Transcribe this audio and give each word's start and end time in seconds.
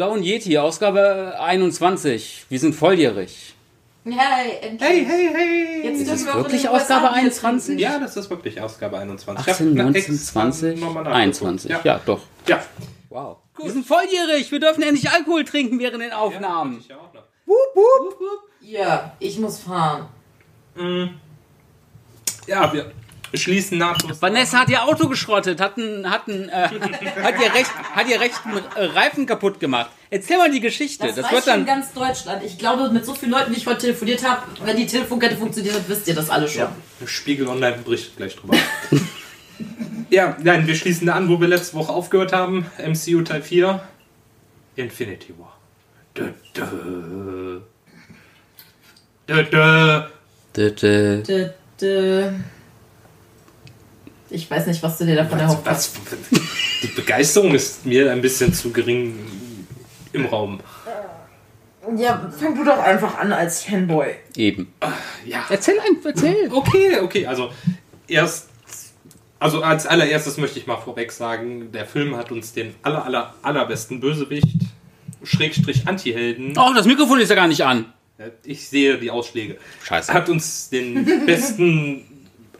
Blauen 0.00 0.22
Yeti, 0.22 0.56
Ausgabe 0.56 1.38
21. 1.38 2.46
Wir 2.48 2.58
sind 2.58 2.74
volljährig. 2.74 3.54
Hey, 4.06 4.52
endlich. 4.62 4.88
Hey, 4.88 5.04
hey, 5.04 5.30
hey! 5.30 5.84
Jetzt 5.84 6.00
Ist 6.00 6.10
es 6.10 6.26
wir 6.26 6.36
wirklich 6.36 6.66
Ausgabe 6.66 7.08
Bier 7.08 7.18
21? 7.18 7.66
trinken. 7.76 7.82
Ja, 7.82 7.98
das 7.98 8.16
ist 8.16 8.30
wirklich 8.30 8.58
Ausgabe 8.62 8.96
21. 8.96 9.46
Ich 9.46 9.52
18, 9.52 9.68
hab 9.68 9.84
19, 9.92 10.14
extra 10.14 10.32
20, 10.32 10.80
nochmal 10.80 11.04
nachgeguckt. 11.04 11.16
21. 11.16 11.70
Ja. 11.70 11.80
Ja, 11.84 12.00
doch. 12.06 12.22
ja. 12.46 12.62
Wow. 13.10 13.36
Wir 13.58 13.70
sind 13.70 13.86
volljährig. 13.86 14.50
Wir 14.50 14.60
dürfen 14.60 14.82
endlich 14.84 15.10
Alkohol 15.10 15.44
trinken 15.44 15.78
während 15.78 16.02
den 16.02 16.12
Aufnahmen. 16.12 16.80
Ich 16.80 16.94
auch 16.94 17.12
noch. 17.12 17.24
Ja, 18.62 19.12
ich 19.18 19.38
muss 19.38 19.58
fahren. 19.58 20.08
Ja, 22.46 22.72
wir 22.72 22.90
schließen 23.34 23.78
nahtlos. 23.78 24.20
Vanessa 24.20 24.60
hat 24.60 24.68
ihr 24.68 24.82
Auto 24.84 25.08
geschrottet, 25.08 25.60
hat, 25.60 25.76
ein, 25.76 26.08
hat, 26.10 26.28
ein, 26.28 26.48
äh, 26.48 26.68
hat 27.22 27.34
ihr 27.40 27.54
recht, 27.54 27.70
hat 27.94 28.08
ihr 28.08 28.20
rechten 28.20 28.50
äh, 28.76 28.84
Reifen 28.84 29.26
kaputt 29.26 29.60
gemacht. 29.60 29.90
Erzähl 30.10 30.38
mal 30.38 30.50
die 30.50 30.60
Geschichte. 30.60 31.06
Das, 31.06 31.16
Das, 31.16 31.24
weiß 31.26 31.32
wird 31.32 31.46
dann. 31.46 31.66
ganz 31.66 31.92
Deutschland. 31.92 32.42
Ich 32.44 32.58
glaube, 32.58 32.90
mit 32.90 33.04
so 33.04 33.14
vielen 33.14 33.32
Leuten, 33.32 33.52
wie 33.52 33.56
ich 33.56 33.66
heute 33.66 33.78
telefoniert 33.78 34.28
habe, 34.28 34.42
wenn 34.64 34.76
die 34.76 34.86
Telefonkette 34.86 35.36
funktioniert 35.36 35.74
hat, 35.74 35.88
wisst 35.88 36.08
ihr 36.08 36.14
das 36.14 36.30
alle 36.30 36.48
schon. 36.48 36.62
Ja, 36.62 36.72
Spiegel 37.06 37.46
Online 37.46 37.78
berichtet 37.78 38.16
gleich 38.16 38.34
drüber. 38.34 38.56
ja, 40.10 40.36
nein, 40.42 40.66
wir 40.66 40.74
schließen 40.74 41.06
da 41.06 41.14
an, 41.14 41.28
wo 41.28 41.40
wir 41.40 41.48
letzte 41.48 41.76
Woche 41.76 41.92
aufgehört 41.92 42.32
haben. 42.32 42.66
MCU 42.78 43.22
Teil 43.22 43.42
4. 43.42 43.80
Infinity 44.76 45.34
War. 45.38 45.56
Dö, 46.16 46.32
dö. 46.56 47.60
Dö, 49.28 49.44
dö. 49.44 50.02
Dö, 50.56 50.70
dö. 50.72 51.22
Dö, 51.22 51.48
dö. 51.80 52.32
Ich 54.30 54.50
weiß 54.50 54.66
nicht, 54.68 54.82
was 54.82 54.98
du 54.98 55.06
dir 55.06 55.16
davon 55.16 55.38
erhofft 55.40 55.66
hast. 55.66 55.96
Die 56.82 56.86
Begeisterung 56.88 57.54
ist 57.54 57.84
mir 57.84 58.10
ein 58.12 58.20
bisschen 58.22 58.54
zu 58.54 58.70
gering 58.70 59.18
im 60.12 60.26
Raum. 60.26 60.60
Ja, 61.96 62.30
fang 62.38 62.54
du 62.54 62.64
doch 62.64 62.78
einfach 62.78 63.18
an 63.18 63.32
als 63.32 63.64
Fanboy. 63.64 64.14
Eben. 64.36 64.72
Ja. 65.26 65.44
Erzähl 65.48 65.74
einfach, 65.80 66.10
erzähl. 66.10 66.48
Okay, 66.52 66.98
okay, 67.00 67.26
also 67.26 67.50
erst, 68.06 68.48
also 69.40 69.62
als 69.62 69.86
allererstes 69.86 70.36
möchte 70.36 70.58
ich 70.58 70.66
mal 70.66 70.76
vorweg 70.76 71.10
sagen, 71.10 71.72
der 71.72 71.86
Film 71.86 72.16
hat 72.16 72.30
uns 72.30 72.52
den 72.52 72.74
aller, 72.82 73.04
aller, 73.04 73.34
allerbesten 73.42 73.98
Bösewicht, 73.98 74.58
Schrägstrich 75.24 75.88
Antihelden, 75.88 76.54
Oh, 76.56 76.72
das 76.74 76.86
Mikrofon 76.86 77.18
ist 77.20 77.30
ja 77.30 77.34
gar 77.34 77.48
nicht 77.48 77.64
an. 77.64 77.86
ich 78.44 78.68
sehe 78.68 78.98
die 78.98 79.10
Ausschläge, 79.10 79.56
Scheiße. 79.84 80.12
hat 80.12 80.28
uns 80.28 80.68
den 80.70 81.26
besten 81.26 82.04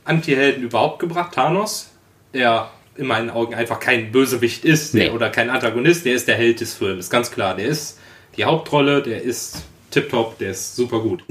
Antihelden 0.05 0.63
überhaupt 0.65 0.99
gebracht, 0.99 1.35
Thanos, 1.35 1.89
der 2.35 2.71
in 2.97 3.07
meinen 3.07 3.31
Augen 3.31 3.55
einfach 3.55 3.81
kein 3.81 4.13
Bösewicht 4.13 4.65
ist 4.65 4.95
der, 4.95 5.05
Nee. 5.05 5.11
oder 5.11 5.31
kein 5.31 5.49
Antagonist, 5.51 6.05
der 6.05 6.15
ist 6.15 6.29
der 6.29 6.35
Held 6.37 6.61
des 6.61 6.75
Films, 6.75 7.09
ganz 7.11 7.31
klar, 7.31 7.55
der 7.57 7.67
ist 7.67 7.99
die 8.37 8.45
Hauptrolle, 8.45 9.03
der 9.03 9.23
ist 9.23 9.63
tipptopp, 9.91 10.39
der 10.39 10.51
ist 10.51 10.77
super 10.77 11.01
gut. 11.01 11.25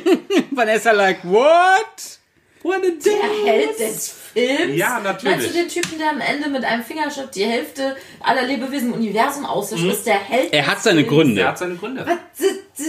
Vanessa 0.52 0.92
like, 0.92 1.24
what? 1.24 2.18
What 2.62 2.76
a 2.78 2.88
Der 3.04 3.52
Held 3.52 3.78
des 3.78 4.10
Films? 4.32 4.76
Ja, 4.76 4.98
natürlich. 5.00 5.36
Meinst 5.36 5.50
du 5.50 5.58
den 5.58 5.68
Typen, 5.68 5.98
der 5.98 6.10
am 6.10 6.20
Ende 6.20 6.48
mit 6.48 6.64
einem 6.64 6.82
Fingerschnitt 6.82 7.34
die 7.34 7.44
Hälfte 7.44 7.96
aller 8.20 8.42
Lebewesen 8.42 8.88
im 8.92 8.94
Universum 9.00 9.44
auslöscht? 9.46 9.84
Mhm. 9.84 9.90
Ist 9.90 10.06
der 10.06 10.18
Held 10.18 10.52
Er 10.52 10.62
des 10.62 10.70
hat 10.70 10.82
seine 10.82 11.00
Films? 11.00 11.12
Gründe. 11.14 11.34
Der 11.36 11.48
hat 11.48 11.58
seine 11.58 11.76
Gründe. 11.76 12.04
Was? 12.06 12.86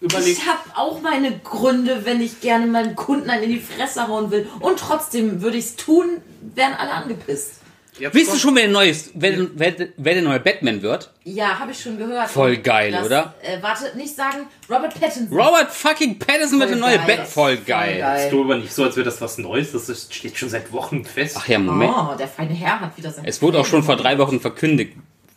Z- 0.00 0.10
z- 0.10 0.12
Überleg, 0.12 0.38
Ich 0.38 0.46
habe 0.46 0.60
auch 0.74 1.00
meine 1.00 1.38
Gründe, 1.38 2.04
wenn 2.04 2.20
ich 2.20 2.40
gerne 2.40 2.66
meinem 2.66 2.94
Kunden 2.96 3.30
einen 3.30 3.44
in 3.44 3.50
die 3.50 3.60
Fresse 3.60 4.06
hauen 4.08 4.30
will. 4.30 4.48
Und 4.60 4.78
trotzdem 4.78 5.40
würde 5.42 5.56
ich 5.56 5.64
es 5.66 5.76
tun, 5.76 6.18
wären 6.54 6.74
alle 6.74 6.90
angepisst. 6.92 7.60
Jetzt 7.96 8.12
kommt- 8.26 8.40
schon, 8.40 8.56
wer 8.56 8.64
der, 8.64 8.72
neues, 8.72 9.12
wer, 9.14 9.38
wer, 9.56 9.72
wer 9.96 10.14
der 10.14 10.22
neue 10.24 10.40
Batman 10.40 10.82
wird? 10.82 11.12
Ja, 11.22 11.60
habe 11.60 11.70
ich 11.70 11.80
schon 11.80 11.96
gehört. 11.96 12.28
Voll 12.28 12.56
geil, 12.56 12.90
das, 12.90 13.06
oder? 13.06 13.34
Äh, 13.40 13.62
warte, 13.62 13.96
nicht 13.96 14.16
sagen, 14.16 14.46
Robert 14.68 14.98
Pattinson. 15.00 15.28
Robert 15.38 15.70
fucking 15.70 16.18
Pattinson 16.18 16.58
wird 16.58 16.70
der 16.70 16.76
neue 16.78 16.96
geil. 16.98 17.18
Bat. 17.18 17.28
Voll 17.28 17.56
geil. 17.58 18.04
Ich 18.24 18.30
glaube 18.30 18.52
aber 18.54 18.56
nicht 18.60 18.72
so, 18.74 18.82
als 18.82 18.96
wäre 18.96 19.04
das 19.04 19.20
was 19.20 19.38
Neues. 19.38 19.70
Das 19.70 19.88
ist, 19.88 20.12
steht 20.12 20.36
schon 20.36 20.48
seit 20.48 20.72
Wochen 20.72 21.04
fest. 21.04 21.36
Ach 21.38 21.46
ja, 21.46 21.56
Moment. 21.60 21.92
Oh, 21.96 22.16
der 22.18 22.26
feine 22.26 22.52
Herr 22.52 22.80
hat 22.80 22.96
wieder 22.96 23.12
sein. 23.12 23.24
Es 23.28 23.40
wurde 23.40 23.60
auch 23.60 23.66
schon 23.66 23.84
vor 23.84 23.94
drei 23.94 24.18
Wochen 24.18 24.40
verkündigt, 24.40 24.94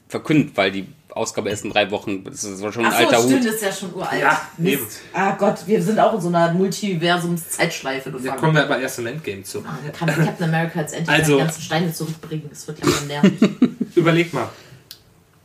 verkündet, 0.10 0.58
weil 0.58 0.72
die 0.72 0.88
Ausgabe 1.10 1.50
erst 1.50 1.64
in 1.64 1.72
drei 1.72 1.90
Wochen, 1.92 2.24
das 2.24 2.44
ist 2.44 2.60
schon 2.74 2.86
ein 2.86 2.92
Ach 2.94 2.98
alter 3.00 3.22
so, 3.22 3.28
stimmt, 3.30 3.46
Hut. 3.46 3.54
ist 3.54 3.64
ja 3.64 3.72
schon 3.72 3.94
uralt. 3.94 4.22
Ja, 4.22 4.42
eben. 4.64 4.84
Mist. 4.84 5.00
Ah 5.14 5.32
Gott, 5.36 5.66
wir 5.66 5.82
sind 5.82 6.00
auch 6.00 6.14
in 6.14 6.22
so 6.22 6.28
einer 6.28 6.54
Multiversums-Zeitschleife 6.54 8.12
Da 8.24 8.36
kommen 8.36 8.56
wir 8.56 8.64
aber 8.64 8.80
erst 8.80 9.00
im 9.00 9.08
Endgame 9.08 9.44
zu. 9.44 9.60
Ah, 9.60 9.78
da 9.86 9.92
kann 9.92 10.10
Captain 10.10 10.50
America 10.50 10.82
jetzt 10.82 10.94
endlich 10.94 11.10
Also- 11.18 11.34
seine 11.34 11.44
ganzen 11.46 11.62
Steine 11.62 11.94
zurückbringen. 11.94 12.46
Das 12.50 12.68
wird 12.68 12.84
langsam 12.84 13.08
nervig. 13.08 13.50
Überleg 13.96 14.34
mal. 14.34 14.50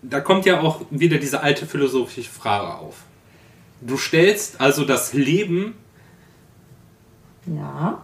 Da 0.03 0.21
kommt 0.21 0.47
ja 0.47 0.61
auch 0.61 0.81
wieder 0.91 1.19
diese 1.19 1.41
alte 1.43 1.65
philosophische 1.65 2.29
Frage 2.29 2.75
auf. 2.75 2.97
Du 3.81 3.97
stellst 3.97 4.61
also 4.61 4.85
das 4.85 5.13
Leben 5.13 5.75
ja. 7.47 8.03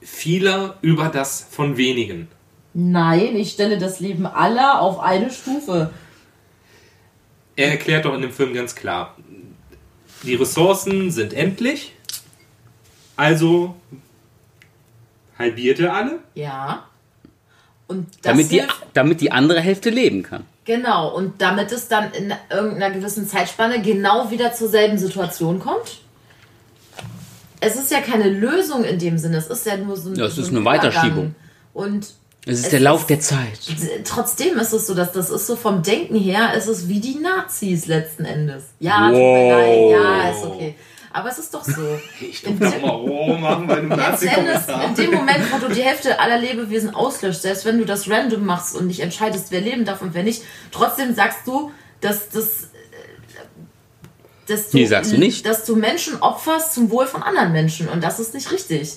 vieler 0.00 0.76
über 0.82 1.08
das 1.08 1.46
von 1.50 1.76
wenigen. 1.76 2.28
Nein, 2.74 3.36
ich 3.36 3.52
stelle 3.52 3.78
das 3.78 4.00
Leben 4.00 4.26
aller 4.26 4.80
auf 4.80 4.98
eine 5.00 5.30
Stufe. 5.30 5.90
Er 7.56 7.70
erklärt 7.70 8.04
doch 8.04 8.14
in 8.14 8.20
dem 8.20 8.32
Film 8.32 8.52
ganz 8.54 8.74
klar, 8.74 9.16
die 10.22 10.34
Ressourcen 10.34 11.10
sind 11.10 11.32
endlich, 11.32 11.94
also 13.16 13.74
halbiert 15.38 15.80
er 15.80 15.94
alle. 15.94 16.18
Ja. 16.34 16.86
Und 17.88 18.08
das 18.22 18.32
Damit 18.32 18.50
die, 18.50 18.62
damit 18.92 19.20
die 19.20 19.32
andere 19.32 19.60
Hälfte 19.60 19.90
leben 19.90 20.22
kann. 20.22 20.44
Genau, 20.64 21.14
und 21.14 21.40
damit 21.40 21.70
es 21.70 21.86
dann 21.86 22.12
in 22.12 22.34
irgendeiner 22.50 22.90
gewissen 22.92 23.28
Zeitspanne 23.28 23.80
genau 23.80 24.30
wieder 24.30 24.52
zur 24.52 24.68
selben 24.68 24.98
Situation 24.98 25.60
kommt. 25.60 26.00
Es 27.60 27.76
ist 27.76 27.90
ja 27.90 28.00
keine 28.00 28.28
Lösung 28.28 28.84
in 28.84 28.98
dem 28.98 29.16
Sinne, 29.16 29.36
es 29.38 29.46
ist 29.46 29.64
ja 29.64 29.76
nur 29.76 29.96
so 29.96 30.10
ein. 30.10 30.16
Ja, 30.16 30.26
es 30.26 30.34
so 30.34 30.42
ist 30.42 30.50
ein 30.50 30.56
eine 30.56 30.64
Weiterschiebung. 30.64 31.10
Übergang. 31.10 31.34
Und 31.72 32.14
Es 32.48 32.58
ist 32.60 32.64
Es 32.66 32.70
der 32.70 32.80
Lauf 32.80 33.00
ist- 33.00 33.10
der 33.10 33.20
Zeit. 33.20 33.58
trotzdem 34.04 34.56
ist 34.58 34.72
es 34.72 34.86
so, 34.86 34.94
dass 34.94 35.10
das 35.12 35.30
ist 35.30 35.46
so 35.48 35.56
vom 35.56 35.82
Denken 35.82 36.14
her, 36.16 36.52
es 36.56 36.68
ist 36.68 36.88
wie 36.88 37.00
die 37.00 37.16
Nazis 37.16 37.86
letzten 37.86 38.24
Endes. 38.24 38.62
Ja, 38.78 39.08
tut 39.10 39.16
Wow. 39.18 39.34
mir 39.34 39.50
leid, 39.50 39.90
ja, 39.90 40.30
ist 40.30 40.44
okay. 40.46 40.74
Aber 41.12 41.28
es 41.30 41.38
ist 41.38 41.52
doch 41.52 41.64
so. 41.64 41.98
Ich 42.20 42.46
In 42.46 42.58
darf 42.60 42.80
machen 42.82 43.68
Endes, 43.68 43.96
Nazi-Kommentar. 43.98 44.84
in 44.84 44.94
dem 44.94 45.10
Moment, 45.12 45.40
wo 45.50 45.58
du 45.66 45.74
die 45.74 45.82
Hälfte 45.82 46.20
aller 46.20 46.38
Lebewesen 46.38 46.94
auslöscht, 46.94 47.40
selbst 47.42 47.64
wenn 47.64 47.78
du 47.78 47.84
das 47.84 48.08
random 48.08 48.44
machst 48.46 48.76
und 48.76 48.86
nicht 48.86 49.00
entscheidest, 49.00 49.46
wer 49.50 49.60
leben 49.60 49.84
darf 49.84 50.00
und 50.02 50.14
wer 50.14 50.22
nicht, 50.22 50.42
trotzdem 50.70 51.14
sagst 51.14 51.40
du, 51.46 51.72
dass 52.00 52.28
das. 52.28 52.64
äh, 52.64 52.66
Dass 54.46 54.70
du, 54.70 54.76
Nee, 54.76 54.86
sagst 54.86 55.10
du 55.12 55.18
nicht. 55.18 55.44
Dass 55.46 55.64
du 55.64 55.74
Menschen 55.74 56.20
opferst 56.22 56.74
zum 56.74 56.90
Wohl 56.90 57.06
von 57.06 57.22
anderen 57.24 57.50
Menschen 57.50 57.88
und 57.88 58.04
das 58.04 58.20
ist 58.20 58.32
nicht 58.34 58.52
richtig. 58.52 58.92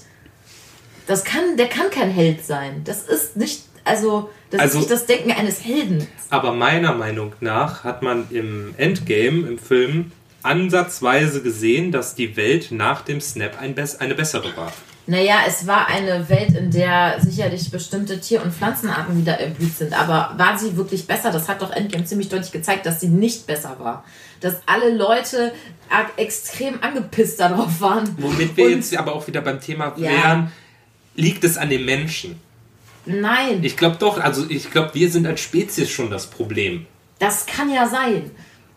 Das 1.10 1.24
kann, 1.24 1.58
der 1.58 1.66
kann 1.68 1.90
kein 1.90 2.12
Held 2.12 2.46
sein. 2.46 2.84
Das 2.86 3.02
ist 3.02 3.36
nicht, 3.36 3.64
also, 3.84 4.30
das 4.52 4.62
Also- 4.62 4.74
ist 4.78 4.82
nicht 4.82 4.92
das 4.92 5.06
Denken 5.08 5.32
eines 5.32 5.66
Helden. 5.66 6.08
Aber 6.30 6.54
meiner 6.54 6.94
Meinung 6.94 7.34
nach 7.40 7.84
hat 7.84 8.04
man 8.04 8.28
im 8.30 8.76
Endgame, 8.78 9.48
im 9.48 9.58
Film, 9.58 10.12
ansatzweise 10.44 11.42
gesehen, 11.42 11.92
dass 11.92 12.14
die 12.14 12.38
Welt 12.38 12.72
nach 12.72 13.02
dem 13.02 13.22
Snap 13.22 13.60
ein 13.60 13.74
bess 13.74 13.96
eine 13.96 14.14
bessere 14.14 14.56
war. 14.56 14.72
Naja, 15.08 15.38
es 15.48 15.66
war 15.66 15.88
eine 15.88 16.30
Welt, 16.30 16.52
in 16.56 16.70
der 16.70 17.16
sicherlich 17.20 17.72
bestimmte 17.72 18.20
Tier- 18.22 18.44
und 18.44 18.54
Pflanzenarten 18.54 19.18
wieder 19.20 19.40
erblüht 19.40 19.76
sind. 19.76 20.00
Aber 20.00 20.36
war 20.38 20.60
sie 20.60 20.78
wirklich 20.78 21.08
besser? 21.08 21.32
Das 21.32 21.50
hat 21.50 21.64
doch 21.64 21.72
Endgame 21.72 22.06
ziemlich 22.06 22.30
deutlich 22.30 22.52
gezeigt, 22.52 22.86
dass 22.86 23.00
sie 23.00 23.08
nicht 23.08 23.48
besser 23.48 23.78
war. 23.80 24.04
Dass 24.42 24.58
alle 24.68 24.96
Leute 24.96 25.52
extrem 26.18 26.84
angepisst 26.84 27.40
darauf 27.40 27.82
waren. 27.82 28.16
Womit 28.20 28.56
wir 28.56 28.66
Und- 28.66 28.72
jetzt 28.76 28.96
aber 28.96 29.14
auch 29.16 29.26
wieder 29.26 29.42
beim 29.42 29.60
Thema 29.60 29.94
Ja. 29.98 30.12
wären, 30.12 30.52
liegt 31.20 31.44
es 31.44 31.58
an 31.58 31.70
den 31.70 31.86
Menschen. 31.86 32.40
Nein, 33.06 33.64
Ich 33.64 33.76
glaube 33.78 33.98
doch, 33.98 34.20
also 34.20 34.46
ich 34.50 34.72
glaube, 34.72 34.92
wir 34.94 35.10
sind 35.10 35.26
als 35.26 35.42
Spezies 35.42 35.90
schon 35.90 36.10
das 36.10 36.28
Problem. 36.28 36.86
das 37.18 37.46
kann 37.46 37.72
ja 37.72 37.88
sein. 37.88 38.32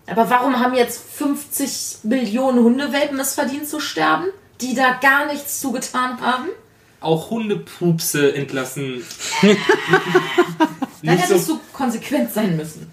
Aber 0.06 0.28
warum 0.30 0.58
haben 0.58 0.74
jetzt 0.74 1.02
50 1.12 2.04
Millionen 2.04 2.58
Hundewelpen 2.64 3.18
es 3.20 3.34
verdient 3.34 3.68
zu 3.68 3.78
sterben, 3.78 4.26
die 4.60 4.74
da 4.74 4.98
gar 5.00 5.26
nichts 5.26 5.60
zugetan 5.60 6.20
haben? 6.20 6.48
Auch 7.00 7.30
Hundepupse 7.30 8.34
entlassen. 8.34 9.04
Dann 11.02 11.18
hättest 11.18 11.46
so, 11.46 11.54
du 11.54 11.60
konsequent 11.72 12.32
sein 12.32 12.56
müssen. 12.56 12.90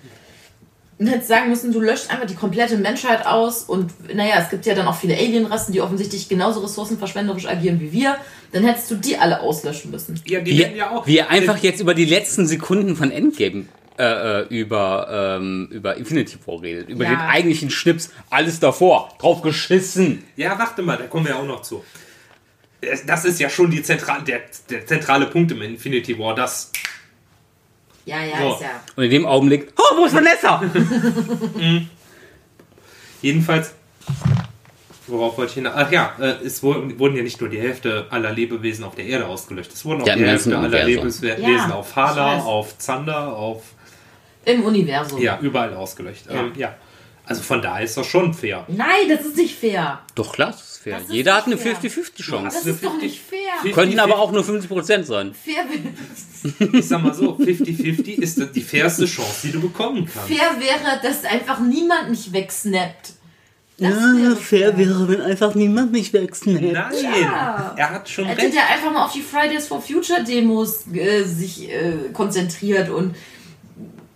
Und 0.97 1.07
hättest 1.07 1.29
sagen 1.29 1.49
müssen, 1.49 1.71
du 1.71 1.79
löscht 1.79 2.09
einfach 2.11 2.25
die 2.27 2.35
komplette 2.35 2.77
Menschheit 2.77 3.25
aus 3.25 3.63
und 3.63 4.13
naja, 4.13 4.35
es 4.39 4.49
gibt 4.49 4.65
ja 4.65 4.75
dann 4.75 4.85
auch 4.87 4.95
viele 4.95 5.15
Alienrassen, 5.15 5.71
die 5.71 5.79
offensichtlich 5.79 6.27
genauso 6.27 6.59
ressourcenverschwenderisch 6.59 7.47
agieren 7.47 7.79
wie 7.79 7.93
wir. 7.93 8.17
Dann 8.51 8.63
hättest 8.63 8.89
du 8.91 8.95
die 8.95 9.17
alle 9.17 9.41
auslöschen 9.41 9.91
müssen. 9.91 10.19
ja, 10.25 10.39
die 10.39 10.57
werden 10.57 10.75
ja 10.75 10.89
auch. 10.91 11.05
wie 11.05 11.17
er 11.19 11.29
einfach 11.29 11.57
jetzt 11.57 11.79
über 11.81 11.93
die 11.93 12.05
letzten 12.05 12.47
Sekunden 12.47 12.95
von 12.95 13.11
Endgame 13.11 13.65
äh, 13.99 14.41
äh, 14.41 14.47
über, 14.47 15.37
ähm, 15.39 15.67
über 15.71 15.97
Infinity 15.97 16.37
War 16.45 16.61
redet. 16.61 16.89
Über 16.89 17.03
Ja. 17.03 17.11
den 17.11 17.19
eigentlichen 17.19 17.69
Schnips. 17.69 18.11
Alles 18.29 18.59
davor. 18.59 19.09
Drauf 19.19 19.41
geschissen. 19.41 20.23
Ja, 20.35 20.57
warte 20.57 20.81
mal, 20.81 20.97
da 20.97 21.05
kommen 21.07 21.25
wir 21.25 21.33
ja 21.33 21.39
auch 21.39 21.45
noch 21.45 21.61
zu. 21.61 21.83
Das 22.81 23.05
das 23.05 23.25
ist 23.25 23.39
ja 23.41 23.49
schon 23.49 23.69
die 23.69 23.83
zentral, 23.83 24.23
der, 24.23 24.39
der 24.69 24.87
zentrale 24.87 25.25
Punkt 25.25 25.51
im 25.51 25.61
Infinity 25.61 26.17
War, 26.17 26.33
dass 26.33 26.71
Ja, 28.05 28.23
ja, 28.23 28.37
So. 28.39 28.53
ist 28.55 28.61
ja. 28.61 28.69
Und 28.95 29.03
in 29.03 29.09
dem 29.11 29.25
Augenblick, 29.25 29.67
oh, 29.77 29.97
wo 29.97 30.05
ist 30.05 30.15
Vanessa? 30.15 30.63
Jedenfalls, 33.21 33.73
worauf 35.09 35.37
wollte 35.37 35.49
ich 35.51 35.55
hinaus? 35.55 35.73
Ach 35.75 35.91
ja, 35.91 36.13
äh, 36.19 36.35
es 36.45 36.61
wurden, 36.63 36.97
wurden 36.99 37.15
ja 37.15 37.23
nicht 37.23 37.39
nur 37.41 37.49
die 37.49 37.59
Hälfte 37.59 38.07
aller 38.09 38.31
Lebewesen 38.31 38.83
auf 38.83 38.95
der 38.95 39.05
Erde 39.05 39.25
ausgelöscht. 39.27 39.71
Es 39.73 39.83
wurden 39.85 40.01
auch 40.03 40.07
Ja, 40.07 40.15
die 40.15 40.25
Hälfte 40.25 40.57
aller. 40.57 40.83
Lebewesen 40.85 41.29
Ja, 41.41 41.69
auf 41.75 41.95
Hala, 41.95 42.39
auf 42.39 42.77
Zander, 42.77 43.35
auf 43.35 43.63
Im 44.45 44.63
Universum. 44.63 45.21
ja, 45.21 45.39
überall 45.41 45.73
ausgelöscht. 45.73 46.25
Ja. 46.27 46.39
Ähm, 46.41 46.51
ja. 46.55 46.75
Also 47.25 47.43
von 47.43 47.61
daher 47.61 47.83
ist 47.85 47.95
das 47.95 48.07
schon 48.07 48.33
fair. 48.33 48.65
Nein, 48.69 49.07
das 49.07 49.21
ist 49.23 49.37
nicht 49.37 49.53
fair. 49.55 49.99
Doch 50.15 50.33
klar, 50.33 50.49
das 50.49 50.61
ist 50.61 50.77
fair. 50.81 50.95
Das 50.95 51.03
ist 51.03 51.11
Jeder 51.13 51.35
hat 51.35 51.45
eine 51.45 51.53
nicht 51.55 51.63
fair. 51.63 51.75
50-50-Chance. 51.91 52.57
Das 52.57 52.65
ist 52.65 52.83
doch 52.83 52.97
nicht 52.97 53.21
fair. 53.21 53.37
50 53.61 53.73
Könnten 53.75 53.99
aber 53.99 54.17
auch 54.17 54.31
nur 54.31 54.41
50% 54.43 55.03
sein. 55.03 55.35
Fair, 55.35 55.65
Ich 56.73 56.87
sag 56.87 57.03
mal 57.03 57.13
so, 57.13 57.33
50-50 57.35 58.19
ist 58.19 58.39
das 58.39 58.51
die 58.51 58.61
fairste 58.61 59.05
Chance, 59.05 59.41
die 59.43 59.51
du 59.51 59.61
bekommen 59.61 60.09
kannst. 60.11 60.27
fair 60.27 60.55
wäre, 60.59 60.99
dass 61.03 61.23
einfach 61.23 61.59
niemand 61.59 62.09
mich 62.09 62.33
wegsnappt. 62.33 63.13
Das 63.79 64.49
wäre 64.51 64.77
wäre, 64.77 65.07
wenn 65.07 65.21
einfach 65.21 65.55
niemand 65.55 65.91
mich 65.91 66.11
wechseln 66.13 66.55
Nein, 66.73 66.73
Ja. 67.21 67.73
er 67.77 67.89
hat 67.91 68.09
schon 68.09 68.25
Hätte 68.25 68.43
recht. 68.43 68.53
der 68.55 68.67
einfach 68.69 68.91
mal 68.91 69.05
auf 69.05 69.13
die 69.13 69.21
Fridays 69.21 69.67
for 69.67 69.81
Future 69.81 70.23
Demos 70.23 70.85
äh, 70.93 71.23
sich 71.23 71.69
äh, 71.69 72.09
konzentriert 72.13 72.89
und 72.89 73.15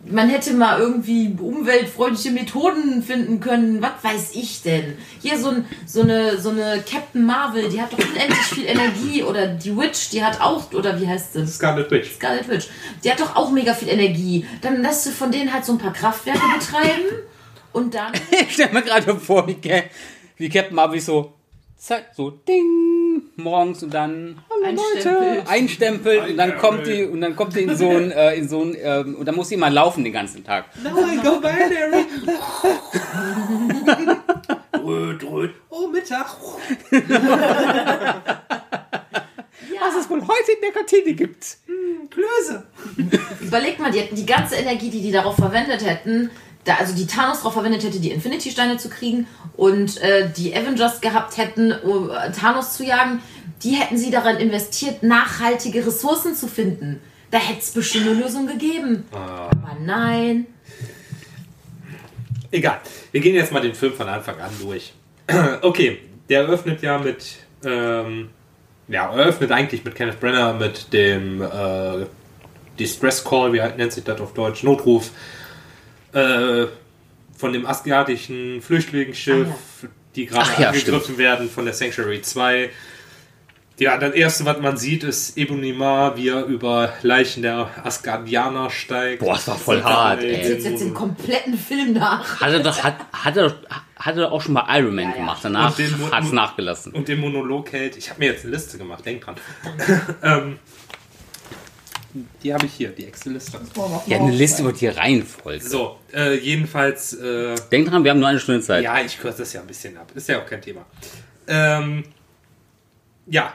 man 0.06 0.30
hätte 0.30 0.54
mal 0.54 0.80
irgendwie 0.82 1.34
umweltfreundliche 1.40 2.32
Methoden 2.32 3.02
finden 3.02 3.40
können. 3.40 3.82
Was 3.82 3.92
weiß 4.04 4.32
ich 4.34 4.62
denn? 4.62 4.96
Hier 5.22 5.38
so, 5.40 5.48
ein, 5.48 5.66
so, 5.86 6.02
eine, 6.02 6.38
so 6.42 6.50
eine 6.50 6.84
Captain 6.90 7.26
Marvel, 7.26 7.70
die 7.70 7.82
hat 7.82 7.94
doch 7.94 8.00
unendlich 8.00 8.38
viel 8.48 8.66
Energie. 8.66 9.24
Oder 9.24 9.48
die 9.48 9.76
Witch, 9.78 10.10
die 10.10 10.22
hat 10.22 10.42
auch, 10.42 10.74
oder 10.74 11.00
wie 11.00 11.08
heißt 11.08 11.32
sie? 11.34 11.48
Scarlet 11.48 11.90
Witch. 11.90 12.16
Scarlet 12.16 12.50
Witch. 12.50 12.68
Die 13.02 13.10
hat 13.10 13.22
doch 13.22 13.34
auch 13.38 13.50
mega 13.52 13.74
viel 13.74 13.88
Energie. 13.88 14.46
Dann 14.62 14.82
lässt 14.82 15.06
du 15.06 15.12
von 15.12 15.32
denen 15.32 15.54
halt 15.54 15.64
so 15.64 15.72
ein 15.72 15.78
paar 15.78 15.94
Kraftwerke 15.94 16.42
betreiben 16.60 17.06
und 17.74 17.94
dann. 17.94 18.14
Ich 18.32 18.54
stell 18.54 18.72
mir 18.72 18.82
gerade 18.82 19.16
vor, 19.20 19.48
wie, 19.48 19.58
wie 20.38 20.50
Captain 20.50 20.76
Marvel 20.76 21.00
so, 21.00 21.34
zack, 21.78 22.12
so 22.16 22.30
ding, 22.30 23.24
morgens 23.36 23.84
und 23.84 23.94
dann, 23.94 24.40
hallo 24.50 24.82
Leute, 24.96 25.10
Einstempelt. 25.10 25.50
einstempelt 25.50 26.30
und 26.30 26.38
dann 26.38 26.58
kommt 26.58 26.88
die, 26.88 27.04
und 27.04 27.22
dann 27.22 27.36
kommt 27.36 27.56
die 27.56 27.64
in 27.64 27.76
so 27.76 27.90
ein, 27.90 28.12
äh, 28.12 28.36
in 28.36 28.48
so 28.48 28.62
ein, 28.64 28.76
ähm, 28.82 29.16
und 29.16 29.26
dann 29.26 29.36
muss 29.36 29.50
sie 29.50 29.58
mal 29.58 29.72
laufen 29.74 30.04
den 30.04 30.14
ganzen 30.14 30.44
Tag. 30.44 30.66
Now 30.82 30.92
I 31.06 31.18
go 31.18 31.40
binary. 31.40 32.06
Röt, 34.84 35.24
röt. 35.24 35.54
Oh, 35.70 35.88
Mittag. 35.88 36.26
Was 39.80 39.96
es 40.00 40.10
wohl 40.10 40.22
heute 40.22 40.52
in 40.54 40.62
der 40.62 40.72
Kantine 40.72 41.14
gibt. 41.14 41.58
Klöße. 42.10 42.66
Überleg 43.42 43.80
mal, 43.80 43.92
die 43.92 44.00
hätten 44.00 44.16
die 44.16 44.26
ganze 44.26 44.56
Energie, 44.56 44.90
die 44.90 45.02
die 45.02 45.12
darauf 45.12 45.36
verwendet 45.36 45.86
hätten, 45.86 46.30
da, 46.66 46.76
also 46.76 46.96
die 46.96 47.08
Thanos 47.08 47.40
darauf 47.40 47.54
verwendet 47.54 47.84
hätte, 47.84 48.00
die 48.00 48.12
Infinity-Steine 48.12 48.78
zu 48.78 48.90
kriegen 48.90 49.28
und 49.56 50.02
äh, 50.02 50.30
die 50.36 50.56
Avengers 50.56 51.02
gehabt 51.02 51.38
hätten, 51.38 51.72
um 51.72 52.10
äh, 52.10 52.32
Thanos 52.32 52.78
zu 52.78 52.86
jagen, 52.86 53.22
die 53.64 53.72
hätten 53.72 53.98
sie 53.98 54.12
daran 54.12 54.38
investiert, 54.38 55.04
nachhaltige 55.04 55.86
Ressourcen 55.86 56.36
zu 56.36 56.48
finden. 56.48 57.02
Da 57.32 57.38
hätte 57.38 57.60
es 57.60 57.72
bestimmt 57.72 58.08
eine 58.08 58.20
Lösung 58.20 58.48
gegeben. 58.48 59.06
Ah. 59.12 59.50
Aber 59.50 59.78
nein. 59.82 60.46
Egal. 62.52 62.80
Wir 63.12 63.22
gehen 63.22 63.36
jetzt 63.36 63.52
mal 63.52 63.62
den 63.62 63.74
Film 63.74 63.94
von 63.94 64.08
Anfang 64.08 64.40
an 64.40 64.52
durch. 64.62 64.94
Okay, 65.62 66.00
der 66.30 66.42
eröffnet 66.42 66.82
ja 66.82 66.98
mit, 66.98 67.38
ähm, 67.66 68.30
ja, 68.88 69.12
eröffnet 69.14 69.52
eigentlich 69.52 69.84
mit 69.84 69.96
Kenneth 69.96 70.20
Brenner 70.20 70.54
mit 70.54 70.92
dem 70.94 71.42
äh, 71.42 72.06
Distress 72.78 73.24
Call, 73.24 73.54
wie 73.54 73.60
nennt 73.78 73.94
sich 73.94 74.04
das 74.04 74.20
auf 74.20 74.34
Deutsch, 74.34 74.64
Notruf 74.64 75.12
äh, 76.14 76.68
von 77.38 77.54
dem 77.54 77.66
asiatischen 77.66 78.62
Flüchtlingsschiff, 78.62 79.48
Ah, 79.48 79.88
die 80.16 80.26
gerade 80.28 80.50
ja, 80.62 80.70
angegriffen 80.70 81.18
werden 81.18 81.50
von 81.50 81.66
der 81.66 81.74
Sanctuary 81.74 82.22
2. 82.22 82.70
Ja, 83.80 83.98
das 83.98 84.14
erste, 84.14 84.46
was 84.46 84.60
man 84.60 84.78
sieht, 84.78 85.04
ist 85.04 85.36
Ebonimar, 85.36 86.16
wie 86.16 86.30
er 86.30 86.46
über 86.46 86.94
Leichen 87.02 87.42
der 87.42 87.72
Asgardianer 87.84 88.70
steigt. 88.70 89.20
Boah, 89.22 89.34
das 89.34 89.48
war 89.48 89.58
voll 89.58 89.82
hart, 89.82 90.22
Äh, 90.22 90.28
ey. 90.36 90.50
Jetzt, 90.54 90.66
jetzt 90.66 90.82
den 90.82 90.94
kompletten 90.94 91.58
Film 91.58 91.94
nach. 91.94 92.40
Hat 92.40 92.52
er 92.54 92.60
doch, 92.60 92.84
hat, 92.84 92.96
hat 93.12 93.36
er, 93.36 93.56
hat 93.96 94.16
er 94.18 94.32
auch 94.32 94.42
schon 94.42 94.54
bei 94.54 94.64
Iron 94.78 94.94
Man 94.94 95.06
Ja, 95.06 95.10
ja. 95.10 95.16
gemacht. 95.18 95.40
Danach 95.44 95.76
hat 96.12 96.24
es 96.24 96.32
nachgelassen. 96.32 96.92
und 96.94 97.08
den 97.08 97.20
Monolog 97.20 97.72
hält. 97.72 97.98
Ich 97.98 98.12
habe 98.12 98.20
mir 98.20 98.28
jetzt 98.32 98.44
eine 98.46 98.54
Liste 98.54 98.78
gemacht, 98.78 99.04
denk 99.08 99.26
dran. 99.26 99.36
ähm, 100.22 100.60
die 102.14 102.54
habe 102.54 102.66
ich 102.66 102.74
hier, 102.74 102.90
die 102.90 103.06
Excel-Liste. 103.06 103.60
Ja, 104.08 104.18
eine 104.18 104.32
Liste 104.32 104.62
über 104.62 104.74
die 104.74 104.88
Reihenfolge. 104.88 105.64
So, 105.64 106.00
äh, 106.14 106.36
jedenfalls, 106.38 107.14
äh, 107.14 107.56
Denk 107.72 107.90
dran, 107.90 108.04
wir 108.04 108.12
haben 108.12 108.20
nur 108.20 108.30
eine 108.30 108.40
Stunde 108.40 108.62
Zeit. 108.62 108.84
ja, 108.84 109.02
ich 109.02 109.20
kürze 109.20 109.40
das 109.40 109.54
ja 109.54 109.62
ein 109.62 109.68
bisschen 109.68 109.98
ab. 109.98 110.12
Ist 110.14 110.30
ja 110.30 110.42
auch 110.42 110.46
kein 110.46 110.62
Thema. 110.62 110.86
Ähm, 111.48 112.04
ja, 113.26 113.54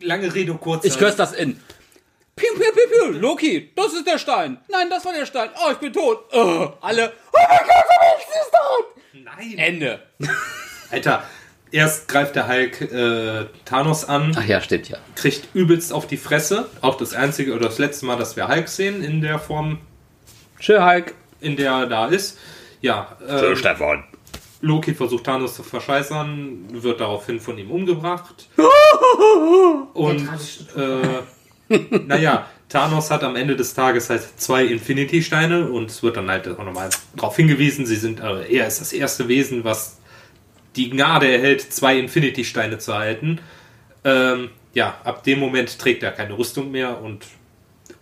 lange 0.00 0.32
Rede, 0.34 0.54
kurzer. 0.54 0.86
Ich 0.86 0.98
kürze 0.98 1.16
das 1.16 1.32
in. 1.32 1.60
Piu, 2.36 2.48
piu, 2.54 2.72
piu, 2.72 3.12
piu. 3.12 3.18
Loki, 3.18 3.72
das 3.74 3.92
ist 3.94 4.06
der 4.06 4.18
Stein. 4.18 4.58
Nein, 4.68 4.88
das 4.90 5.04
war 5.04 5.12
der 5.12 5.26
Stein. 5.26 5.50
Oh, 5.56 5.72
ich 5.72 5.78
bin 5.78 5.92
tot. 5.92 6.24
Oh, 6.32 6.72
alle. 6.80 7.12
Oh 7.32 7.38
mein 7.48 7.58
Gott, 7.66 7.84
aber 7.96 8.18
ich 8.18 8.24
ist 8.24 8.52
tot. 8.52 9.24
Nein, 9.24 9.58
Ende. 9.58 10.02
Alter. 10.90 11.24
Erst 11.70 12.08
greift 12.08 12.34
der 12.34 12.48
Hulk 12.48 12.80
äh, 12.80 13.46
Thanos 13.64 14.04
an, 14.04 14.34
Ach 14.38 14.46
ja, 14.46 14.60
stimmt 14.60 14.88
ja. 14.88 14.96
kriegt 15.14 15.48
übelst 15.54 15.92
auf 15.92 16.06
die 16.06 16.16
Fresse. 16.16 16.68
Auch 16.80 16.96
das 16.96 17.14
einzige 17.14 17.54
oder 17.54 17.66
das 17.66 17.78
letzte 17.78 18.06
Mal, 18.06 18.16
dass 18.16 18.36
wir 18.36 18.48
Hulk 18.48 18.68
sehen 18.68 19.02
in 19.02 19.20
der 19.20 19.38
Form, 19.38 19.78
Tschö, 20.58 20.82
Hulk. 20.82 21.14
in 21.40 21.56
der 21.56 21.72
er 21.72 21.86
da 21.86 22.06
ist. 22.06 22.38
Ja, 22.80 23.16
ähm, 23.28 23.56
Stefan. 23.56 24.04
Loki 24.60 24.94
versucht 24.94 25.24
Thanos 25.24 25.54
zu 25.54 25.62
verscheißern, 25.62 26.82
wird 26.82 27.00
daraufhin 27.00 27.38
von 27.38 27.58
ihm 27.58 27.70
umgebracht. 27.70 28.48
Und 29.94 30.28
äh, 30.76 31.78
naja, 32.06 32.46
Thanos 32.68 33.10
hat 33.10 33.24
am 33.24 33.36
Ende 33.36 33.56
des 33.56 33.74
Tages 33.74 34.10
halt 34.10 34.22
zwei 34.36 34.64
Infinity-Steine 34.64 35.70
und 35.70 35.90
es 35.90 36.02
wird 36.02 36.16
dann 36.16 36.30
halt 36.30 36.48
auch 36.48 36.64
nochmal 36.64 36.90
darauf 37.16 37.36
hingewiesen, 37.36 37.86
sie 37.86 37.96
sind, 37.96 38.20
äh, 38.20 38.46
er 38.46 38.66
ist 38.66 38.80
das 38.80 38.92
erste 38.92 39.28
Wesen, 39.28 39.64
was 39.64 39.97
die 40.78 40.90
Gnade 40.90 41.28
erhält, 41.30 41.60
zwei 41.72 41.98
Infinity-Steine 41.98 42.78
zu 42.78 42.92
erhalten. 42.92 43.40
Ähm, 44.04 44.50
ja, 44.74 44.96
ab 45.04 45.24
dem 45.24 45.40
Moment 45.40 45.78
trägt 45.78 46.02
er 46.02 46.12
keine 46.12 46.38
Rüstung 46.38 46.70
mehr 46.70 47.00
und 47.02 47.26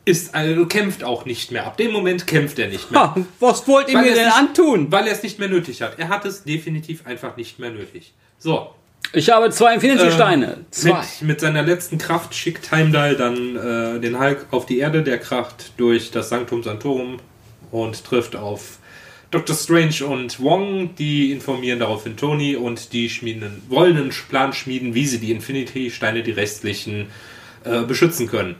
ist, 0.04 0.34
also 0.34 0.66
kämpft 0.66 1.02
auch 1.02 1.24
nicht 1.24 1.50
mehr. 1.50 1.66
Ab 1.66 1.76
dem 1.78 1.90
Moment 1.90 2.26
kämpft 2.26 2.58
er 2.58 2.68
nicht 2.68 2.90
mehr. 2.92 3.00
Ha, 3.00 3.16
was 3.40 3.66
wollt 3.66 3.88
ihr 3.88 3.98
mir 3.98 4.14
denn 4.14 4.26
nicht- 4.26 4.36
antun? 4.36 4.92
Weil 4.92 5.06
er 5.08 5.12
es 5.14 5.22
nicht 5.22 5.38
mehr 5.38 5.48
nötig 5.48 5.82
hat. 5.82 5.98
Er 5.98 6.08
hat 6.08 6.24
es 6.24 6.44
definitiv 6.44 7.04
einfach 7.06 7.36
nicht 7.36 7.58
mehr 7.58 7.70
nötig. 7.70 8.12
So. 8.38 8.70
Ich 9.12 9.30
habe 9.30 9.50
zwei 9.50 9.74
Infinity-Steine. 9.74 10.54
Ähm, 10.58 10.66
Zwei. 10.70 10.98
Mit, 11.20 11.22
mit 11.22 11.40
seiner 11.40 11.62
letzten 11.62 11.96
Kraft 11.98 12.34
schickt 12.34 12.70
Heimdall 12.72 13.16
dann 13.16 13.56
äh, 13.56 14.00
den 14.00 14.18
Hulk 14.20 14.46
auf 14.50 14.66
die 14.66 14.78
Erde. 14.78 15.02
Der 15.02 15.18
kracht 15.18 15.72
durch 15.76 16.10
das 16.10 16.28
Sanctum 16.28 16.62
Sanctorum 16.62 17.18
und 17.70 18.04
trifft 18.04 18.36
auf 18.36 18.78
Dr. 19.36 19.54
Strange 19.54 20.06
und 20.06 20.42
Wong. 20.42 20.94
Die 20.94 21.30
informieren 21.30 21.78
daraufhin 21.78 22.16
Tony 22.16 22.56
und 22.56 22.94
die 22.94 23.10
schmieden, 23.10 23.62
wollen 23.68 23.98
einen 23.98 24.14
Plan 24.30 24.54
schmieden, 24.54 24.94
wie 24.94 25.06
sie 25.06 25.18
die 25.18 25.30
Infinity-Steine, 25.30 26.22
die 26.22 26.30
restlichen, 26.30 27.08
äh, 27.64 27.82
beschützen 27.82 28.28
können. 28.28 28.54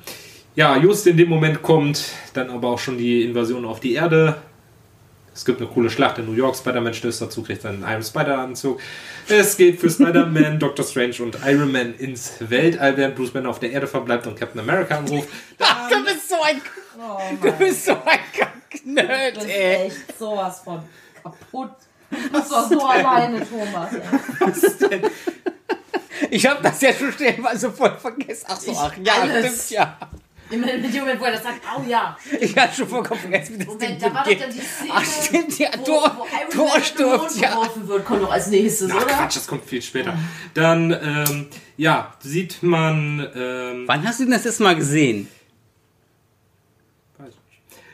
Ja, 0.55 0.77
just 0.77 1.07
in 1.07 1.17
dem 1.17 1.31
Moment 1.31 1.63
kommt 1.63 2.05
dann 2.35 2.51
aber 2.51 2.69
auch 2.69 2.79
schon 2.79 2.99
die 2.99 3.23
Invasion 3.23 3.65
auf 3.65 3.81
die 3.81 3.95
Erde. 3.95 4.37
Es 5.35 5.47
gibt 5.47 5.63
eine 5.63 5.71
coole 5.71 5.89
Schlacht 5.89 6.19
in 6.19 6.27
New 6.27 6.35
York. 6.35 6.57
Spider-Man 6.57 6.93
stößt 6.93 7.23
dazu, 7.23 7.43
kriegt 7.43 7.65
dann 7.65 7.83
einen 7.83 8.03
Spider-Anzug. 8.03 8.79
Es 9.29 9.57
geht 9.57 9.81
für 9.81 9.89
Spider-Man, 9.89 10.59
Doctor 10.59 10.85
Strange 10.85 11.17
und 11.21 11.39
Iron 11.47 11.73
Man 11.73 11.95
ins 11.95 12.35
Weltall, 12.41 12.99
während 12.99 13.17
Bruce 13.17 13.31
Banner 13.31 13.49
auf 13.49 13.61
der 13.61 13.71
Erde 13.71 13.87
verbleibt 13.87 14.27
und 14.27 14.39
Captain 14.39 14.61
America 14.61 14.99
anruft. 14.99 15.29
Ach, 15.59 15.89
du 15.89 16.05
bist 16.05 16.29
so 16.29 16.37
ein, 16.43 16.61
Oh 16.99 17.19
du 17.41 17.53
bist 17.53 17.87
so 17.87 17.93
ein 17.93 18.19
Das 18.85 19.45
ist 19.45 19.51
ey. 19.51 19.87
echt 19.87 20.19
sowas 20.19 20.61
von 20.65 20.83
kaputt. 21.23 21.71
Das 22.33 22.51
war 22.51 22.69
so 22.69 22.85
alleine, 22.87 23.41
Thomas. 23.47 23.91
Ey. 24.91 25.03
Ich 26.31 26.47
habe 26.47 26.63
das 26.63 26.81
ja 26.81 26.93
schon 26.93 27.13
stellenweise 27.13 27.71
voll 27.73 27.97
vergessen. 27.99 28.47
Ach 28.49 28.61
so, 28.61 28.71
Ich- 28.73 28.79
ach 28.79 28.93
ja, 29.03 29.13
alles. 29.23 29.47
stimmt 29.67 29.71
ja. 29.71 29.99
Dem 30.51 30.61
Moment, 30.61 31.21
wo 31.21 31.25
er 31.25 31.33
das 31.33 31.43
sagt, 31.43 31.61
oh 31.77 31.83
ja. 31.89 32.17
Ich 32.41 32.57
hatte 32.57 32.77
schon 32.77 32.89
vollkommen 32.89 33.21
vergessen, 33.21 33.55
wie 33.55 33.59
das 33.59 33.67
Moment, 33.67 33.91
Ding 33.91 33.99
da 33.99 34.15
war 34.15 34.23
doch 34.25 34.33
dann 34.39 34.51
die 34.51 34.61
Szene, 34.61 34.91
Ach 34.95 35.05
stimmt, 35.05 35.59
ja, 35.59 35.69
wo, 35.77 35.83
Tor, 35.85 36.27
wo 36.53 36.57
Tor 36.69 36.81
stirbt, 36.81 37.37
ja. 37.37 37.51
geworfen 37.51 37.89
wird, 37.89 38.05
kommt 38.05 38.23
noch 38.23 38.31
als 38.31 38.47
nächstes, 38.47 38.93
Ach 38.93 38.97
oder? 39.03 39.07
Quatsch, 39.07 39.37
das 39.37 39.47
kommt 39.49 39.65
viel 39.65 39.83
später. 39.83 40.17
Dann, 40.55 40.93
ähm, 40.93 41.49
ja, 41.77 42.15
sieht 42.21 42.63
man, 42.63 43.29
ähm, 43.35 43.85
Wann 43.89 44.07
hast 44.07 44.21
du 44.21 44.25
denn 44.25 44.33
das 44.35 44.45
letzte 44.45 44.63
Mal 44.63 44.77
gesehen? 44.77 45.29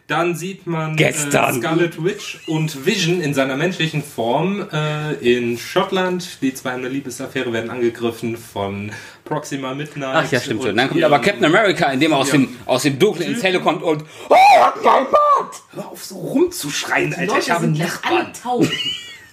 Dann 0.09 0.35
sieht 0.35 0.67
man 0.67 0.93
äh, 0.93 0.97
Gestern. 0.97 1.55
Scarlet 1.55 2.03
Witch 2.05 2.41
und 2.49 2.85
Vision 2.85 3.21
in 3.21 3.35
seiner 3.35 3.57
menschlichen 3.57 4.03
Form 4.03 4.67
äh, 4.73 5.13
in 5.15 5.57
Schottland. 5.57 6.43
Die 6.43 6.53
zwei 6.55 6.73
haben 6.73 6.81
eine 6.81 6.89
Liebesaffäre, 6.89 7.53
werden 7.53 7.71
angegriffen 7.71 8.37
von 8.37 8.91
Proxima 9.25 9.73
Midnight. 9.75 10.25
Ach 10.27 10.31
ja, 10.33 10.41
stimmt 10.41 10.65
schon. 10.65 10.77
Dann 10.77 10.89
kommt 10.89 11.03
aber 11.05 11.19
Captain 11.21 11.45
America, 11.45 11.87
indem 11.91 12.13
er 12.13 12.19
aus, 12.19 12.29
Ja. 12.33 12.39
dem, 12.39 12.49
aus 12.67 12.83
dem 12.83 12.99
Dunklen 12.99 13.33
ins 13.33 13.43
Helle 13.43 13.61
kommt 13.61 13.83
und. 13.83 14.05
Oh, 14.29 14.35
hat 14.61 14.75
keinen 14.83 15.07
Bart! 15.11 15.63
Hör 15.73 15.89
auf 15.89 16.05
so 16.05 16.17
rumzuschreien, 16.17 17.15
Alter. 17.15 17.27
Leute 17.27 17.41
Ich 17.41 17.51
habe 17.51 17.61
sind 17.65 17.75
gleich 17.75 17.91
alle 18.05 18.25
Nachbarn. 18.25 18.33
taub. 18.43 18.67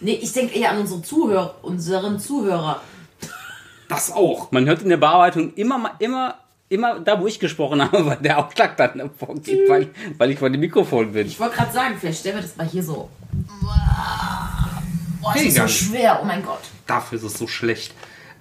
Nee, 0.02 0.20
ich 0.22 0.32
denke 0.32 0.58
eher 0.58 0.70
an 0.72 0.78
unsere 0.80 1.02
Zuhörer, 1.02 1.56
unseren 1.62 2.20
Zuhörer. 2.20 2.82
Das 3.90 4.12
auch. 4.12 4.52
Man 4.52 4.66
hört 4.68 4.82
in 4.84 4.90
der 4.90 4.98
Bearbeitung 4.98 5.54
immer, 5.56 5.78
mal- 5.80 5.92
immer, 6.00 6.36
immer 6.70 7.00
da, 7.00 7.20
wo 7.20 7.28
ich 7.28 7.40
gesprochen 7.40 7.82
habe, 7.92 8.06
weil 8.06 8.18
der 8.18 8.38
Aufschlag 8.40 8.78
dann 8.78 9.10
vorgeht, 9.18 9.68
weil, 9.68 9.90
weil 10.18 10.32
ich 10.32 10.40
vor 10.40 10.50
dem 10.50 10.60
Mikrofon 10.62 11.12
bin. 11.12 11.28
Ich 11.28 11.40
wollte 11.40 11.56
gerade 11.58 11.72
sagen, 11.74 11.96
vielleicht 12.00 12.20
stellen 12.20 12.36
wir 12.38 12.42
das 12.42 12.56
mal 12.56 12.68
hier 12.68 12.84
so. 12.84 13.10
Boah, 15.22 15.34
das 15.34 15.42
Hey, 15.42 15.48
ist 15.50 15.58
so 15.58 15.68
schwer, 15.68 16.20
oh 16.22 16.26
mein 16.26 16.44
Gott. 16.44 16.62
Dafür 16.88 17.18
ist 17.18 17.24
es 17.24 17.34
so 17.38 17.48
schlecht. 17.48 17.94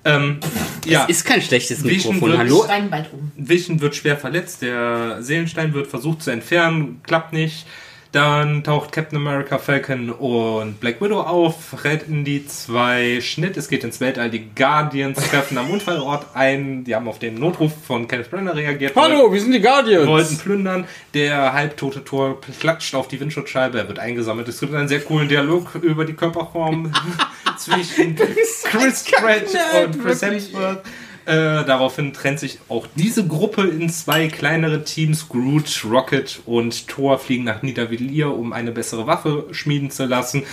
Ähm, 0.04 0.38
ja, 0.86 1.04
Ist 1.06 1.24
kein 1.24 1.42
schlechtes 1.42 1.82
Mikrofon, 1.82 2.20
wird- 2.30 2.38
hallo? 2.38 2.62
Steinbein 2.64 3.06
um. 3.12 3.32
Vision 3.36 3.80
wird 3.80 3.96
schwer 3.96 4.16
verletzt, 4.16 4.62
der 4.62 5.22
Seelenstein 5.22 5.74
wird 5.74 5.88
versucht 5.88 6.22
zu 6.22 6.30
entfernen, 6.30 7.00
klappt 7.02 7.32
nicht. 7.32 7.66
Dann 8.10 8.64
taucht 8.64 8.92
Captain 8.92 9.18
America, 9.18 9.58
Falcon 9.58 10.08
und 10.08 10.80
Black 10.80 11.02
Widow 11.02 11.20
auf, 11.20 11.84
retten 11.84 12.24
die 12.24 12.46
zwei 12.46 13.20
Schnitt, 13.20 13.58
es 13.58 13.68
geht 13.68 13.84
ins 13.84 14.00
Weltall, 14.00 14.30
die 14.30 14.48
Guardians 14.54 15.18
treffen 15.28 15.58
am 15.58 15.68
Unfallort 15.70 16.26
ein, 16.32 16.84
die 16.84 16.94
haben 16.94 17.06
auf 17.06 17.18
den 17.18 17.34
Notruf 17.34 17.72
von 17.86 18.08
Kenneth 18.08 18.30
Branagh 18.30 18.54
reagiert. 18.54 18.96
Hallo, 18.96 19.30
wir 19.30 19.38
sind 19.38 19.52
die 19.52 19.60
Guardians. 19.60 20.06
wollten 20.06 20.38
plündern. 20.38 20.86
Der 21.12 21.52
halbtote 21.52 22.02
Tor 22.02 22.40
klatscht 22.58 22.94
auf 22.94 23.08
die 23.08 23.20
Windschutzscheibe, 23.20 23.78
er 23.78 23.88
wird 23.88 23.98
eingesammelt. 23.98 24.48
Es 24.48 24.60
gibt 24.60 24.72
einen 24.72 24.88
sehr 24.88 25.00
coolen 25.00 25.28
Dialog 25.28 25.74
über 25.74 26.06
die 26.06 26.14
Körperform 26.14 26.90
zwischen 27.58 28.16
Chris 28.16 29.04
Pratt 29.04 29.84
und 29.84 30.02
Chris 30.02 30.22
Hemsworth. 30.22 30.82
Äh, 31.28 31.66
daraufhin 31.66 32.14
trennt 32.14 32.40
sich 32.40 32.58
auch 32.70 32.86
diese 32.94 33.26
Gruppe 33.26 33.66
in 33.68 33.90
zwei 33.90 34.28
kleinere 34.28 34.82
Teams. 34.84 35.28
Groot, 35.28 35.84
Rocket 35.84 36.40
und 36.46 36.88
Thor 36.88 37.18
fliegen 37.18 37.44
nach 37.44 37.60
Nidavellir, 37.60 38.32
um 38.34 38.54
eine 38.54 38.72
bessere 38.72 39.06
Waffe 39.06 39.44
schmieden 39.50 39.90
zu 39.90 40.06
lassen. 40.06 40.44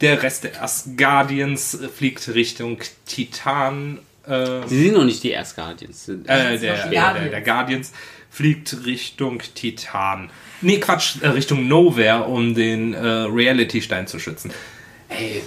Der 0.00 0.24
Rest 0.24 0.42
der 0.42 0.60
Asgardians 0.60 1.78
fliegt 1.94 2.26
Richtung 2.34 2.78
Titan. 3.06 4.00
Äh, 4.26 4.66
Sie 4.66 4.82
sind 4.86 4.94
noch 4.94 5.04
nicht 5.04 5.22
die 5.22 5.30
Erst 5.30 5.54
Guardians. 5.54 6.08
äh, 6.08 6.16
der, 6.16 6.58
der, 6.58 6.58
der, 6.58 6.90
Guardians. 6.90 7.30
der 7.30 7.40
Guardians 7.42 7.92
fliegt 8.28 8.84
Richtung 8.84 9.40
Titan. 9.54 10.30
Nee, 10.62 10.78
Quatsch, 10.80 11.22
äh, 11.22 11.28
Richtung 11.28 11.68
Nowhere, 11.68 12.24
um 12.24 12.56
den 12.56 12.92
äh, 12.92 12.98
Reality-Stein 12.98 14.08
zu 14.08 14.18
schützen. 14.18 14.50
Ey. 15.08 15.42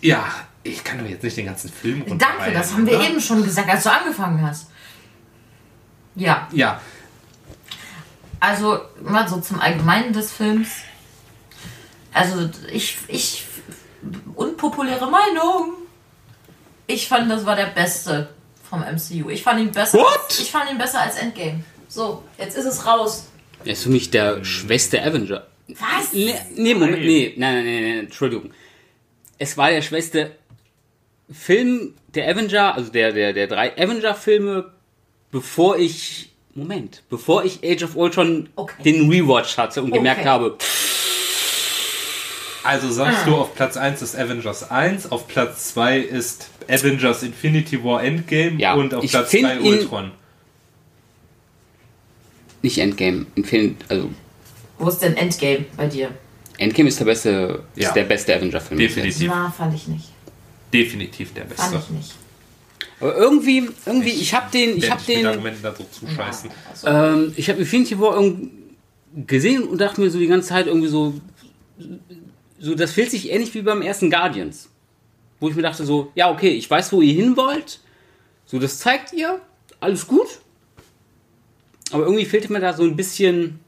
Ja, 0.00 0.26
ich 0.62 0.84
kann 0.84 0.98
doch 0.98 1.06
jetzt 1.06 1.22
nicht 1.22 1.36
den 1.36 1.46
ganzen 1.46 1.70
Film 1.70 2.04
Danke, 2.18 2.52
das 2.52 2.72
haben 2.72 2.86
wir 2.86 2.98
oder? 2.98 3.08
eben 3.08 3.20
schon 3.20 3.42
gesagt, 3.42 3.68
als 3.68 3.82
du 3.84 3.92
angefangen 3.92 4.46
hast. 4.46 4.68
Ja, 6.16 6.48
Ja, 6.52 6.80
also 8.40 8.80
mal 9.02 9.28
so 9.28 9.38
zum 9.40 9.60
Allgemeinen 9.60 10.14
des 10.14 10.32
Films. 10.32 10.68
Also 12.12 12.48
ich, 12.72 12.96
ich, 13.06 13.44
unpopuläre 14.34 15.08
Meinung. 15.10 15.74
Ich 16.86 17.06
fand, 17.06 17.30
das 17.30 17.44
war 17.44 17.54
der 17.54 17.66
beste 17.66 18.30
vom 18.68 18.80
MCU. 18.80 19.28
Ich 19.28 19.42
fand 19.42 19.60
ihn 19.60 19.70
besser. 19.70 19.98
What? 19.98 20.20
Als, 20.24 20.40
ich 20.40 20.50
fand 20.50 20.70
ihn 20.70 20.78
besser 20.78 21.00
als 21.00 21.16
Endgame. 21.16 21.62
So, 21.86 22.24
jetzt 22.38 22.56
ist 22.56 22.64
es 22.64 22.86
raus. 22.86 23.28
Er 23.64 23.72
ist 23.72 23.82
für 23.82 23.90
mich 23.90 24.10
der 24.10 24.42
schwächste 24.42 25.02
Avenger. 25.02 25.46
Was? 25.68 26.12
Nee, 26.12 26.34
nee, 26.56 26.74
Moment, 26.74 27.02
nee, 27.02 27.34
nein, 27.36 27.54
nein, 27.54 27.64
nein, 27.64 27.82
nein, 27.82 27.98
Entschuldigung. 28.06 28.52
Es 29.38 29.56
war 29.56 29.70
der 29.70 29.82
schwächste 29.82 30.36
Film 31.32 31.94
der 32.14 32.28
Avenger, 32.28 32.74
also 32.74 32.90
der, 32.90 33.12
der, 33.12 33.32
der 33.32 33.46
drei 33.46 33.72
Avenger-Filme, 33.76 34.70
bevor 35.30 35.78
ich, 35.78 36.30
Moment, 36.54 37.02
bevor 37.08 37.44
ich 37.44 37.60
Age 37.64 37.84
of 37.84 37.96
Ultron 37.96 38.48
Okay. 38.56 38.82
den 38.84 39.08
Rewatch 39.10 39.56
hatte 39.56 39.82
und 39.82 39.92
gemerkt 39.92 40.20
Okay. 40.22 40.28
habe, 40.28 40.56
also 42.62 42.90
sagst 42.90 43.26
du, 43.26 43.36
auf 43.36 43.54
Platz 43.54 43.76
1 43.76 44.02
ist 44.02 44.16
Avengers 44.16 44.70
1, 44.70 45.10
auf 45.12 45.26
Platz 45.28 45.72
2 45.72 45.98
ist 45.98 46.50
Avengers 46.68 47.22
Infinity 47.22 47.82
War 47.82 48.02
Endgame 48.04 48.58
Ja, 48.60 48.74
und 48.74 48.92
auf 48.92 49.02
ich 49.04 49.10
Platz 49.12 49.30
find 49.30 49.46
3 49.48 49.56
ihn- 49.58 49.62
Ultron. 49.78 50.10
nicht 52.62 52.78
Endgame, 52.78 53.26
Infin 53.34 53.76
also 53.88 54.10
Wo 54.78 54.88
ist 54.88 54.98
denn 54.98 55.16
Endgame 55.16 55.64
bei 55.76 55.86
dir? 55.86 56.10
Endgame 56.58 56.88
ist 56.90 56.98
der 57.00 57.06
beste, 57.06 57.62
Ja. 57.76 57.88
ist 57.88 57.94
der 57.94 58.04
beste 58.04 58.34
Avenger-Film. 58.36 58.78
Definitiv. 58.78 59.28
Na, 59.30 59.50
fand 59.50 59.74
ich 59.74 59.88
nicht. 59.88 60.09
Definitiv 60.72 61.34
der 61.34 61.46
Fand 61.46 61.72
Beste. 61.72 61.84
ich 61.88 61.96
nicht. 61.96 62.14
Aber 63.00 63.16
irgendwie, 63.16 63.68
irgendwie, 63.86 64.10
ich 64.10 64.34
habe 64.34 64.50
den, 64.50 64.76
ich 64.76 64.90
habe 64.90 65.02
den, 65.02 65.26
Argumenten 65.26 65.62
da 65.62 65.74
so 65.74 65.84
zuscheißen. 65.84 66.50
Also, 66.68 66.86
Ähm, 66.86 67.32
ich 67.36 67.48
habe 67.48 67.60
Infinity 67.60 67.98
War 67.98 68.22
gesehen 69.26 69.64
und 69.64 69.80
dachte 69.80 70.00
mir 70.00 70.10
so 70.10 70.18
die 70.18 70.26
ganze 70.26 70.48
Zeit 70.48 70.66
irgendwie 70.66 70.88
so, 70.88 71.14
so 72.58 72.74
das 72.74 72.92
fühlt 72.92 73.10
sich 73.10 73.30
ähnlich 73.30 73.54
wie 73.54 73.62
beim 73.62 73.82
ersten 73.82 74.10
Guardians. 74.10 74.68
Wo 75.40 75.48
ich 75.48 75.56
mir 75.56 75.62
dachte 75.62 75.84
so, 75.84 76.12
ja 76.14 76.30
okay, 76.30 76.50
ich 76.50 76.70
weiß, 76.70 76.92
wo 76.92 77.00
ihr 77.00 77.14
hin 77.14 77.36
wollt. 77.36 77.80
So, 78.44 78.58
das 78.58 78.78
zeigt 78.78 79.12
ihr, 79.14 79.40
alles 79.80 80.06
gut. 80.06 80.40
Aber 81.92 82.04
irgendwie 82.04 82.26
fehlte 82.26 82.52
mir 82.52 82.60
da 82.60 82.74
so 82.74 82.82
ein 82.82 82.96
bisschen, 82.96 83.60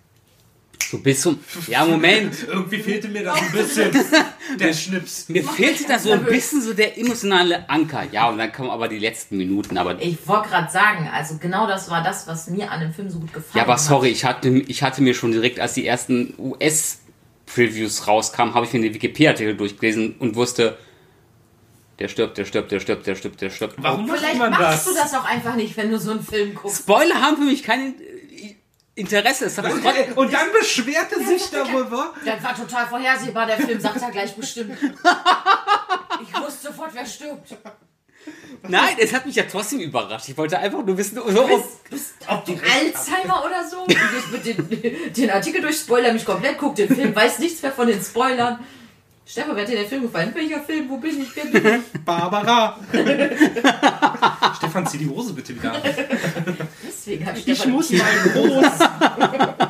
so 0.90 0.98
bis 0.98 1.20
zum, 1.22 1.38
ja 1.68 1.84
Moment, 1.84 2.34
Irgendwie 2.48 2.78
fehlte 2.78 3.08
mir 3.08 3.24
da 3.24 3.34
so 3.36 3.40
ein 3.42 3.52
bisschen 3.52 3.90
der 4.58 4.72
Schnips. 4.72 5.28
mir 5.28 5.44
fehlte 5.44 5.84
da 5.88 5.98
so 5.98 6.10
ein 6.12 6.24
bisschen 6.24 6.60
so 6.62 6.72
der 6.74 6.98
emotionale 6.98 7.68
Anker. 7.68 8.04
Ja, 8.12 8.28
und 8.28 8.38
dann 8.38 8.52
kommen 8.52 8.70
aber 8.70 8.88
die 8.88 8.98
letzten 8.98 9.36
Minuten, 9.36 9.76
aber 9.78 10.00
ich 10.00 10.16
wollte 10.26 10.48
gerade 10.50 10.70
sagen, 10.72 11.08
also 11.12 11.38
genau 11.38 11.66
das 11.66 11.90
war 11.90 12.02
das, 12.02 12.26
was 12.26 12.48
mir 12.48 12.70
an 12.70 12.80
dem 12.80 12.92
Film 12.92 13.08
so 13.10 13.18
gut 13.20 13.32
gefallen 13.32 13.56
Ja, 13.56 13.62
aber 13.62 13.74
hat. 13.74 13.80
sorry, 13.80 14.08
ich 14.08 14.24
hatte, 14.24 14.48
ich 14.48 14.82
hatte 14.82 15.02
mir 15.02 15.14
schon 15.14 15.32
direkt, 15.32 15.60
als 15.60 15.74
die 15.74 15.86
ersten 15.86 16.34
US-Previews 16.38 18.06
rauskamen, 18.06 18.54
habe 18.54 18.66
ich 18.66 18.72
mir 18.72 18.80
den 18.80 18.94
Wikipedia-Artikel 18.94 19.56
durchgelesen 19.56 20.16
und 20.18 20.34
wusste, 20.36 20.76
der 21.98 22.08
stirbt, 22.08 22.38
der 22.38 22.44
stirbt, 22.46 22.72
der 22.72 22.80
stirbt, 22.80 23.06
der 23.06 23.14
stirbt, 23.14 23.40
der 23.40 23.50
stirbt. 23.50 23.74
Warum 23.78 24.06
macht 24.06 24.18
Vielleicht 24.18 24.38
man 24.38 24.50
machst 24.50 24.86
das? 24.86 24.94
du 24.94 24.94
das 24.94 25.14
auch 25.14 25.24
einfach 25.24 25.54
nicht, 25.54 25.76
wenn 25.76 25.90
du 25.90 25.98
so 25.98 26.12
einen 26.12 26.22
Film 26.22 26.54
guckst. 26.54 26.78
Spoiler 26.82 27.16
haben 27.20 27.36
für 27.36 27.44
mich 27.44 27.62
kein 27.62 27.94
äh, 28.00 28.21
Interesse. 28.94 29.46
Es 29.46 29.58
hat 29.58 29.64
Und, 29.70 30.16
und 30.16 30.32
dann 30.32 30.52
beschwerte 30.52 31.24
sich 31.24 31.50
darüber. 31.50 32.12
Das 32.24 32.42
war 32.42 32.54
total 32.54 32.86
vorhersehbar, 32.86 33.46
der 33.46 33.56
Film 33.56 33.80
sagt 33.80 34.00
ja 34.00 34.10
gleich 34.10 34.34
bestimmt. 34.34 34.76
Ich 36.22 36.40
wusste 36.40 36.68
sofort, 36.68 36.90
wer 36.94 37.04
stirbt. 37.04 37.56
Nein, 38.68 38.96
es 38.98 39.12
hat 39.12 39.26
mich 39.26 39.34
ja 39.34 39.42
trotzdem 39.50 39.80
überrascht. 39.80 40.28
Ich 40.28 40.36
wollte 40.36 40.56
einfach 40.58 40.84
nur 40.84 40.96
wissen, 40.96 41.18
ob, 41.18 41.26
Bist, 41.48 41.90
bist 41.90 42.14
ob 42.28 42.44
du 42.44 42.52
Alzheimer 42.52 43.44
oder 43.44 43.66
so? 43.68 43.84
Du 43.86 43.94
gehst 43.94 44.30
mit 44.30 44.46
den, 44.46 45.12
den 45.12 45.30
Artikel 45.30 45.60
durch, 45.60 45.78
spoiler 45.78 46.12
mich 46.12 46.24
komplett, 46.24 46.58
guck 46.58 46.76
den 46.76 46.94
Film, 46.94 47.14
weiß 47.14 47.40
nichts 47.40 47.60
mehr 47.62 47.72
von 47.72 47.88
den 47.88 48.00
Spoilern. 48.00 48.64
Stefan, 49.24 49.54
wer 49.54 49.62
hat 49.62 49.70
dir 49.70 49.76
der 49.76 49.86
Film 49.86 50.02
gefallen? 50.02 50.32
Welcher 50.34 50.60
Film? 50.60 50.88
Wo 50.90 50.96
bin 50.98 51.22
ich? 51.22 51.28
Wer 51.36 51.44
bin 51.60 51.80
ich? 51.94 52.00
Barbara. 52.04 52.76
Stefan, 54.56 54.86
zieh 54.86 54.98
die 54.98 55.08
Hose 55.08 55.32
bitte 55.32 55.54
wieder 55.54 55.72
an. 55.74 55.80
Deswegen 56.86 57.26
habe 57.26 57.38
ich, 57.38 57.46
Ich 57.48 57.56
Stefan 57.58 57.72
muss 57.72 57.90
mal 57.92 58.00
groß. 58.32 58.64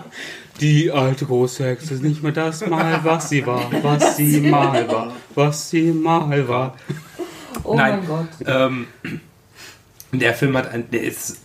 die 0.60 0.90
alte 0.90 1.26
große 1.26 1.64
Hexe 1.64 1.94
ist 1.94 2.02
nicht 2.02 2.22
mehr 2.22 2.32
das 2.32 2.66
Mal, 2.66 3.00
was 3.04 3.28
sie 3.28 3.46
war, 3.46 3.70
was 3.82 4.16
sie 4.16 4.40
mal 4.40 4.88
war, 4.88 5.12
was 5.34 5.70
sie 5.70 5.92
mal 5.92 6.48
war. 6.48 6.76
Oh 7.64 7.74
Nein. 7.76 7.98
mein 7.98 8.06
Gott. 8.06 8.28
Ähm, 8.46 8.86
der 10.12 10.34
Film 10.34 10.56
hat 10.56 10.68
ein. 10.72 10.90
Der 10.90 11.02
ist. 11.02 11.38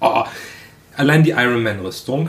Oh, 0.00 0.22
allein 0.96 1.24
die 1.24 1.30
Iron 1.30 1.62
Man-Rüstung, 1.62 2.28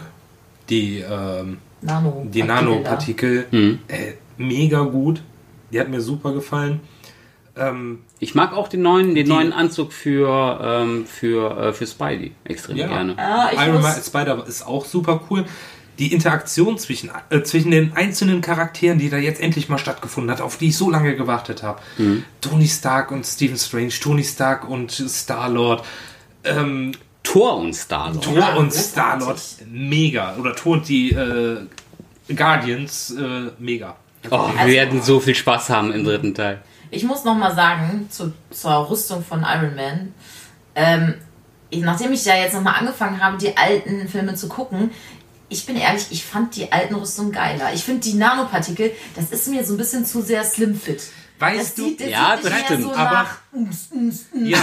die, 0.70 1.00
ähm, 1.00 1.58
Nano. 1.82 2.26
die 2.28 2.42
Nanopartikel, 2.44 3.46
Mhm. 3.52 3.80
äh, 3.88 4.14
mega 4.40 4.82
gut. 4.82 5.22
Die 5.72 5.80
hat 5.80 5.90
mir 5.90 6.02
super 6.02 6.32
gefallen. 6.34 6.80
Ähm, 7.56 8.00
Ich 8.20 8.34
mag 8.36 8.54
auch 8.54 8.68
den 8.68 8.82
neuen, 8.82 9.14
den 9.16 9.28
neuen 9.28 9.54
Anzug 9.54 9.94
für, 9.94 10.60
ähm, 10.62 11.06
für, 11.06 11.58
äh, 11.58 11.74
für 11.74 11.86
Spidey 11.88 12.32
extrem 12.44 12.78
Ja. 12.78 12.88
gerne. 12.88 13.16
Ah, 13.18 13.50
ich 13.54 13.60
Iron 13.60 13.82
Man 13.82 14.02
Spider 14.02 14.46
ist 14.48 14.66
auch 14.66 14.86
super 14.86 15.22
cool. 15.30 15.46
Die 16.00 16.12
Interaktion 16.14 16.78
zwischen, 16.78 17.12
äh, 17.30 17.44
zwischen 17.44 17.72
den 17.72 17.94
einzelnen 17.94 18.42
Charakteren, 18.42 18.98
die 19.00 19.10
da 19.10 19.18
jetzt 19.18 19.42
endlich 19.42 19.68
mal 19.70 19.78
stattgefunden 19.78 20.32
hat, 20.32 20.42
auf 20.42 20.58
die 20.58 20.70
ich 20.70 20.78
so 20.78 20.90
lange 20.90 21.16
gewartet 21.16 21.62
habe. 21.64 21.80
Mhm. 21.98 22.24
Tony 22.42 22.68
Stark 22.68 23.12
und 23.12 23.26
Stephen 23.26 23.58
Strange, 23.58 23.90
Tony 24.02 24.24
Stark 24.24 24.68
und 24.70 24.92
Star-Lord. 24.92 25.84
Ähm, 26.46 26.94
Thor 27.24 27.58
und 27.58 27.74
Star-Lord. 27.74 28.24
Thor 28.24 28.38
Ja, 28.38 28.56
und. 28.56 28.74
Star-Lord, 28.74 29.42
mega. 29.72 30.36
Oder 30.38 30.56
Thor 30.56 30.74
und 30.74 30.88
die 30.88 31.12
äh, 31.12 31.58
Guardians, 32.34 33.12
äh, 33.18 33.52
mega. 33.60 33.96
Oh, 34.32 34.50
wir 34.54 34.60
Also- 34.60 34.74
werden 34.74 35.02
so 35.02 35.20
viel 35.20 35.36
Spaß 35.36 35.70
haben 35.70 35.92
im 35.94 36.04
dritten 36.04 36.34
Teil. 36.36 36.62
ich 36.92 37.04
muss 37.04 37.24
noch 37.24 37.36
mal 37.36 37.54
sagen, 37.56 38.08
zu, 38.10 38.34
zur 38.52 38.90
Rüstung 38.90 39.24
von 39.24 39.42
Iron 39.44 39.76
Man. 39.76 40.14
Ähm, 40.76 41.16
ich, 41.70 41.82
nachdem 41.82 42.12
ich 42.14 42.26
ja 42.26 42.36
jetzt 42.36 42.54
noch 42.54 42.62
mal 42.64 42.72
angefangen 42.74 43.24
habe, 43.24 43.38
die 43.38 43.56
alten 43.56 44.08
Filme 44.08 44.34
zu 44.36 44.48
gucken, 44.48 44.92
ich 45.50 45.66
bin 45.66 45.76
ehrlich, 45.76 46.08
ich 46.12 46.24
fand 46.26 46.56
die 46.56 46.72
alten 46.72 46.96
Rüstungen 46.96 47.32
geiler. 47.32 47.74
Ich 47.74 47.84
finde 47.84 48.02
die 48.02 48.14
Nanopartikel, 48.14 48.92
das 49.16 49.30
ist 49.32 49.48
mir 49.48 49.64
so 49.66 49.74
ein 49.74 49.78
bisschen 49.78 50.06
zu 50.06 50.22
sehr 50.22 50.44
slim 50.44 50.76
fit. 50.80 51.02
Weißt 51.40 51.60
Das 51.60 51.76
du, 51.76 51.84
sieht, 51.86 52.02
das 52.02 52.10
ja, 52.10 52.38
sieht 52.42 52.52
das 52.52 52.60
stimmt, 52.62 52.84
so 52.84 52.94
aber-. 52.94 53.28
Ums, 53.52 53.90
ums, 53.92 54.26
ums, 54.34 54.52
Ja. 54.52 54.58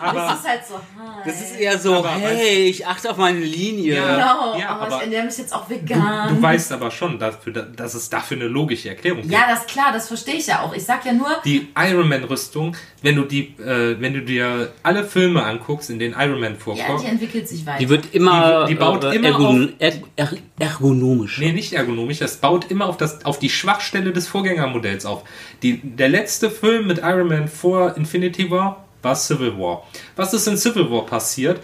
Aber- 0.00 0.18
Das 0.20 0.40
ist 0.40 0.48
halt 0.48 0.60
so. 0.66 0.74
hi. 0.74 1.22
Das 1.26 1.40
ist 1.40 1.56
eher 1.58 1.78
so, 1.78 1.96
Aber 1.96 2.08
hey, 2.10 2.64
ich 2.68 2.86
achte 2.86 3.10
auf 3.10 3.16
meine 3.18 3.38
Linie. 3.40 3.94
Ja. 3.96 4.14
Genau, 4.14 4.58
Ja, 4.58 4.68
aber, 4.70 4.82
aber- 4.86 4.96
ich 4.96 5.02
ernähre 5.02 5.24
mich 5.26 5.36
jetzt 5.38 5.54
auch 5.54 5.66
du, 5.68 5.74
vegan. 5.74 6.34
du 6.34 6.42
weißt 6.42 6.72
aber 6.72 6.90
schon, 6.90 7.18
dafür, 7.18 7.52
dass 7.52 7.94
es 7.94 8.08
dafür 8.08 8.38
eine 8.38 8.48
logische 8.48 8.88
Erklärung 8.88 9.20
gibt. 9.22 9.32
ja, 9.32 9.40
das 9.48 9.60
ist 9.60 9.68
klar, 9.68 9.92
das 9.92 10.08
verstehe 10.08 10.36
ich 10.36 10.46
ja 10.46 10.62
auch. 10.62 10.74
Ich 10.74 10.84
sag 10.84 11.04
ja 11.04 11.12
nur, 11.12 11.28
Die 11.44 11.68
Iron 11.76 12.08
Man 12.08 12.24
Rüstung, 12.24 12.74
wenn 13.02 13.16
du 13.16 13.22
die, 13.24 13.54
äh, 13.58 14.00
wenn 14.00 14.14
du 14.14 14.22
dir 14.22 14.72
alle 14.82 15.04
Filme 15.04 15.42
anguckst, 15.44 15.90
in 15.90 15.98
denen 15.98 16.14
Iron 16.18 16.40
Man 16.40 16.54
ja, 16.54 16.58
vorkommt, 16.58 17.02
die 17.02 17.06
entwickelt 17.06 17.48
sich 17.48 17.66
weiter. 17.66 17.78
Die 17.80 17.88
wird 17.90 18.14
immer, 18.14 18.64
Die- 18.66 18.72
die 18.72 18.78
baut 18.78 19.04
äh, 19.04 19.14
immer 19.14 19.28
ergon 19.28 19.72
er 19.78 19.92
er 20.16 20.30
ergonomisch. 20.58 21.38
Nee, 21.38 21.52
nicht 21.52 21.72
ergonomisch. 21.74 22.18
Das 22.18 22.36
baut 22.38 22.70
immer 22.70 22.86
auf, 22.86 22.96
das, 22.96 23.24
auf 23.24 23.38
die 23.38 23.50
Schwachstelle 23.50 24.12
des 24.12 24.26
Vorgängermodells 24.28 25.04
auf. 25.06 25.22
Die, 25.62 25.78
der 25.82 26.08
letzte 26.08 26.50
Film 26.50 26.86
mit 26.86 27.02
Iron 27.04 27.28
Man 27.28 27.48
vor 27.48 27.96
Infinity 27.96 28.50
War 28.50 28.84
war 29.02 29.14
Civil 29.14 29.58
War. 29.58 29.86
Was 30.16 30.32
ist 30.32 30.46
in 30.48 30.56
Civil 30.56 30.90
War 30.90 31.04
passiert? 31.06 31.60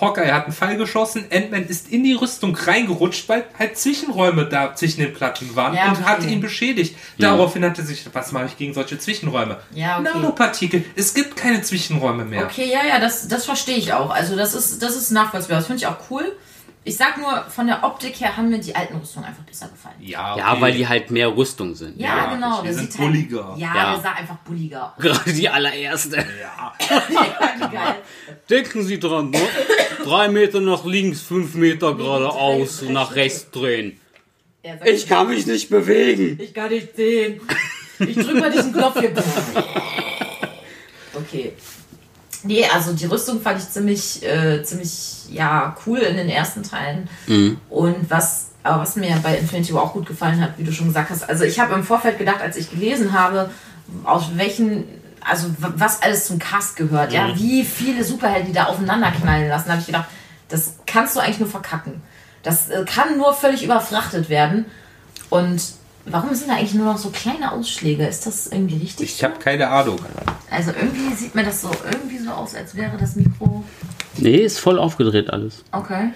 Hawkeye 0.00 0.32
hat 0.32 0.44
einen 0.44 0.54
Pfeil 0.54 0.76
geschossen, 0.78 1.26
Ant-Man 1.30 1.66
ist 1.66 1.90
in 1.90 2.04
die 2.04 2.14
Rüstung 2.14 2.54
reingerutscht, 2.56 3.28
weil 3.28 3.44
halt 3.58 3.76
Zwischenräume 3.76 4.46
da 4.46 4.74
zwischen 4.74 5.00
den 5.00 5.12
Platten 5.12 5.54
waren 5.54 5.74
Ja, 5.74 5.88
und 5.88 5.98
okay. 5.98 6.04
hat 6.04 6.24
ihn 6.24 6.40
beschädigt. 6.40 6.96
Daraufhin 7.18 7.64
hat 7.64 7.78
er 7.78 7.84
sich, 7.84 8.06
was 8.12 8.32
mache 8.32 8.46
ich 8.46 8.56
gegen 8.56 8.72
solche 8.72 8.98
Zwischenräume? 8.98 9.58
Ja, 9.74 9.98
okay. 9.98 10.08
Nanopartikel, 10.14 10.84
es 10.96 11.12
gibt 11.12 11.36
keine 11.36 11.60
Zwischenräume 11.60 12.24
mehr. 12.24 12.44
Okay, 12.44 12.70
ja, 12.72 12.86
ja, 12.86 12.98
das, 12.98 13.28
das 13.28 13.44
verstehe 13.44 13.76
ich 13.76 13.92
auch. 13.92 14.10
Also 14.10 14.36
das 14.36 14.54
ist, 14.54 14.82
das 14.82 14.96
ist 14.96 15.10
nachvollziehbar. 15.10 15.58
Das 15.58 15.66
finde 15.66 15.80
ich 15.82 15.86
auch 15.86 15.98
cool. 16.10 16.32
Ich 16.82 16.96
sag 16.96 17.18
nur, 17.18 17.44
von 17.50 17.66
der 17.66 17.84
Optik 17.84 18.18
her 18.22 18.34
haben 18.38 18.48
mir 18.48 18.58
die 18.58 18.74
alten 18.74 18.96
Rüstungen 18.96 19.26
einfach 19.28 19.42
besser 19.42 19.68
gefallen. 19.68 19.96
Ja, 20.00 20.34
Ja, 20.36 20.52
okay. 20.52 20.60
weil 20.62 20.72
die 20.72 20.88
halt 20.88 21.10
mehr 21.10 21.36
Rüstung 21.36 21.74
sind. 21.74 22.00
Ja, 22.00 22.16
Ja, 22.16 22.34
genau. 22.34 22.60
die 22.62 22.68
der 22.68 22.74
sind 22.74 22.90
sieht 22.92 23.00
halt- 23.00 23.10
bulliger. 23.10 23.54
Ja, 23.58 23.74
Ja. 23.76 23.92
der 23.92 24.00
sah 24.02 24.12
einfach 24.12 24.36
bulliger 24.38 24.94
aus. 24.96 25.02
Gerade 25.02 25.32
die 25.34 25.48
allererste. 25.48 26.16
Ja. 26.40 26.72
ja, 27.10 27.66
geil. 27.68 27.94
Denken 28.48 28.82
Sie 28.82 28.98
dran, 28.98 29.28
ne? 29.30 29.40
Drei 30.04 30.28
Meter 30.28 30.60
nach 30.62 30.86
links, 30.86 31.20
fünf 31.20 31.54
Meter 31.54 31.94
geradeaus, 31.94 32.80
drei, 32.80 32.92
nach 32.92 33.14
rechts 33.14 33.50
drehen. 33.50 34.00
Ich 34.84 35.06
kann 35.06 35.28
mich 35.28 35.46
nicht 35.46 35.68
bewegen. 35.68 36.38
ich 36.40 36.54
kann 36.54 36.70
nicht 36.70 36.96
sehen. 36.96 37.40
Ich 37.98 38.16
drück 38.16 38.40
mal 38.40 38.50
diesen 38.50 38.72
Knopf 38.72 38.98
hier. 38.98 39.12
Okay. 41.14 41.52
Nee, 42.42 42.64
also 42.72 42.92
die 42.92 43.06
Rüstung 43.06 43.40
fand 43.40 43.60
ich 43.60 43.68
ziemlich, 43.68 44.22
äh, 44.22 44.62
ziemlich, 44.62 45.26
ja, 45.30 45.76
cool 45.86 45.98
in 45.98 46.16
den 46.16 46.28
ersten 46.28 46.62
Teilen. 46.62 47.08
Und 47.68 48.10
was, 48.10 48.48
aber 48.62 48.82
was 48.82 48.96
mir 48.96 49.14
bei 49.22 49.36
Infinity 49.36 49.74
War 49.74 49.82
auch 49.82 49.92
gut 49.92 50.06
gefallen 50.06 50.40
hat, 50.40 50.52
wie 50.56 50.64
du 50.64 50.72
schon 50.72 50.88
gesagt 50.88 51.10
hast, 51.10 51.28
also 51.28 51.44
ich 51.44 51.60
habe 51.60 51.74
im 51.74 51.84
Vorfeld 51.84 52.18
gedacht, 52.18 52.40
als 52.40 52.56
ich 52.56 52.70
gelesen 52.70 53.12
habe, 53.12 53.50
aus 54.04 54.30
welchen, 54.36 54.84
also 55.20 55.48
was 55.58 56.02
alles 56.02 56.26
zum 56.26 56.38
Cast 56.38 56.76
gehört, 56.76 57.12
ja, 57.12 57.34
wie 57.36 57.64
viele 57.64 58.04
Superhelden 58.04 58.46
die 58.46 58.52
da 58.52 58.64
aufeinander 58.64 59.10
knallen 59.10 59.48
lassen, 59.48 59.70
habe 59.70 59.80
ich 59.80 59.86
gedacht, 59.86 60.08
das 60.48 60.74
kannst 60.86 61.16
du 61.16 61.20
eigentlich 61.20 61.40
nur 61.40 61.48
verkacken. 61.48 62.02
Das 62.42 62.70
äh, 62.70 62.84
kann 62.84 63.18
nur 63.18 63.34
völlig 63.34 63.62
überfrachtet 63.62 64.28
werden. 64.28 64.66
Und 65.28 65.62
warum 66.12 66.34
sind 66.34 66.48
da 66.50 66.54
eigentlich 66.56 66.74
nur 66.74 66.86
noch 66.86 66.98
so 66.98 67.10
kleine 67.10 67.52
Ausschläge? 67.52 68.06
Ist 68.06 68.26
das 68.26 68.46
irgendwie 68.48 68.76
richtig? 68.78 69.14
Ich 69.16 69.24
habe 69.24 69.38
keine 69.38 69.68
Ahnung. 69.68 69.98
Also 70.50 70.70
irgendwie 70.72 71.14
sieht 71.14 71.34
mir 71.34 71.44
das 71.44 71.62
so 71.62 71.70
irgendwie 71.90 72.18
so 72.18 72.30
aus, 72.30 72.54
als 72.54 72.74
wäre 72.74 72.96
das 72.98 73.16
Mikro. 73.16 73.64
Nee, 74.16 74.36
ist 74.38 74.58
voll 74.58 74.78
aufgedreht 74.78 75.30
alles. 75.30 75.64
Okay. 75.72 76.10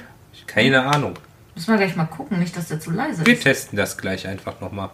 Keine 0.46 0.82
Ahnung. 0.84 1.14
Müssen 1.54 1.68
wir 1.70 1.76
gleich 1.76 1.94
mal 1.96 2.04
gucken, 2.06 2.38
nicht, 2.40 2.56
dass 2.56 2.68
der 2.68 2.80
zu 2.80 2.90
leise 2.90 3.24
Wir 3.24 3.34
ist. 3.34 3.42
testen 3.44 3.76
das 3.76 3.96
gleich 3.96 4.26
einfach 4.26 4.60
nochmal. 4.60 4.90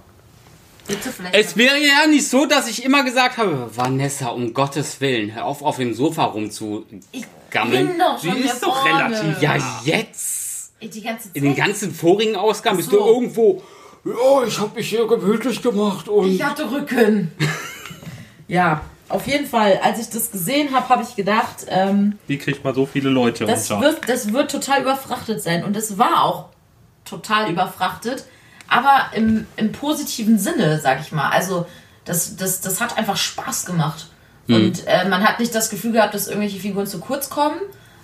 Bitte 0.87 1.11
vielleicht. 1.11 1.35
Es 1.35 1.57
wäre 1.57 1.76
ja 1.78 2.07
nicht 2.09 2.28
so, 2.28 2.47
dass 2.47 2.69
ich 2.69 2.85
immer 2.85 3.04
gesagt 3.04 3.38
habe, 3.38 3.71
Vanessa, 3.75 4.28
um 4.28 4.52
Gottes 4.52 5.00
Willen, 5.00 5.35
hör 5.35 5.45
auf, 5.45 5.63
auf 5.63 5.76
dem 5.76 5.95
Sofa 5.95 6.26
ich 6.26 6.34
rumzugammeln. 6.34 7.89
bin 7.89 7.99
doch 7.99 8.19
Sie 8.19 8.28
ist 8.30 8.63
doch 8.63 8.86
vorne. 8.86 9.04
relativ- 9.17 9.41
Ja, 9.43 9.56
jetzt. 9.84 10.73
Die 10.82 11.02
ganze 11.02 11.25
Zeit. 11.28 11.36
In 11.36 11.45
den 11.45 11.54
ganzen 11.54 11.95
vorigen 11.95 12.36
Ausgaben 12.36 12.78
bist 12.78 12.91
so. 12.91 12.99
du 12.99 13.04
irgendwo, 13.06 13.63
ja, 14.04 14.47
ich 14.47 14.58
habe 14.58 14.75
mich 14.75 14.89
hier 14.89 15.06
gemütlich 15.06 15.60
gemacht 15.63 16.08
und... 16.08 16.28
Ich 16.28 16.43
hatte 16.43 16.71
Rücken. 16.71 17.32
ja, 18.49 18.80
auf 19.08 19.26
jeden 19.26 19.47
Fall. 19.47 19.80
Als 19.82 19.99
ich 19.99 20.08
das 20.08 20.30
gesehen 20.30 20.73
habe, 20.75 20.89
habe 20.89 21.02
ich 21.02 21.17
gedacht, 21.17 21.67
ähm, 21.69 22.19
Wie 22.26 22.39
kriegt 22.39 22.65
man 22.65 22.75
so 22.75 22.86
viele 22.86 23.10
Leute 23.10 23.45
das, 23.45 23.71
unter? 23.71 23.82
wird, 23.82 24.08
das 24.08 24.32
wird 24.32 24.50
total 24.50 24.82
überfrachtet 24.82 25.43
sein. 25.43 25.65
Und 25.65 25.76
es 25.76 25.99
war 25.99 26.25
auch 26.25 26.47
total 27.04 27.50
überfrachtet. 27.50 28.25
Aber 28.69 29.10
im, 29.15 29.47
im 29.56 29.73
positiven 29.73 30.39
Sinne, 30.39 30.78
sag 30.80 31.00
ich 31.00 31.10
mal. 31.10 31.30
Also, 31.30 31.67
das, 32.04 32.36
das, 32.36 32.60
das 32.60 32.80
hat 32.80 32.97
einfach 32.97 33.17
Spaß 33.17 33.67
gemacht. 33.67 34.06
Und 34.49 34.86
äh, 34.86 35.08
man 35.08 35.23
hat 35.23 35.39
nicht 35.39 35.54
das 35.54 35.71
Gefühl 35.71 35.93
gehabt, 35.93 36.15
dass 36.15 36.26
irgendwelche 36.26 36.58
Figuren 36.58 36.86
zu 36.86 36.99
kurz 36.99 37.30
kommen. 37.30 37.60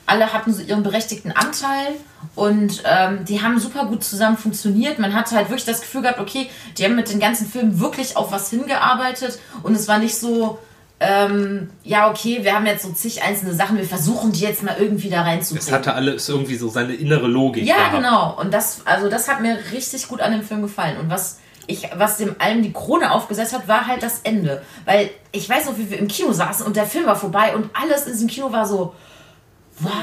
Alle 0.07 0.33
hatten 0.33 0.53
so 0.55 0.63
ihren 0.63 0.83
berechtigten 0.83 1.33
Anteil 1.33 1.95
und 2.35 2.83
ähm, 2.85 3.25
die 3.25 3.43
haben 3.43 3.59
super 3.59 3.87
gut 3.87 4.05
zusammen 4.05 4.37
funktioniert. 4.37 4.99
Man 4.99 5.15
hat 5.15 5.31
halt 5.33 5.49
wirklich 5.49 5.65
das 5.65 5.81
Gefühl 5.81 6.03
gehabt, 6.03 6.21
okay, 6.21 6.49
die 6.79 6.85
haben 6.85 6.95
mit 6.95 7.11
den 7.11 7.19
ganzen 7.21 7.47
Filmen 7.49 7.81
wirklich 7.81 8.17
auf 8.17 8.31
was 8.33 8.51
hingearbeitet 8.51 9.39
und 9.63 9.75
es 9.75 9.89
war 9.89 9.99
nicht 9.99 10.15
so, 10.17 10.59
ähm, 11.01 11.71
ja, 11.83 12.09
okay, 12.11 12.39
wir 12.43 12.55
haben 12.55 12.65
jetzt 12.67 12.85
so 12.85 12.93
zig 12.93 13.23
einzelne 13.23 13.53
Sachen, 13.53 13.77
wir 13.77 13.85
versuchen 13.85 14.33
die 14.33 14.41
jetzt 14.41 14.63
mal 14.63 14.77
irgendwie 14.79 15.11
da 15.11 15.21
Es 15.23 15.27
reinzubringen. 15.27 15.73
hatte 15.75 15.93
alles 15.95 16.29
irgendwie 16.29 16.57
so 16.57 16.69
seine 16.69 16.95
innere 16.95 17.27
Logik. 17.27 17.65
Ja, 17.67 17.77
gehabt. 17.77 17.97
genau. 17.97 18.37
Und 18.41 18.55
das, 18.55 18.83
also 18.87 19.09
das 19.11 19.29
hat 19.29 19.41
mir 19.41 19.59
richtig 19.73 20.09
gut 20.09 20.21
an 20.21 20.33
dem 20.33 20.43
Film 20.43 20.63
gefallen. 20.63 20.99
Und 20.99 21.11
was 21.11 21.39
ich, 21.67 21.89
was 21.97 22.17
dem 22.19 22.37
allem 22.39 22.63
die 22.63 22.73
Krone 22.73 23.11
aufgesetzt 23.11 23.53
hat, 23.53 23.67
war 23.69 23.87
halt 23.87 24.03
das 24.03 24.21
Ende. 24.23 24.63
Weil 24.85 25.11
ich 25.33 25.49
weiß 25.49 25.67
noch, 25.67 25.77
wie 25.79 25.91
wir 25.91 25.99
im 25.99 26.09
Kino 26.09 26.33
saßen 26.33 26.65
und 26.65 26.77
der 26.77 26.87
Film 26.87 27.07
war 27.07 27.17
vorbei 27.17 27.55
und 27.57 27.69
alles 27.75 28.07
in 28.07 28.13
diesem 28.13 28.29
Kino 28.29 28.53
war 28.53 28.65
so, 28.67 28.95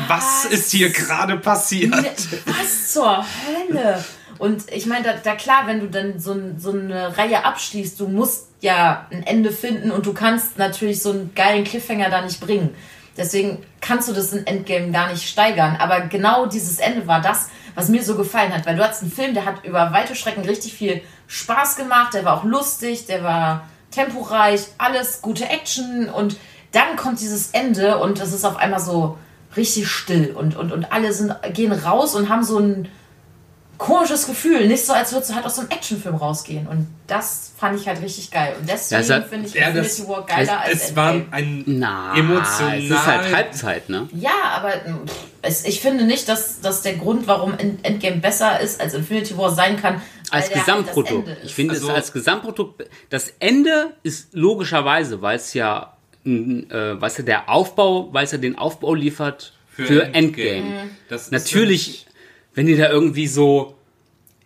Was 0.07 0.45
ist 0.45 0.71
hier 0.71 0.91
gerade 0.91 1.37
passiert? 1.37 1.91
Ne, 1.91 2.11
Was 2.45 2.91
zur 2.91 3.17
Hölle? 3.17 4.03
Und 4.37 4.71
ich 4.71 4.85
meine, 4.85 5.03
da, 5.03 5.13
da 5.13 5.35
klar, 5.35 5.67
wenn 5.67 5.79
du 5.79 5.87
dann 5.87 6.19
so, 6.19 6.35
so 6.57 6.71
eine 6.71 7.17
Reihe 7.17 7.45
abschließt, 7.45 7.99
du 7.99 8.07
musst 8.07 8.47
ja 8.61 9.07
ein 9.11 9.23
Ende 9.23 9.51
finden 9.51 9.91
und 9.91 10.05
du 10.05 10.13
kannst 10.13 10.57
natürlich 10.57 11.01
so 11.01 11.11
einen 11.11 11.33
geilen 11.35 11.63
Cliffhanger 11.63 12.09
da 12.09 12.21
nicht 12.21 12.39
bringen. 12.39 12.75
Deswegen 13.15 13.63
kannst 13.79 14.09
du 14.09 14.13
das 14.13 14.33
in 14.33 14.45
Endgame 14.47 14.91
gar 14.91 15.11
nicht 15.11 15.27
steigern. 15.27 15.75
Aber 15.75 16.01
genau 16.01 16.47
dieses 16.47 16.79
Ende 16.79 17.05
war 17.07 17.21
das, 17.21 17.49
was 17.75 17.89
mir 17.89 18.03
so 18.03 18.15
gefallen 18.15 18.53
hat. 18.53 18.65
Weil 18.65 18.75
du 18.75 18.83
hattest 18.83 19.03
einen 19.03 19.11
Film, 19.11 19.33
der 19.33 19.45
hat 19.45 19.63
über 19.63 19.91
weite 19.93 20.15
Strecken 20.15 20.45
richtig 20.45 20.73
viel 20.73 21.01
Spaß 21.27 21.75
gemacht, 21.75 22.13
der 22.13 22.25
war 22.25 22.37
auch 22.37 22.43
lustig, 22.43 23.05
der 23.05 23.23
war 23.23 23.67
temporeich, 23.91 24.61
alles 24.77 25.21
gute 25.21 25.45
Action 25.45 26.09
und 26.09 26.37
dann 26.71 26.95
kommt 26.95 27.21
dieses 27.21 27.51
Ende 27.51 27.99
und 27.99 28.19
es 28.19 28.33
ist 28.33 28.45
auf 28.45 28.57
einmal 28.57 28.79
so 28.79 29.17
richtig 29.57 29.87
still 29.87 30.31
und, 30.35 30.55
und, 30.55 30.71
und 30.71 30.91
alle 30.91 31.11
sind, 31.13 31.33
gehen 31.53 31.71
raus 31.71 32.15
und 32.15 32.29
haben 32.29 32.43
so 32.43 32.57
ein 32.59 32.87
komisches 33.77 34.27
Gefühl. 34.27 34.67
Nicht 34.67 34.85
so, 34.85 34.93
als 34.93 35.11
würdest 35.11 35.31
du 35.31 35.35
halt 35.35 35.45
aus 35.45 35.55
so 35.55 35.61
einem 35.61 35.71
Actionfilm 35.71 36.15
rausgehen. 36.15 36.67
Und 36.67 36.87
das 37.07 37.51
fand 37.57 37.79
ich 37.79 37.87
halt 37.87 38.01
richtig 38.01 38.31
geil. 38.31 38.55
Und 38.59 38.69
deswegen 38.69 39.03
Ja, 39.03 39.17
es 39.17 39.25
finde 39.29 39.47
ich 39.47 39.55
Infinity 39.55 40.07
War 40.07 40.25
geiler 40.25 40.61
als 40.61 40.73
es, 40.73 40.83
es 40.89 40.95
war 40.95 41.13
Endgame. 41.13 41.35
ein 41.35 41.63
Na, 41.65 42.15
emotional. 42.17 42.77
es 42.77 42.89
ist 42.89 43.05
halt 43.05 43.35
Halbzeit, 43.35 43.89
ne? 43.89 44.07
Ja, 44.13 44.31
aber 44.55 44.69
pff, 45.07 45.13
es, 45.41 45.65
ich 45.65 45.81
finde 45.81 46.05
nicht, 46.05 46.29
dass, 46.29 46.61
dass 46.61 46.81
der 46.83 46.93
Grund, 46.93 47.27
warum 47.27 47.57
End- 47.57 47.83
Endgame 47.85 48.17
besser 48.17 48.59
ist 48.61 48.79
als 48.79 48.93
Infinity 48.93 49.37
War 49.37 49.51
sein 49.53 49.75
kann, 49.81 50.01
Als 50.29 50.45
halt 50.45 50.53
Gesamtprodukt. 50.53 51.27
ist. 51.27 51.43
ich 51.43 51.53
finde 51.55 51.73
Also- 51.73 51.89
es 51.89 51.93
als 51.93 52.13
Gesamtprodukt. 52.13 52.85
Das 53.09 53.33
Ende 53.39 53.93
ist 54.03 54.29
logischerweise, 54.33 55.21
weil 55.21 55.35
es 55.37 55.53
ja, 55.55 55.97
äh, 56.25 57.01
weißt 57.01 57.19
du, 57.19 57.23
der 57.23 57.49
Aufbau, 57.49 58.13
weil 58.13 58.25
es 58.25 58.31
ja 58.31 58.37
den 58.37 58.57
Aufbau 58.57 58.93
liefert 58.93 59.53
für, 59.67 60.13
Endgame. 60.13 60.89
Das 61.09 61.23
ist 61.23 61.31
Natürlich, 61.31 62.05
wenn 62.53 62.65
die 62.65 62.77
da 62.77 62.89
irgendwie 62.89 63.27
so, 63.27 63.75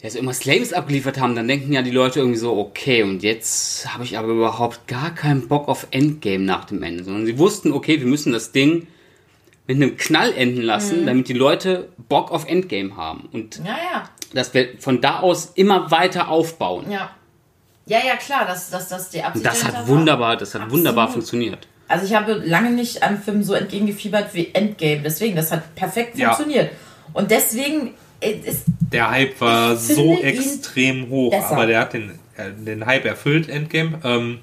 ja, 0.02 0.10
so 0.10 0.20
immer 0.20 0.34
Slaves 0.34 0.74
abgeliefert 0.74 1.20
haben, 1.20 1.36
dann 1.36 1.48
denken 1.48 1.74
ja 1.74 1.82
die 1.82 1.92
Leute 1.92 2.20
irgendwie 2.20 2.40
so, 2.40 2.58
okay, 2.58 3.04
und 3.04 3.24
jetzt 3.24 3.94
habe 3.94 4.04
ich 4.04 4.18
aber 4.18 4.30
überhaupt 4.30 4.88
gar 4.88 5.14
keinen 5.14 5.48
Bock 5.48 5.68
auf 5.68 5.88
Endgame 5.92 6.44
nach 6.44 6.66
dem 6.66 6.82
Ende. 6.84 7.04
Sondern 7.04 7.26
sie 7.26 7.38
wussten, 7.38 7.72
okay, 7.74 8.00
wir 8.00 8.08
müssen 8.08 8.32
das 8.32 8.52
Ding 8.52 8.88
mit 9.68 9.76
einem 9.76 9.98
Knall 9.98 10.34
enden 10.34 10.62
lassen, 10.62 11.06
damit 11.06 11.28
die 11.28 11.34
Leute 11.34 11.90
Bock 12.08 12.32
auf 12.32 12.48
Endgame 12.48 12.96
haben. 12.96 13.28
Und 13.34 13.58
Ja, 13.66 13.78
ja. 13.94 14.10
dass 14.34 14.54
wir 14.54 14.70
von 14.80 15.02
da 15.02 15.20
aus 15.20 15.52
immer 15.56 15.92
weiter 15.92 16.30
aufbauen. 16.30 16.90
Ja. 16.90 17.12
Ja, 17.88 18.00
ja, 18.06 18.16
klar, 18.18 18.46
dass 18.46 18.70
dass 18.70 18.90
das 18.90 19.10
die 19.10 19.24
Absicht 19.24 19.46
das 19.46 19.64
hat 19.64 19.88
wunderbar, 19.88 20.38
das 20.38 20.54
hat 20.54 20.62
Absolut. 20.62 20.80
wunderbar 20.80 21.12
funktioniert. 21.12 21.68
Also 21.88 22.06
ich 22.06 22.14
habe 22.14 22.34
lange 22.34 22.72
nicht 22.72 23.02
einem 23.02 23.22
Film 23.22 23.44
so 23.44 23.54
entgegengefiebert 23.54 24.34
wie 24.34 24.50
Endgame. 24.54 25.02
Deswegen, 25.04 25.36
das 25.38 25.52
hat 25.52 25.74
perfekt 25.76 26.18
Ja. 26.18 26.34
funktioniert. 26.34 26.72
Und 27.14 27.32
deswegen 27.32 27.94
äh, 28.20 28.32
ist 28.32 28.64
Der 28.92 29.10
Hype 29.10 29.40
war 29.40 29.76
so 29.78 30.18
extrem 30.20 31.10
hoch, 31.10 31.32
besser. 31.32 31.52
aber 31.52 31.66
der 31.66 31.80
hat 31.80 31.94
den, 31.94 32.20
äh, 32.36 32.52
den 32.52 32.86
Hype 32.86 33.06
erfüllt, 33.06 33.48
Endgame. 33.50 34.00
Ähm, 34.04 34.40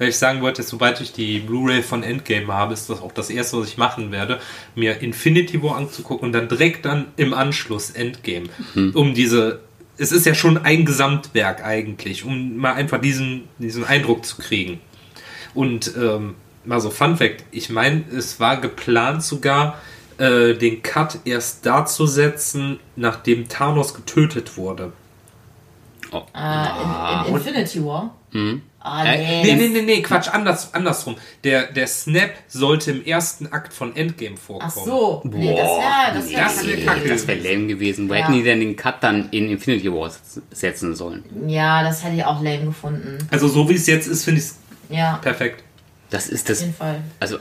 Weil 0.00 0.10
ich 0.10 0.16
sagen 0.18 0.42
wollte, 0.42 0.62
sobald 0.62 1.00
ich 1.00 1.12
die 1.12 1.40
Blu-ray 1.40 1.82
von 1.82 2.02
Endgame 2.04 2.52
habe, 2.54 2.72
ist 2.74 2.88
das 2.90 3.00
auch 3.02 3.10
das 3.10 3.30
erste, 3.30 3.58
was 3.60 3.66
ich 3.68 3.78
machen 3.78 4.12
werde, 4.12 4.38
mir 4.76 5.00
Infinity 5.02 5.60
War 5.62 5.76
anzugucken 5.76 6.26
und 6.28 6.32
dann 6.32 6.48
direkt 6.48 6.84
dann 6.84 7.06
im 7.16 7.32
Anschluss 7.34 7.90
Endgame. 7.90 8.46
Um 8.94 9.14
diese. 9.14 9.60
Es 9.98 10.12
ist 10.12 10.26
ja 10.26 10.34
schon 10.34 10.58
ein 10.58 10.84
Gesamtwerk 10.84 11.64
eigentlich, 11.64 12.24
um 12.24 12.56
mal 12.56 12.74
einfach 12.74 13.00
diesen, 13.00 13.48
diesen 13.58 13.84
Eindruck 13.84 14.24
zu 14.24 14.36
kriegen. 14.36 14.80
Und 15.54 15.92
ähm, 15.96 16.36
mal 16.64 16.80
so 16.80 16.90
Fun 16.90 17.16
Fact, 17.16 17.44
ich 17.50 17.68
meine, 17.70 18.04
es 18.16 18.38
war 18.38 18.60
geplant 18.60 19.22
sogar, 19.22 19.78
äh, 20.18 20.54
den 20.54 20.82
Cut 20.82 21.18
erst 21.24 21.66
da 21.66 21.84
zu 21.86 22.06
setzen, 22.06 22.78
nachdem 22.96 23.48
Thanos 23.48 23.94
getötet 23.94 24.56
wurde. 24.56 24.92
Oh. 26.12 26.22
Äh, 26.34 27.26
in, 27.26 27.28
in 27.28 27.34
Infinity 27.36 27.84
War. 27.84 28.14
Ah, 28.80 29.04
Äh, 29.04 29.18
nee. 29.18 29.42
Nee, 29.42 29.54
nee, 29.54 29.68
nee, 29.68 29.82
nee, 29.82 30.02
Quatsch, 30.02 30.28
anders, 30.28 30.72
andersrum. 30.72 31.16
Der, 31.44 31.72
der 31.72 31.86
Snap 31.88 32.30
sollte 32.46 32.92
im 32.92 33.04
ersten 33.04 33.48
Akt 33.48 33.72
von 33.74 33.94
Endgame 33.96 34.36
vorkommen. 34.36 34.72
Ach 34.74 34.84
so. 34.84 35.20
Nee, 35.24 35.54
das 35.56 35.66
wäre 35.68 36.14
das 36.14 36.30
wär 36.30 36.44
das 36.44 36.66
wär 36.66 36.74
okay. 36.74 36.84
kacke. 36.84 37.08
Das 37.08 37.26
wäre 37.26 37.38
lame 37.40 37.66
gewesen. 37.66 38.08
Wo 38.08 38.14
Ja. 38.14 38.20
hätten 38.20 38.34
die 38.34 38.42
denn 38.44 38.60
den 38.60 38.76
Cut 38.76 39.02
dann 39.02 39.28
in 39.30 39.50
Infinity 39.50 39.92
War 39.92 40.10
setzen 40.52 40.94
sollen? 40.94 41.24
Ja, 41.48 41.82
das 41.82 42.04
hätte 42.04 42.16
ich 42.16 42.24
auch 42.24 42.40
lame 42.42 42.66
gefunden. 42.66 43.18
Also 43.30 43.48
so 43.48 43.68
wie 43.68 43.74
es 43.74 43.86
jetzt 43.88 44.06
ist, 44.06 44.24
finde 44.24 44.40
ich 44.40 44.46
es 44.46 44.58
Ja, 44.88 45.16
perfekt. 45.22 45.64
Das 46.10 46.28
ist 46.28 46.42
auf 46.42 46.46
das. 46.48 46.60
jeden 46.60 46.74
Fall. 46.74 47.00
Also 47.20 47.38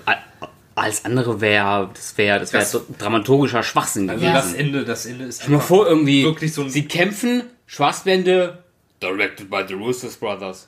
alles 0.76 1.06
andere 1.06 1.40
wäre, 1.40 1.90
das 1.94 2.18
wäre, 2.18 2.40
das 2.40 2.52
wäre 2.52 2.64
Das- 2.64 2.72
so 2.72 2.82
dramaturgischer 2.98 3.62
Schwachsinn 3.64 4.10
Also 4.10 4.22
gewesen. 4.22 4.36
Ja. 4.36 4.42
das 4.42 4.54
Ende, 4.54 4.86
das 4.86 5.06
Ende 5.06 5.26
ist 5.26 5.38
Stell 5.38 5.50
dir 5.50 5.56
mal 5.58 5.62
vor, 5.62 5.88
irgendwie, 5.88 6.24
wirklich 6.24 6.52
so 6.54 6.64
ein 6.64 6.70
sie 6.70 6.86
kämpfen, 6.86 7.44
Schwarzblende, 7.68 8.64
directed 9.02 9.50
by 9.50 9.64
the 9.68 9.76
Russos 9.76 10.18
Brothers. 10.18 10.68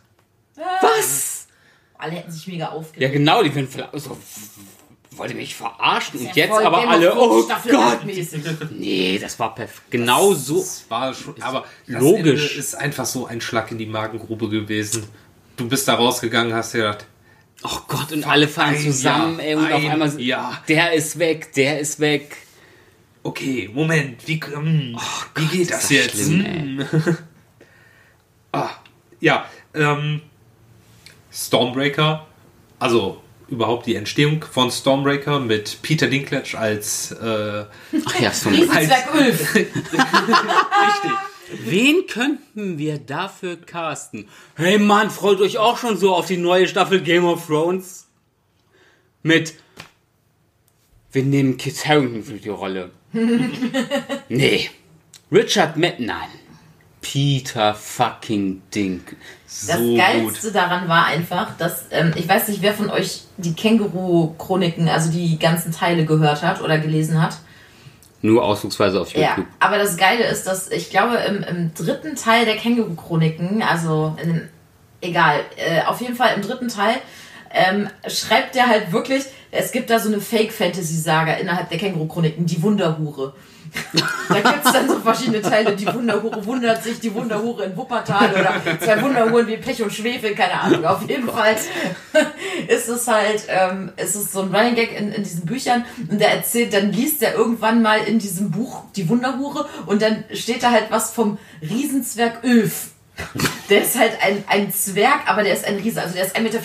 Was? 0.81 1.47
Alle 1.97 2.11
hätten 2.13 2.31
sich 2.31 2.47
mega 2.47 2.65
Ja, 2.65 2.71
aufgeregt. 2.71 3.13
genau, 3.13 3.43
die 3.43 3.53
werden 3.53 3.67
vielleicht 3.67 3.91
so, 3.99 4.17
wollt 5.11 5.31
ihr 5.31 5.35
mich 5.35 5.53
verarschen? 5.55 6.19
Und 6.19 6.25
Ja, 6.27 6.31
jetzt 6.45 6.53
aber 6.53 6.87
alle, 6.87 7.13
oh 7.17 7.43
Staffel 7.43 7.71
Gott. 7.71 7.99
Nee, 8.77 9.19
das 9.19 9.37
war 9.39 9.53
perfekt. 9.53 9.91
Genau 9.91 10.33
so. 10.33 10.59
Das 10.59 10.85
war 10.89 11.13
schon, 11.13 11.41
aber 11.41 11.65
das 11.87 12.01
logisch. 12.01 12.41
Ende 12.51 12.59
ist 12.59 12.75
einfach 12.75 13.05
so 13.05 13.25
ein 13.25 13.41
Schlag 13.41 13.69
in 13.71 13.77
die 13.77 13.85
Magengrube 13.85 14.47
gewesen. 14.47 15.05
Du 15.57 15.67
bist 15.67 15.87
da 15.89 15.95
rausgegangen, 15.95 16.53
hast 16.53 16.73
dir 16.73 16.77
gedacht, 16.79 17.05
Oh 17.61 17.79
Gott, 17.89 18.13
und 18.13 18.25
alle 18.25 18.47
fahren 18.47 18.77
zusammen, 18.79 19.37
Jahr, 19.37 19.45
ey, 19.47 19.55
und 19.55 19.65
auf 19.73 19.83
ein 19.83 19.91
einmal, 19.91 20.21
Jahr. 20.21 20.63
der 20.69 20.93
ist 20.93 21.19
weg, 21.19 21.51
der 21.53 21.81
ist 21.81 21.99
weg. 21.99 22.37
okay, 23.23 23.69
Moment, 23.73 24.25
wie, 24.25 24.39
hm, 24.39 24.97
wie 25.35 25.45
geht 25.47 25.69
das, 25.69 25.81
das 25.81 25.89
jetzt? 25.89 26.11
schlimm, 26.15 26.85
Hm. 26.89 27.17
ah, 28.53 28.69
ja, 29.19 29.45
ähm, 29.73 30.21
Stormbreaker, 31.39 32.27
also 32.79 33.21
überhaupt 33.47 33.87
die 33.87 33.95
Entstehung 33.95 34.43
von 34.43 34.71
Stormbreaker 34.71 35.39
mit 35.39 35.81
Peter 35.81 36.07
Dinklage 36.07 36.57
als 36.57 37.11
äh, 37.11 37.65
Ach 38.05 38.19
ja, 38.19 38.31
so 38.31 38.49
Riesenzwerg 38.49 39.13
Ulf. 39.13 39.55
richtig. 39.55 39.71
Wen 41.65 42.05
könnten 42.07 42.77
wir 42.77 42.99
dafür 42.99 43.55
casten? 43.57 44.27
Hey 44.55 44.77
Mann, 44.77 45.09
freut 45.09 45.39
euch 45.41 45.57
auch 45.57 45.77
schon 45.77 45.97
so 45.97 46.13
auf 46.13 46.27
die 46.27 46.37
neue 46.37 46.67
Staffel 46.67 47.01
Game 47.01 47.25
of 47.25 47.47
Thrones? 47.47 48.07
Mit. 49.23 49.55
Wir 51.11 51.23
nehmen 51.23 51.57
Kit 51.57 51.87
Harington 51.87 52.23
für 52.23 52.33
die 52.33 52.49
Rolle. 52.49 52.91
nee. 54.29 54.69
Richard 55.31 55.77
Matt, 55.77 55.99
nein. 55.99 56.29
Peter 57.01 57.73
fucking 57.73 58.61
Dink. 58.73 59.15
Das 59.45 59.77
So 59.77 59.95
Geilste 59.95 60.47
gut. 60.47 60.55
daran 60.55 60.87
war 60.89 61.05
einfach, 61.05 61.55
dass, 61.57 61.85
ähm, 61.91 62.13
ich 62.15 62.27
weiß 62.27 62.49
nicht, 62.49 62.61
wer 62.61 62.73
von 62.73 62.89
euch 62.89 63.21
die 63.37 63.53
Känguru-Chroniken, 63.53 64.89
also 64.89 65.11
die 65.11 65.39
ganzen 65.39 65.71
Teile 65.71 66.05
gehört 66.05 66.43
hat 66.43 66.61
oder 66.61 66.77
gelesen 66.77 67.21
hat. 67.21 67.37
Nur 68.21 68.43
ausdrucksweise 68.43 68.99
auf 68.99 69.13
Ja, 69.13 69.29
YouTube. 69.29 69.47
aber 69.59 69.77
das 69.77 69.95
Geile 69.95 70.25
ist, 70.25 70.45
dass 70.45 70.69
ich 70.71 70.89
glaube, 70.89 71.15
im, 71.17 71.41
im 71.43 71.73
dritten 71.73 72.15
Teil 72.15 72.45
der 72.45 72.57
Känguru-Chroniken, 72.57 73.63
also 73.63 74.15
in 74.21 74.49
egal, 75.01 75.39
äh, 75.55 75.83
auf 75.85 76.01
jeden 76.01 76.15
Fall 76.15 76.33
im 76.35 76.41
dritten 76.41 76.67
Teil, 76.67 76.95
ähm, 77.51 77.89
schreibt 78.07 78.55
der 78.55 78.67
halt 78.67 78.91
wirklich, 78.91 79.23
es 79.51 79.71
gibt 79.71 79.89
da 79.89 79.99
so 79.99 80.09
eine 80.09 80.19
Fake-Fantasy-Saga 80.21 81.33
innerhalb 81.35 81.69
der 81.69 81.79
Känguru-Chroniken, 81.79 82.45
die 82.45 82.61
Wunderhure. 82.61 83.33
Da 84.29 84.35
gibt 84.35 84.65
es 84.65 84.71
dann 84.71 84.87
so 84.87 84.99
verschiedene 84.99 85.41
Teile, 85.41 85.75
die 85.75 85.87
Wunderhure 85.87 86.45
wundert 86.45 86.83
sich, 86.83 86.99
die 86.99 87.13
Wunderhure 87.13 87.65
in 87.65 87.77
Wuppertal 87.77 88.31
oder 88.31 88.79
zwei 88.79 89.01
Wunderhuren 89.01 89.47
wie 89.47 89.57
Pech 89.57 89.81
und 89.81 89.93
Schwefel, 89.93 90.35
keine 90.35 90.59
Ahnung. 90.59 90.85
Auf 90.85 91.07
jeden 91.07 91.27
Fall 91.27 91.55
ist 92.67 92.89
es 92.89 93.07
halt, 93.07 93.43
ähm, 93.47 93.91
ist 93.97 94.15
es 94.15 94.31
so 94.31 94.41
ein 94.41 94.55
Running 94.55 94.75
Gag 94.75 94.97
in, 94.97 95.11
in 95.11 95.23
diesen 95.23 95.45
Büchern 95.45 95.85
und 96.09 96.19
der 96.19 96.33
erzählt, 96.33 96.73
dann 96.73 96.91
liest 96.91 97.21
er 97.23 97.35
irgendwann 97.35 97.81
mal 97.81 97.99
in 97.99 98.19
diesem 98.19 98.51
Buch 98.51 98.83
die 98.95 99.09
Wunderhure 99.09 99.67
und 99.85 100.01
dann 100.01 100.23
steht 100.33 100.63
da 100.63 100.71
halt 100.71 100.87
was 100.89 101.11
vom 101.11 101.37
Riesenzwerg 101.61 102.43
Öf. 102.43 102.89
Der 103.69 103.83
ist 103.83 103.97
halt 103.97 104.13
ein, 104.23 104.43
ein 104.47 104.73
Zwerg, 104.73 105.27
aber 105.27 105.43
der 105.43 105.53
ist 105.53 105.63
ein 105.63 105.75
Riese. 105.75 106.01
Also 106.01 106.15
der 106.15 106.25
ist 106.25 106.35
1,84 106.35 106.41
Meter 106.41 106.59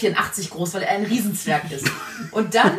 groß, 0.51 0.73
weil 0.73 0.85
er 0.85 0.93
ein 0.93 1.05
Riesenzwerg 1.05 1.71
ist. 1.71 1.87
Und 2.31 2.55
dann, 2.55 2.77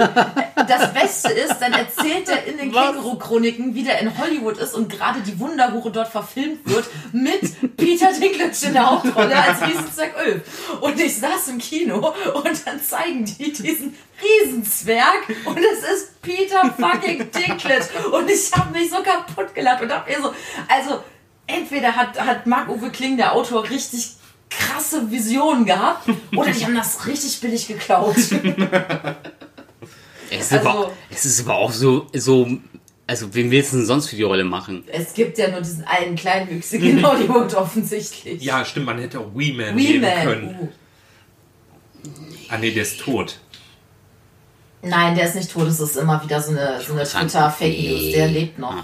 das 0.55 0.93
Beste 0.93 1.31
ist, 1.31 1.59
dann 1.59 1.73
erzählt 1.73 2.27
er 2.29 2.43
in 2.45 2.57
den 2.57 2.71
Känguru-Chroniken, 2.71 3.75
wie 3.75 3.83
der 3.83 3.99
in 3.99 4.17
Hollywood 4.17 4.57
ist 4.57 4.73
und 4.73 4.89
gerade 4.89 5.19
die 5.21 5.39
Wunderhure 5.39 5.91
dort 5.91 6.07
verfilmt 6.07 6.67
wird 6.67 6.85
mit 7.11 7.77
Peter 7.77 8.11
Dinklage 8.13 8.65
in 8.65 8.73
der 8.73 8.89
Hauptrolle 8.89 9.35
als 9.35 9.61
Riesenzwerg 9.61 10.15
Öl. 10.25 10.41
Und 10.81 10.99
ich 10.99 11.17
saß 11.17 11.49
im 11.49 11.59
Kino 11.59 12.13
und 12.33 12.65
dann 12.65 12.81
zeigen 12.81 13.25
die 13.25 13.53
diesen 13.53 13.95
Riesenzwerg 14.23 15.27
und 15.45 15.57
es 15.57 15.79
ist 15.83 16.21
Peter 16.21 16.73
fucking 16.79 17.29
Dinklage. 17.31 17.87
Und 18.11 18.29
ich 18.29 18.51
habe 18.53 18.71
mich 18.71 18.89
so 18.89 19.03
kaputt 19.03 19.53
gelacht 19.53 19.83
und 19.83 19.89
dachte 19.89 20.09
mir 20.09 20.21
so, 20.21 20.33
also 20.67 21.03
entweder 21.47 21.95
hat, 21.95 22.19
hat 22.19 22.45
Marc-Uwe 22.47 22.89
Kling, 22.91 23.17
der 23.17 23.33
Autor, 23.33 23.69
richtig 23.69 24.15
krasse 24.49 25.09
Visionen 25.11 25.65
gehabt 25.65 26.07
oder 26.35 26.51
die 26.51 26.63
haben 26.65 26.75
das 26.75 27.05
richtig 27.07 27.39
billig 27.41 27.67
geklaut. 27.67 28.15
Es 30.29 30.47
ist, 30.47 30.53
Also- 30.53 30.69
aber, 30.69 30.91
es 31.11 31.25
ist 31.25 31.39
aber 31.41 31.55
auch 31.55 31.71
so, 31.71 32.07
so, 32.13 32.47
also 33.05 33.33
wen 33.35 33.51
willst 33.51 33.73
du 33.73 33.77
denn 33.77 33.85
sonst 33.85 34.09
für 34.09 34.15
die 34.15 34.23
Rolle 34.23 34.43
machen? 34.43 34.83
es 34.91 35.13
gibt 35.13 35.37
ja 35.37 35.49
nur 35.51 35.61
diesen 35.61 35.83
einen 35.85 36.15
kleinwüchsigen 36.15 36.97
in 36.97 37.05
Hollywood 37.07 37.53
offensichtlich. 37.53 38.41
Ja, 38.41 38.65
stimmt, 38.65 38.87
man 38.87 38.97
hätte 38.97 39.19
auch 39.19 39.29
Wee-Man 39.35 39.75
nehmen 39.75 40.01
Wee-Man. 40.01 40.23
können. 40.23 40.59
Uh. 40.61 40.69
Ah 42.49 42.57
nee, 42.57 42.71
der 42.71 42.81
ist 42.83 42.99
tot. 43.01 43.39
Nein, 44.81 45.15
der 45.15 45.25
ist 45.27 45.35
nicht 45.35 45.51
tot. 45.51 45.67
Es 45.67 45.79
ist 45.79 45.95
immer 45.95 46.23
wieder 46.23 46.41
so 46.41 46.51
eine, 46.51 46.81
so 46.81 46.93
eine 46.93 47.03
Twitter-Fake-News. 47.03 48.11
Der 48.13 48.27
lebt 48.27 48.59
noch. 48.59 48.83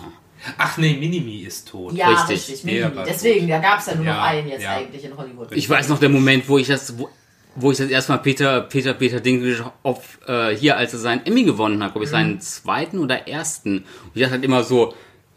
Ach 0.57 0.77
nee, 0.77 0.93
Minimi 0.97 1.41
ist 1.41 1.67
tot. 1.67 1.93
Ja, 1.93 2.09
Richtig. 2.09 2.49
richtig. 2.49 2.63
Minimi. 2.63 3.03
Deswegen, 3.05 3.47
da 3.47 3.59
gab 3.59 3.79
es 3.79 3.85
ja 3.87 3.95
nur 3.95 4.05
noch 4.05 4.13
Ja, 4.15 4.23
einen 4.23 4.47
jetzt 4.49 4.63
ja. 4.63 4.75
eigentlich 4.77 5.03
in 5.03 5.15
Hollywood. 5.15 5.51
Ich 5.51 5.69
weiß 5.69 5.89
noch 5.89 5.99
der 5.99 6.09
Moment, 6.09 6.47
wo 6.49 6.57
ich 6.57 6.67
das, 6.67 6.97
wo, 6.97 7.09
wo 7.55 7.71
ich 7.71 7.77
das 7.77 7.89
erstmal 7.89 8.19
Peter, 8.19 8.61
Peter, 8.61 8.93
Peter 8.93 9.19
Dinklage 9.19 9.71
auf, 9.83 10.19
äh, 10.27 10.55
hier, 10.55 10.77
als 10.77 10.93
er 10.93 10.99
seinen 10.99 11.25
Emmy 11.25 11.43
gewonnen 11.43 11.83
hat, 11.83 11.91
glaube 11.93 12.05
ich, 12.05 12.09
seinen 12.11 12.39
zweiten 12.41 12.99
oder 12.99 13.27
ersten. 13.27 13.77
Und 13.79 13.85
ich 14.15 14.21
dachte 14.21 14.33
halt 14.35 14.43
immer 14.45 14.63
so, 14.63 14.89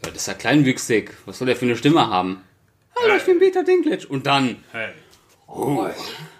ja, 0.05 0.11
das 0.11 0.17
ist 0.23 0.27
ja 0.27 0.35
kleinwüchsig, 0.35 1.11
was 1.27 1.39
soll 1.39 1.47
der 1.47 1.57
für 1.57 1.65
eine 1.67 1.77
Stimme 1.77 2.09
haben? 2.09 2.41
Hallo, 3.03 3.17
ich 3.17 3.25
bin 3.25 3.39
Peter 3.39 3.63
Dinklage. 3.65 4.07
Und 4.09 4.27
dann, 4.27 4.57
Hey. 4.73 4.91
oh, 5.49 5.87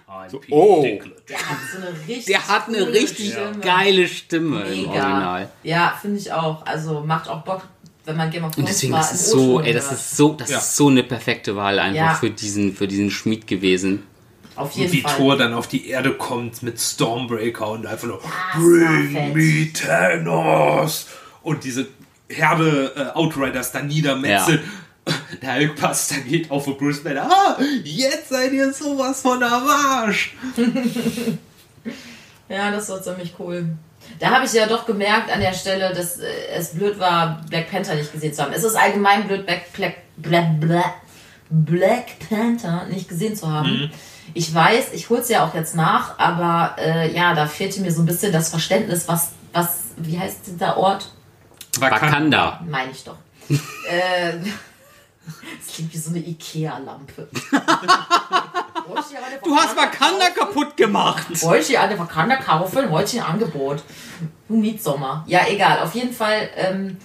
I'm 0.07 0.29
Peter 0.39 0.55
oh. 0.55 0.81
Der 1.27 1.37
hat 1.37 1.57
so 1.71 1.77
eine 1.79 1.89
richtig 2.07 2.25
der 2.25 2.47
hat 2.47 2.67
eine 2.69 2.87
richtig 2.93 3.31
Stimme. 3.33 3.57
geile 3.61 4.07
Stimme 4.07 4.63
im 4.63 4.77
Mega. 4.83 4.89
Original. 4.91 5.49
Ja, 5.63 5.97
finde 6.01 6.17
ich 6.19 6.31
auch. 6.31 6.65
Also 6.65 7.01
macht 7.01 7.27
auch 7.27 7.43
Bock, 7.43 7.63
wenn 8.05 8.17
man 8.17 8.29
Game 8.31 8.43
of 8.43 8.49
Und 8.49 8.55
Thrones 8.55 8.69
deswegen, 8.71 8.91
mal 8.93 8.99
das 8.99 9.13
ist 9.13 9.29
so, 9.31 9.61
ey, 9.61 9.73
das 9.73 9.91
ist 9.91 10.15
so, 10.17 10.33
das 10.33 10.49
Ja. 10.49 10.57
ist 10.59 10.75
so 10.75 10.87
eine 10.89 11.03
perfekte 11.03 11.55
Wahl 11.55 11.79
einfach 11.79 11.95
Ja. 11.95 12.13
für 12.15 12.29
diesen, 12.29 12.75
für 12.75 12.87
diesen 12.87 13.09
Schmied 13.11 13.47
gewesen. 13.47 14.03
Auf 14.55 14.71
jeden 14.73 14.87
Und 14.87 14.93
wie 14.93 15.01
Fall. 15.01 15.15
Thor 15.17 15.37
dann 15.37 15.53
auf 15.53 15.67
die 15.67 15.87
Erde 15.89 16.13
kommt 16.13 16.63
mit 16.63 16.79
Stormbreaker 16.79 17.71
und 17.71 17.85
einfach 17.85 18.07
nur 18.07 18.21
das 18.21 18.31
war 18.31 18.61
Bring 18.61 19.33
me 19.33 19.73
Thanos 19.73 21.07
und 21.43 21.63
diese 21.63 21.87
Herde 22.29 22.93
äh, 22.95 23.17
Outriders 23.17 23.71
da 23.71 23.81
niedermetzelt. 23.81 24.61
Der 25.41 25.55
Hulkbuster 25.57 26.15
geht 26.21 26.49
auf 26.49 26.65
und 26.65 26.79
Bruce 26.79 27.03
Banner. 27.03 27.29
Ah, 27.29 27.57
jetzt 27.83 28.29
seid 28.29 28.53
ihr 28.53 28.73
sowas 28.73 29.21
von 29.21 29.43
am 29.43 29.67
Arsch. 29.67 30.35
Ja, 32.47 32.69
das 32.71 32.89
war 32.89 33.01
ziemlich 33.01 33.33
cool. 33.39 33.69
Da 34.19 34.31
habe 34.31 34.45
ich 34.45 34.53
ja 34.53 34.65
doch 34.67 34.85
gemerkt 34.85 35.31
an 35.31 35.39
der 35.39 35.53
Stelle, 35.53 35.93
dass 35.93 36.19
äh, 36.19 36.27
es 36.55 36.73
blöd 36.73 36.99
war, 36.99 37.41
Black 37.49 37.69
Panther 37.69 37.95
nicht 37.95 38.11
gesehen 38.11 38.33
zu 38.33 38.43
haben. 38.43 38.53
Es 38.53 38.63
ist 38.63 38.75
allgemein 38.75 39.27
blöd, 39.27 39.45
Black, 39.45 39.73
Black, 39.73 39.95
Black, 40.17 40.59
Black, 40.59 40.93
Black 41.49 42.05
Panther 42.29 42.85
nicht 42.85 43.09
gesehen 43.09 43.35
zu 43.35 43.51
haben. 43.51 43.91
Ich 44.33 44.53
weiß, 44.53 44.93
ich 44.93 45.09
hol's 45.09 45.29
ja 45.29 45.45
auch 45.45 45.53
jetzt 45.53 45.75
nach, 45.75 46.17
aber 46.17 46.75
äh, 46.79 47.13
ja, 47.13 47.35
da 47.35 47.45
fehlte 47.45 47.81
mir 47.81 47.91
so 47.91 48.01
ein 48.01 48.05
bisschen 48.05 48.31
das 48.31 48.49
Verständnis, 48.49 49.07
was, 49.07 49.31
was, 49.53 49.91
wie 49.97 50.17
heißt 50.17 50.47
dieser 50.47 50.77
Ort? 50.77 51.11
Wakanda. 51.77 52.61
Meine 52.67 52.91
ich 52.91 53.03
doch. 53.03 53.17
äh, 53.49 54.33
das 55.59 55.75
klingt 55.75 55.93
wie 55.93 55.97
so 55.97 56.09
eine 56.09 56.19
Ikea-Lampe. 56.19 57.27
Du 59.43 59.55
hast 59.55 59.75
Wakanda 59.75 60.29
kaputt 60.37 60.77
gemacht. 60.77 61.25
Heute 61.43 61.79
an 61.79 61.89
der 61.89 61.99
Wakanda 61.99 62.35
kaufen, 62.37 62.89
heute 62.91 63.17
ein 63.17 63.23
Angebot. 63.23 63.83
Du 64.47 64.55
Mietsommer. 64.57 65.23
Ja, 65.27 65.41
egal, 65.49 65.79
auf 65.79 65.95
jeden 65.95 66.13
Fall. 66.13 66.49
Ähm, 66.55 66.97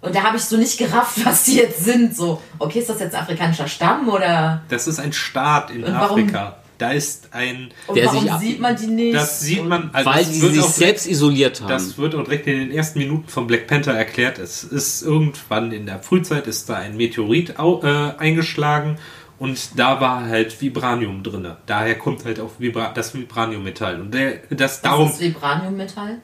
und 0.00 0.14
da 0.14 0.22
habe 0.22 0.36
ich 0.36 0.44
so 0.44 0.56
nicht 0.56 0.78
gerafft, 0.78 1.18
was 1.24 1.44
die 1.44 1.56
jetzt 1.56 1.84
sind. 1.84 2.16
So, 2.16 2.40
okay, 2.58 2.78
ist 2.80 2.88
das 2.88 3.00
jetzt 3.00 3.16
afrikanischer 3.16 3.66
Stamm 3.68 4.08
oder. 4.08 4.62
Das 4.68 4.86
ist 4.86 5.00
ein 5.00 5.12
Staat 5.12 5.70
in 5.70 5.84
Und 5.84 5.94
warum- 5.94 6.20
Afrika. 6.20 6.56
Da 6.78 6.92
ist 6.92 7.30
ein. 7.32 7.72
Und 7.88 7.96
Der 7.96 8.06
warum 8.06 8.22
sich- 8.22 8.32
sieht 8.34 8.60
man 8.60 8.76
die 8.76 8.86
nicht? 8.86 9.12
Das 9.16 9.40
sieht 9.40 9.64
man. 9.66 9.90
Also 9.92 10.08
Weil 10.10 10.22
das 10.24 10.32
sie 10.32 10.42
wird 10.42 10.52
sich 10.54 10.62
auch 10.62 10.68
selbst 10.68 11.06
isoliert 11.08 11.60
haben. 11.60 11.68
Das 11.70 11.98
wird 11.98 12.14
auch 12.14 12.22
direkt 12.22 12.46
in 12.46 12.56
den 12.56 12.70
ersten 12.70 13.00
Minuten 13.00 13.28
von 13.28 13.48
Black 13.48 13.66
Panther 13.66 13.94
erklärt. 13.94 14.38
Es 14.38 14.62
ist 14.62 15.02
irgendwann 15.02 15.72
in 15.72 15.86
der 15.86 15.98
Frühzeit 15.98 16.46
ist 16.46 16.68
da 16.68 16.76
ein 16.76 16.96
Meteorit 16.96 17.58
au, 17.58 17.82
äh, 17.82 18.12
eingeschlagen 18.18 18.98
und 19.38 19.78
da 19.78 20.00
war 20.00 20.26
halt 20.26 20.60
Vibranium 20.60 21.22
drin. 21.22 21.54
Daher 21.66 21.96
kommt 21.96 22.24
halt 22.24 22.40
auch 22.40 22.52
Vibra 22.58 22.92
das 22.92 23.14
Vibranium-Metall. 23.14 24.00
Und 24.00 24.12
der, 24.12 24.38
das 24.50 24.72
Was 24.74 24.82
darum 24.82 25.08
ist 25.08 25.20
Vibraniummetall? 25.20 26.18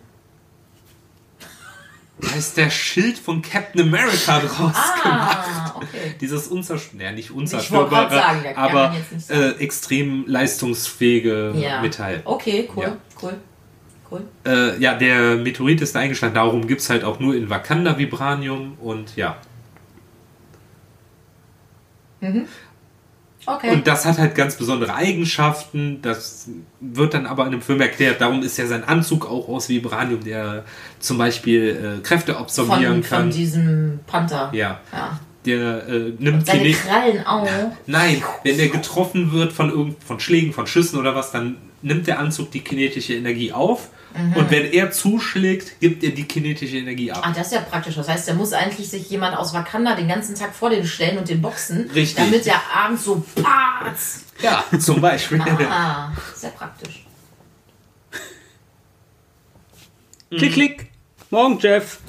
da 2.20 2.28
ist 2.36 2.56
der 2.56 2.70
Schild 2.70 3.18
von 3.18 3.42
Captain 3.42 3.82
America 3.82 4.38
draus 4.40 4.72
gemacht. 5.02 5.02
Ah, 5.04 5.72
okay. 5.76 6.14
Dieses 6.20 6.46
unzerstörbare, 6.48 7.04
ja 7.10 7.12
nicht 7.12 7.30
unzerstörbare, 7.32 8.14
sagen, 8.14 8.56
aber 8.56 8.94
nicht 9.12 9.30
äh, 9.30 9.50
extrem 9.58 10.24
leistungsfähige 10.26 11.52
Ja. 11.56 11.82
Metall. 11.82 12.22
Okay, 12.24 12.68
cool, 12.74 12.84
Ja. 12.84 12.96
cool, 13.22 13.34
cool. 14.10 14.22
Äh, 14.46 14.78
ja, 14.80 14.94
der 14.94 15.36
Meteorit 15.36 15.80
ist 15.80 15.96
eingeschlagen. 15.96 16.34
Darum 16.34 16.66
gibt 16.66 16.80
es 16.80 16.88
halt 16.88 17.04
auch 17.04 17.18
nur 17.20 17.34
in 17.34 17.50
Wakanda 17.50 17.98
Vibranium 17.98 18.78
und 18.80 19.16
ja. 19.16 19.36
Okay. 23.46 23.72
Und 23.72 23.86
das 23.86 24.04
hat 24.04 24.18
halt 24.18 24.34
ganz 24.34 24.56
besondere 24.56 24.94
Eigenschaften. 24.94 26.00
Das 26.02 26.48
wird 26.80 27.14
dann 27.14 27.26
aber 27.26 27.44
in 27.46 27.52
dem 27.52 27.62
Film 27.62 27.80
erklärt. 27.80 28.20
Darum 28.20 28.42
ist 28.42 28.56
ja 28.56 28.66
sein 28.66 28.84
Anzug 28.84 29.26
auch 29.26 29.48
aus 29.48 29.68
Vibranium, 29.68 30.24
der 30.24 30.64
zum 30.98 31.18
Beispiel 31.18 31.98
äh, 31.98 32.02
Kräfte 32.02 32.36
absorbieren 32.36 33.02
von, 33.02 33.10
kann. 33.10 33.20
von 33.22 33.30
diesem 33.30 34.00
Panther. 34.06 34.50
ja, 34.52 34.80
ja. 34.92 35.20
Der 35.46 35.86
äh, 35.88 36.12
nimmt 36.18 36.46
Seine 36.46 36.62
Kine 36.62 36.74
Krallen 36.74 37.26
auch. 37.26 37.48
Nein, 37.86 38.22
wenn 38.42 38.56
der 38.56 38.68
getroffen 38.68 39.32
wird 39.32 39.52
von 39.52 39.70
irgend 39.70 40.02
von 40.02 40.20
Schlägen, 40.20 40.52
von 40.52 40.66
Schüssen 40.66 40.98
oder 40.98 41.14
was, 41.14 41.32
dann 41.32 41.56
nimmt 41.82 42.06
der 42.06 42.18
Anzug 42.18 42.50
die 42.50 42.60
kinetische 42.60 43.14
Energie 43.14 43.52
auf. 43.52 43.88
Mhm. 44.16 44.32
Und 44.34 44.50
wenn 44.50 44.72
er 44.72 44.90
zuschlägt, 44.90 45.80
gibt 45.80 46.04
er 46.04 46.10
die 46.10 46.24
kinetische 46.24 46.78
Energie 46.78 47.10
ab. 47.10 47.22
Ah, 47.24 47.32
das 47.34 47.48
ist 47.48 47.52
ja 47.54 47.60
praktisch. 47.60 47.96
Das 47.96 48.08
heißt, 48.08 48.28
der 48.28 48.34
muss 48.34 48.52
eigentlich 48.52 48.88
sich 48.88 49.10
jemand 49.10 49.36
aus 49.36 49.52
Wakanda 49.52 49.94
den 49.94 50.08
ganzen 50.08 50.34
Tag 50.34 50.54
vor 50.54 50.70
den 50.70 50.86
stellen 50.86 51.18
und 51.18 51.28
den 51.28 51.42
boxen, 51.42 51.90
Richtig. 51.94 52.16
damit 52.16 52.46
der 52.46 52.60
abends 52.72 53.04
so 53.04 53.24
patz. 53.34 54.24
Ja, 54.40 54.64
zum 54.78 55.00
Beispiel. 55.00 55.40
Ah, 55.40 56.12
sehr 56.34 56.50
praktisch. 56.50 57.04
Klick, 60.30 60.52
klick. 60.52 60.93
Morgen, 61.34 61.58
Jeff. 61.58 61.98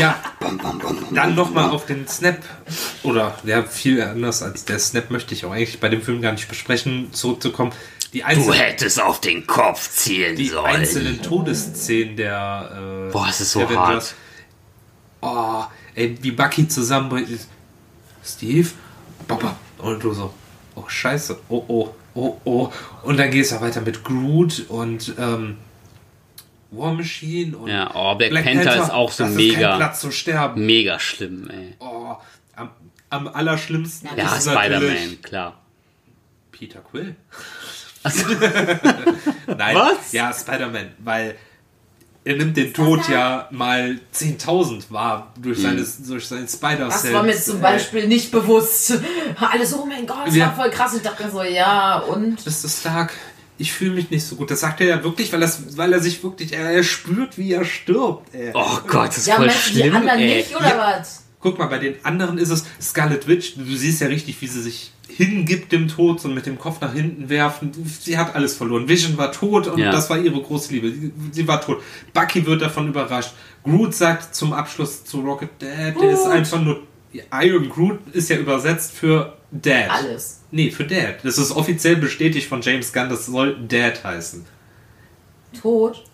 Ja, 0.00 0.20
dann 1.12 1.36
nochmal 1.36 1.70
auf 1.70 1.86
den 1.86 2.08
Snap, 2.08 2.38
oder 3.04 3.38
ja, 3.44 3.62
viel 3.62 4.02
anders 4.02 4.42
als 4.42 4.64
der 4.64 4.80
Snap 4.80 5.12
möchte 5.12 5.32
ich 5.32 5.44
auch 5.44 5.52
eigentlich 5.52 5.78
bei 5.78 5.88
dem 5.88 6.02
Film 6.02 6.20
gar 6.20 6.32
nicht 6.32 6.48
besprechen, 6.48 7.12
zurückzukommen. 7.12 7.70
Die 8.12 8.18
Du 8.20 8.24
einzelnen, 8.24 8.54
hättest 8.54 9.00
auf 9.00 9.20
den 9.20 9.46
Kopf 9.46 9.88
zielen 9.90 10.34
die 10.34 10.48
sollen. 10.48 10.66
einzelnen 10.66 11.22
Todesszenen 11.22 12.16
der 12.16 13.06
äh, 13.08 13.12
Boah, 13.12 13.28
es 13.28 13.40
ist 13.42 13.52
so 13.52 13.60
Avengers. 13.60 14.14
Oh, 15.20 15.62
ey, 15.94 16.18
wie 16.20 16.32
Bucky 16.32 16.66
zusammenbricht. 16.66 17.46
Steve, 18.24 18.70
Papa. 19.28 19.56
Und 19.78 20.02
du 20.02 20.12
so, 20.14 20.34
oh 20.74 20.84
scheiße, 20.88 21.38
oh 21.48 21.64
oh, 21.68 21.94
oh 22.14 22.36
oh. 22.44 22.72
Und 23.04 23.20
dann 23.20 23.30
geht 23.30 23.44
es 23.44 23.52
ja 23.52 23.60
weiter 23.60 23.82
mit 23.82 24.02
Groot 24.02 24.64
und 24.68 25.14
ähm, 25.16 25.58
War 26.72 26.92
Machine 26.94 27.56
und 27.56 27.68
Ja, 27.68 27.90
oh, 27.94 28.14
Black 28.14 28.44
Panther 28.44 28.82
ist 28.82 28.90
auch 28.90 29.10
so 29.10 29.24
das 29.24 29.32
Ist 29.32 29.36
mega. 29.38 29.70
kein 29.70 29.76
Platz 29.78 30.00
zu 30.00 30.10
sterben. 30.12 30.64
Mega 30.66 30.98
schlimm, 31.00 31.50
ey. 31.50 31.74
Oh, 31.80 32.14
am, 32.54 32.70
am 33.10 33.28
allerschlimmsten 33.28 34.08
Ja, 34.16 34.36
ist 34.36 34.48
Spider-Man, 34.48 35.20
klar. 35.22 35.58
Peter 36.52 36.80
Quill. 36.80 37.16
Nein, 39.46 39.76
Was? 39.76 40.12
ja, 40.12 40.32
Spider-Man, 40.32 40.92
weil 40.98 41.36
er 42.24 42.36
nimmt 42.36 42.56
den 42.56 42.72
Tod 42.74 43.08
ja 43.08 43.48
mal 43.50 43.98
10.000 44.14 44.90
wahr 44.90 45.32
durch, 45.40 45.58
seine, 45.60 45.84
durch 46.06 46.26
seinen 46.28 46.46
spider 46.48 46.86
Das 46.86 47.10
war 47.12 47.22
mir 47.22 47.34
zum 47.36 47.60
Beispiel 47.60 48.06
nicht 48.08 48.30
bewusst. 48.30 48.92
Alles, 49.40 49.74
oh 49.74 49.86
mein 49.86 50.06
Gott, 50.06 50.26
das 50.26 50.36
Ja. 50.36 50.46
war 50.46 50.56
voll 50.56 50.70
krass. 50.70 50.94
Ich 50.94 51.02
dachte 51.02 51.24
mir 51.24 51.30
so, 51.30 51.42
ja, 51.42 51.98
und? 51.98 52.44
Mr. 52.44 52.68
Stark, 52.68 53.12
ich 53.60 53.72
fühle 53.72 53.92
mich 53.92 54.10
nicht 54.10 54.24
so 54.24 54.36
gut. 54.36 54.50
Das 54.50 54.60
sagt 54.60 54.80
er 54.80 54.86
ja 54.86 55.04
wirklich, 55.04 55.32
weil, 55.32 55.40
das, 55.40 55.76
weil 55.76 55.92
er 55.92 56.00
sich 56.00 56.22
wirklich, 56.24 56.52
er, 56.52 56.70
er 56.70 56.82
spürt, 56.82 57.38
wie 57.38 57.52
er 57.52 57.64
stirbt. 57.64 58.34
Ey. 58.34 58.50
Oh 58.54 58.78
Gott, 58.86 59.08
das 59.08 59.18
ist 59.18 59.26
Ja, 59.28 59.36
voll 59.36 59.48
du 59.48 59.52
die 59.52 59.58
schlimm, 59.78 59.96
anderen 59.96 60.18
ey. 60.20 60.36
nicht, 60.36 60.56
oder 60.56 60.76
was? 60.98 61.24
Guck 61.40 61.58
mal, 61.58 61.66
bei 61.66 61.78
den 61.78 61.94
anderen 62.04 62.36
ist 62.38 62.50
es 62.50 62.64
Scarlet 62.80 63.26
Witch. 63.28 63.54
Du 63.56 63.64
siehst 63.64 64.00
ja 64.00 64.08
richtig, 64.08 64.40
wie 64.42 64.46
sie 64.46 64.60
sich 64.62 64.92
hingibt 65.08 65.72
dem 65.72 65.88
Tod 65.88 66.24
und 66.24 66.34
mit 66.34 66.46
dem 66.46 66.58
Kopf 66.58 66.80
nach 66.80 66.92
hinten 66.92 67.28
werfen. 67.28 67.72
Sie 68.00 68.16
hat 68.18 68.34
alles 68.34 68.54
verloren. 68.54 68.88
Vision 68.88 69.16
war 69.16 69.32
tot 69.32 69.66
und 69.66 69.78
Ja. 69.78 69.90
das 69.90 70.08
war 70.10 70.18
ihre 70.18 70.40
große 70.40 70.72
Liebe. 70.72 70.90
Sie, 70.92 71.12
sie 71.32 71.48
war 71.48 71.60
tot. 71.60 71.82
Bucky 72.12 72.44
wird 72.46 72.62
davon 72.62 72.88
überrascht. 72.88 73.32
Groot 73.64 73.94
sagt 73.94 74.34
zum 74.34 74.52
Abschluss 74.52 75.04
zu 75.04 75.20
Rocket 75.20 75.50
Dad, 75.58 76.00
der 76.00 76.10
ist 76.10 76.26
einfach 76.26 76.60
nur. 76.60 76.82
Iron 77.32 77.68
Groot 77.68 77.98
ist 78.12 78.30
ja 78.30 78.36
übersetzt 78.36 78.92
für 78.92 79.36
Dad. 79.50 79.90
Alles. 79.90 80.40
Nee, 80.50 80.70
für 80.70 80.84
Dad. 80.84 81.16
Das 81.24 81.38
ist 81.38 81.50
offiziell 81.52 81.96
bestätigt 81.96 82.48
von 82.48 82.62
James 82.62 82.92
Gunn, 82.92 83.08
das 83.08 83.26
soll 83.26 83.56
Dad 83.66 84.02
heißen. 84.04 84.44
Tot? 85.60 86.04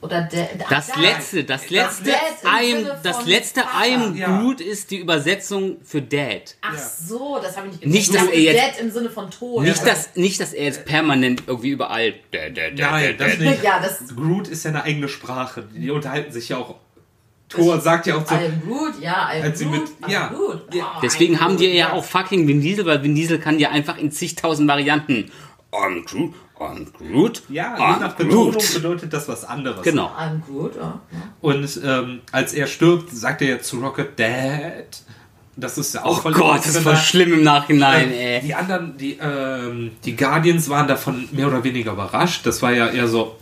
Oder 0.00 0.20
der. 0.22 0.48
Das 0.68 0.88
da. 0.88 1.00
letzte, 1.00 1.44
das 1.44 1.70
letzte 1.70 2.10
Dad 2.10 2.62
im 2.62 2.86
das 3.02 3.24
letzte. 3.24 3.62
I'm 3.62 4.14
Ja. 4.16 4.38
Groot 4.38 4.60
ist 4.60 4.90
die 4.90 4.98
Übersetzung 4.98 5.78
für 5.82 6.02
Dad. 6.02 6.56
Ach 6.60 6.76
so, 6.76 7.38
das 7.42 7.56
habe 7.56 7.68
ich 7.68 7.74
nicht 7.80 7.86
Nicht, 7.86 8.00
Ich 8.08 8.12
dass 8.12 8.22
dachte, 8.24 8.34
er 8.36 8.42
jetzt- 8.42 8.76
Dead 8.76 8.84
im 8.84 8.90
Sinne 8.90 9.08
von 9.10 9.30
Tod. 9.30 9.62
Nicht, 9.62 9.86
dass, 9.86 10.14
nicht, 10.14 10.38
dass 10.40 10.52
er 10.52 10.64
jetzt 10.64 10.84
permanent 10.84 11.44
irgendwie 11.46 11.70
überall 11.70 12.12
Dad, 12.32 12.54
Dad, 12.54 12.78
Dad, 12.78 12.90
Nein, 12.90 13.16
Dad, 13.16 13.20
das 13.28 13.38
Dad. 13.38 13.40
nicht. 13.48 13.62
Ja, 13.62 13.80
das. 13.80 14.14
Groot 14.14 14.48
ist 14.48 14.64
ja 14.64 14.72
eine 14.72 14.82
eigene 14.82 15.08
Sprache. 15.08 15.66
Die 15.74 15.90
unterhalten 15.90 16.32
sich 16.32 16.50
ja 16.50 16.58
auch. 16.58 16.74
Thor 17.48 17.78
sagt 17.80 18.06
ja 18.06 18.16
auch 18.16 18.26
so. 18.26 18.34
I 18.34 18.38
am 18.46 18.62
Groot, 18.66 19.00
ja, 19.00 19.28
I 19.32 19.38
am 19.38 19.42
Als 19.44 19.58
sie 19.58 19.66
mit- 19.66 19.82
I 19.82 20.04
am 20.04 20.10
ja. 20.10 20.30
Ja. 20.72 20.92
Oh, 20.96 21.00
Deswegen 21.02 21.34
I 21.34 21.36
am 21.36 21.42
haben 21.44 21.56
die 21.56 21.66
ja 21.66 21.92
auch 21.92 22.04
fucking 22.04 22.48
Vin 22.48 22.60
Diesel, 22.60 22.84
weil 22.86 23.02
Vin 23.02 23.14
Diesel 23.14 23.38
kann 23.38 23.58
ja 23.58 23.70
einfach 23.70 23.96
in 23.98 24.10
zigtausend 24.10 24.68
Varianten 24.68 25.30
I'm 25.72 26.04
Groot, 26.04 26.32
I'm 26.58 26.86
Groot, 26.96 27.42
Ja, 27.48 27.74
je 27.76 27.82
I'm 27.82 28.00
nach 28.00 28.14
Betonung 28.14 28.52
Groot. 28.52 28.74
bedeutet 28.74 29.12
das 29.12 29.28
was 29.28 29.44
anderes. 29.44 29.82
Genau. 29.82 30.06
I'm 30.18 30.40
Groot, 30.46 30.76
ja. 30.76 31.00
Und 31.40 31.80
ähm, 31.84 32.20
als 32.32 32.52
er 32.54 32.66
stirbt, 32.66 33.10
sagt 33.10 33.42
er 33.42 33.48
ja 33.48 33.60
zu 33.60 33.78
Rocket 33.80 34.18
Dad. 34.18 35.02
Das 35.56 35.78
ist 35.78 35.94
ja 35.94 36.04
auch 36.04 36.18
Oh 36.18 36.22
voll 36.22 36.32
Gott, 36.32 36.58
das 36.58 36.74
emotional. 36.74 36.96
schlimm 36.96 37.32
im 37.34 37.42
Nachhinein, 37.44 38.10
ey. 38.12 38.40
Die 38.40 38.54
anderen, 38.54 38.96
die, 38.96 39.18
ähm, 39.20 39.92
die 40.04 40.16
Guardians 40.16 40.68
waren 40.68 40.88
davon 40.88 41.28
mehr 41.30 41.46
oder 41.46 41.62
weniger 41.62 41.92
überrascht. 41.92 42.44
Das 42.46 42.60
war 42.62 42.72
ja 42.72 42.88
eher 42.88 43.06
so. 43.06 43.36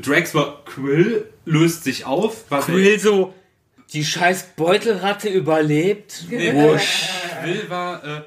Drax 0.00 0.34
war 0.34 0.64
Quill, 0.64 1.26
löst 1.44 1.84
sich 1.84 2.04
auf. 2.06 2.48
Quill 2.48 2.98
so, 2.98 3.34
die 3.92 4.04
scheiß 4.04 4.50
Beutelratte 4.56 5.28
überlebt. 5.28 6.24
Nee, 6.30 6.52
Wusch. 6.54 7.08
Quill 7.42 7.64
war, 7.68 8.04
äh, 8.04 8.22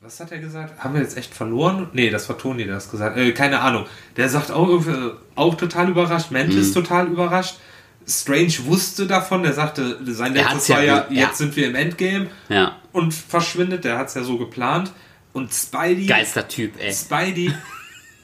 was 0.00 0.18
hat 0.20 0.32
er 0.32 0.38
gesagt? 0.38 0.82
Haben 0.82 0.94
wir 0.94 1.02
jetzt 1.02 1.16
echt 1.16 1.34
verloren? 1.34 1.88
Nee, 1.92 2.10
das 2.10 2.28
war 2.28 2.36
Tony, 2.38 2.64
der 2.64 2.74
das 2.74 2.90
gesagt 2.90 3.16
äh, 3.16 3.32
Keine 3.32 3.60
Ahnung. 3.60 3.86
Der 4.16 4.28
sagt 4.28 4.50
auch, 4.50 4.68
irgendwie, 4.68 5.12
auch 5.36 5.54
total 5.54 5.90
überrascht. 5.90 6.30
Mantis 6.30 6.70
Mhm. 6.70 6.74
total 6.74 7.06
überrascht. 7.08 7.56
Strange 8.08 8.54
wusste 8.64 9.06
davon. 9.06 9.42
Der 9.44 9.52
sagte, 9.52 9.98
sein 10.12 10.34
letztes 10.34 10.70
war 10.70 10.82
ja, 10.82 11.06
ja. 11.08 11.26
jetzt 11.28 11.38
sind 11.38 11.54
wir 11.54 11.68
im 11.68 11.76
Endgame. 11.76 12.26
Ja, 12.48 12.78
Und 12.92 13.14
verschwindet. 13.14 13.84
Der 13.84 13.96
hat 13.98 14.08
es 14.08 14.14
ja 14.14 14.24
so 14.24 14.38
geplant. 14.38 14.92
Und 15.32 15.52
Spidey. 15.54 16.06
geilster 16.06 16.48
Typ, 16.48 16.72
ey. 16.80 16.92
Spidey. 16.92 17.52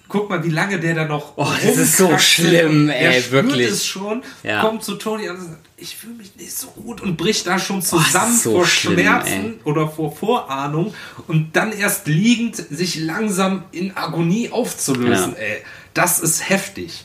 Guck 0.08 0.30
mal, 0.30 0.42
wie 0.42 0.48
lange 0.50 0.80
der 0.80 0.94
da 0.94 1.04
noch. 1.04 1.34
Oh, 1.36 1.46
das 1.62 1.76
ist 1.76 1.98
so 1.98 2.16
schlimm, 2.16 2.88
Er 2.88 3.14
ey, 3.14 3.22
spürt 3.22 3.46
wirklich. 3.46 3.68
es 3.70 3.84
schon, 3.84 4.22
Ja. 4.42 4.62
kommt 4.62 4.82
zu 4.82 4.94
Tony 4.94 5.28
und 5.28 5.38
sagt, 5.38 5.58
ich 5.76 5.96
fühle 5.96 6.14
mich 6.14 6.34
nicht 6.36 6.56
so 6.56 6.68
gut 6.68 7.02
und 7.02 7.16
bricht 7.16 7.46
da 7.46 7.58
schon 7.58 7.82
zusammen 7.82 8.36
so 8.36 8.52
vor 8.52 8.66
schlimm, 8.66 8.94
Schmerzen 8.98 9.60
oder 9.64 9.86
vor 9.86 10.16
Vorahnung 10.16 10.94
und 11.26 11.54
dann 11.54 11.72
erst 11.72 12.06
liegend 12.06 12.56
sich 12.56 12.98
langsam 13.00 13.64
in 13.70 13.96
Agonie 13.96 14.50
aufzulösen. 14.50 15.32
Ja. 15.32 15.38
Ey, 15.38 15.62
das 15.92 16.20
ist 16.20 16.48
heftig. 16.48 17.04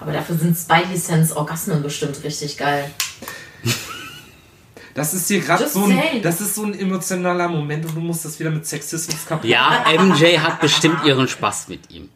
Aber 0.00 0.12
dafür 0.12 0.36
sind 0.36 0.56
Spidey 0.58 0.96
Sense 0.96 1.34
Orgasmen 1.36 1.82
bestimmt 1.82 2.22
richtig 2.24 2.56
geil. 2.58 2.90
Das 4.94 5.12
ist 5.12 5.28
hier 5.28 5.40
gerade 5.40 5.68
so 5.68 5.84
ein, 5.84 5.90
saying. 5.90 6.22
das 6.22 6.40
ist 6.40 6.54
so 6.54 6.64
ein 6.64 6.78
emotionaler 6.78 7.48
Moment 7.48 7.84
und 7.84 7.94
du 7.94 8.00
musst 8.00 8.24
das 8.24 8.38
wieder 8.40 8.50
mit 8.50 8.66
Sexismus 8.66 9.26
kaputt. 9.26 9.48
Ja, 9.48 9.84
MJ 9.98 10.38
hat 10.38 10.60
bestimmt 10.60 11.04
ihren 11.04 11.28
Spaß 11.28 11.68
mit 11.68 11.90
ihm. 11.90 12.08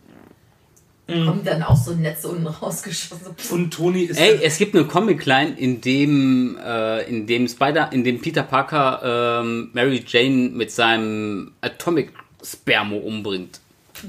Mhm. 1.10 1.26
Kommen 1.26 1.44
dann 1.44 1.62
auch 1.62 1.76
so 1.76 1.92
Netze 1.94 2.28
unten 2.28 2.46
rausgeschossen. 2.46 3.34
Und 3.50 3.70
Tony 3.72 4.02
ist 4.02 4.18
Ey, 4.18 4.40
es 4.42 4.58
gibt 4.58 4.74
eine 4.74 4.84
Comic-Line, 4.86 5.56
in 5.58 5.80
dem, 5.80 6.58
äh, 6.64 7.02
in 7.08 7.26
dem 7.26 7.48
Spider, 7.48 7.90
in 7.92 8.04
dem 8.04 8.20
Peter 8.20 8.42
Parker 8.42 9.40
ähm, 9.42 9.70
Mary 9.72 10.04
Jane 10.06 10.50
mit 10.50 10.70
seinem 10.70 11.52
Atomic 11.60 12.12
Spermo 12.42 12.96
umbringt. 12.98 13.60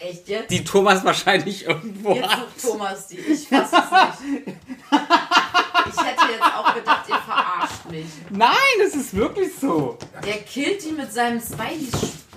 Echt 0.00 0.28
jetzt? 0.28 0.50
Die 0.50 0.64
Thomas 0.64 1.04
wahrscheinlich 1.04 1.64
irgendwo 1.66 2.14
Jetzt 2.14 2.28
hat. 2.28 2.38
sucht 2.60 2.72
Thomas 2.72 3.06
die. 3.06 3.18
Ich 3.18 3.48
fass 3.48 3.70
es 3.72 4.20
nicht. 4.28 4.42
Ich 4.48 6.04
hätte 6.04 6.32
jetzt 6.32 6.42
auch 6.42 6.74
gedacht, 6.74 7.08
ihr 7.08 7.16
verarscht 7.18 7.90
mich. 7.90 8.06
Nein, 8.30 8.86
es 8.86 8.94
ist 8.96 9.14
wirklich 9.14 9.50
so. 9.60 9.96
Der 10.26 10.38
killt 10.38 10.84
die 10.84 10.92
mit 10.92 11.12
seinem 11.12 11.40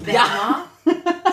Spidey-Sperma. 0.05 0.65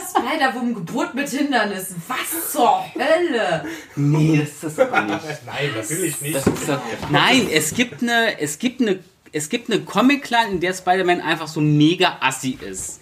Spider-Wum, 0.09 0.75
Geburt 0.75 1.15
mit 1.15 1.29
Hindernissen. 1.29 2.03
Was 2.09 2.53
zur 2.53 2.85
Hölle? 2.95 3.65
Nee, 3.97 4.39
das 4.39 4.49
ist 4.51 4.65
das 4.65 4.79
aber 4.79 5.03
nicht. 5.03 5.21
Nein, 5.47 5.71
natürlich 5.77 6.21
nicht. 6.21 6.35
Das 6.35 6.47
ist 6.47 6.69
doch, 6.69 6.81
nein, 7.11 7.49
es 7.53 7.75
gibt 7.75 8.03
eine, 8.03 8.41
es 8.41 8.59
gibt 8.59 8.81
eine, 8.81 8.99
es 9.33 9.49
gibt 9.49 9.71
eine 9.71 9.81
Comic-Line, 9.83 10.53
in 10.53 10.61
der 10.61 10.73
Spider-Man 10.75 11.21
einfach 11.21 11.49
so 11.49 11.61
mega 11.61 12.17
assi 12.21 12.59
ist. 12.61 13.01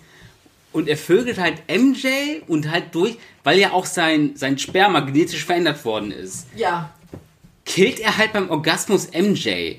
Und 0.72 0.88
er 0.88 0.96
vögelt 0.96 1.38
halt 1.38 1.62
MJ 1.68 2.42
und 2.46 2.70
halt 2.70 2.94
durch, 2.94 3.16
weil 3.42 3.58
ja 3.58 3.72
auch 3.72 3.86
sein, 3.86 4.32
sein 4.36 4.56
Sperma 4.58 5.00
genetisch 5.00 5.44
verändert 5.44 5.84
worden 5.84 6.12
ist, 6.12 6.46
Ja. 6.54 6.90
killt 7.64 7.98
er 8.00 8.16
halt 8.18 8.32
beim 8.32 8.50
Orgasmus 8.50 9.08
MJ. 9.12 9.76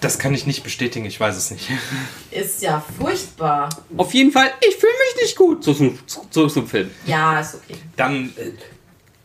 Das 0.00 0.18
kann 0.18 0.34
ich 0.34 0.46
nicht 0.46 0.64
bestätigen, 0.64 1.06
ich 1.06 1.20
weiß 1.20 1.36
es 1.36 1.50
nicht. 1.50 1.70
Ist 2.30 2.62
ja 2.62 2.84
furchtbar. 2.98 3.68
Auf 3.96 4.12
jeden 4.14 4.32
Fall, 4.32 4.50
ich 4.60 4.74
fühle 4.76 4.92
mich 4.92 5.22
nicht 5.22 5.36
gut. 5.36 5.62
Zurück 5.62 5.98
zum, 6.06 6.30
zurück 6.30 6.50
zum 6.50 6.66
Film. 6.66 6.90
Ja, 7.06 7.38
ist 7.40 7.54
okay. 7.54 7.76
Dann, 7.96 8.30
äh, 8.36 8.50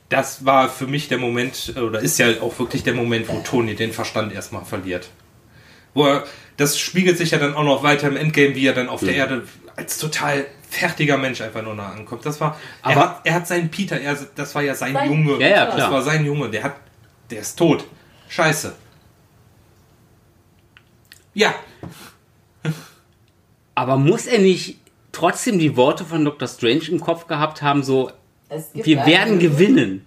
das 0.10 0.46
war 0.46 0.70
für 0.70 0.88
mich 0.88 1.08
der 1.08 1.18
Moment, 1.18 1.74
oder 1.76 2.00
ist 2.00 2.20
ja 2.20 2.28
auch 2.42 2.58
wirklich 2.60 2.84
der 2.84 2.94
Moment, 2.94 3.30
wo 3.30 3.40
Tony 3.40 3.76
den 3.76 3.94
Verstand 3.94 4.32
erstmal 4.34 4.64
verliert. 4.66 5.10
Wo 5.94 6.06
er, 6.06 6.24
das 6.58 6.78
spiegelt 6.78 7.18
sich 7.18 7.32
ja 7.32 7.38
dann 7.40 7.56
auch 7.56 7.64
noch 7.64 7.82
weiter 7.84 8.08
im 8.08 8.16
Endgame, 8.18 8.54
wie 8.56 8.68
er 8.68 8.74
dann 8.74 8.90
auf 8.90 9.00
der 9.02 9.16
Erde 9.16 9.44
als 9.76 9.98
total 9.98 10.46
fertiger 10.70 11.18
Mensch 11.18 11.42
einfach 11.42 11.64
nur 11.64 11.74
nah 11.74 11.92
ankommt. 11.94 12.26
Das 12.26 12.40
war, 12.40 12.60
er, 12.84 12.90
Aber- 12.92 13.02
hat, 13.02 13.22
er 13.24 13.34
hat 13.34 13.48
seinen 13.48 13.70
Peter, 13.72 14.00
er, 14.00 14.16
das 14.36 14.54
war 14.54 14.62
ja 14.62 14.76
sein, 14.76 14.94
Sein- 14.94 15.10
Junge. 15.10 15.40
Ja, 15.42 15.48
ja, 15.48 15.66
Das 15.66 15.76
klar. 15.76 15.92
war 15.92 16.02
sein 16.04 16.24
Junge, 16.26 16.50
der 16.50 16.64
hat, 16.64 16.76
der 17.30 17.42
ist 17.42 17.58
tot. 17.58 17.86
Scheiße. 18.30 18.74
Ja, 21.34 21.54
Aber 23.76 23.98
muss 23.98 24.26
er 24.26 24.40
nicht 24.40 24.78
trotzdem 25.12 25.60
die 25.60 25.76
Worte 25.78 26.06
von 26.06 26.24
Dr. 26.26 26.48
Strange 26.48 26.88
im 26.90 27.00
Kopf 27.00 27.28
gehabt 27.28 27.62
haben, 27.62 27.84
so, 27.84 28.12
wir 28.74 29.06
werden 29.06 29.40
gewinnen? 29.40 30.06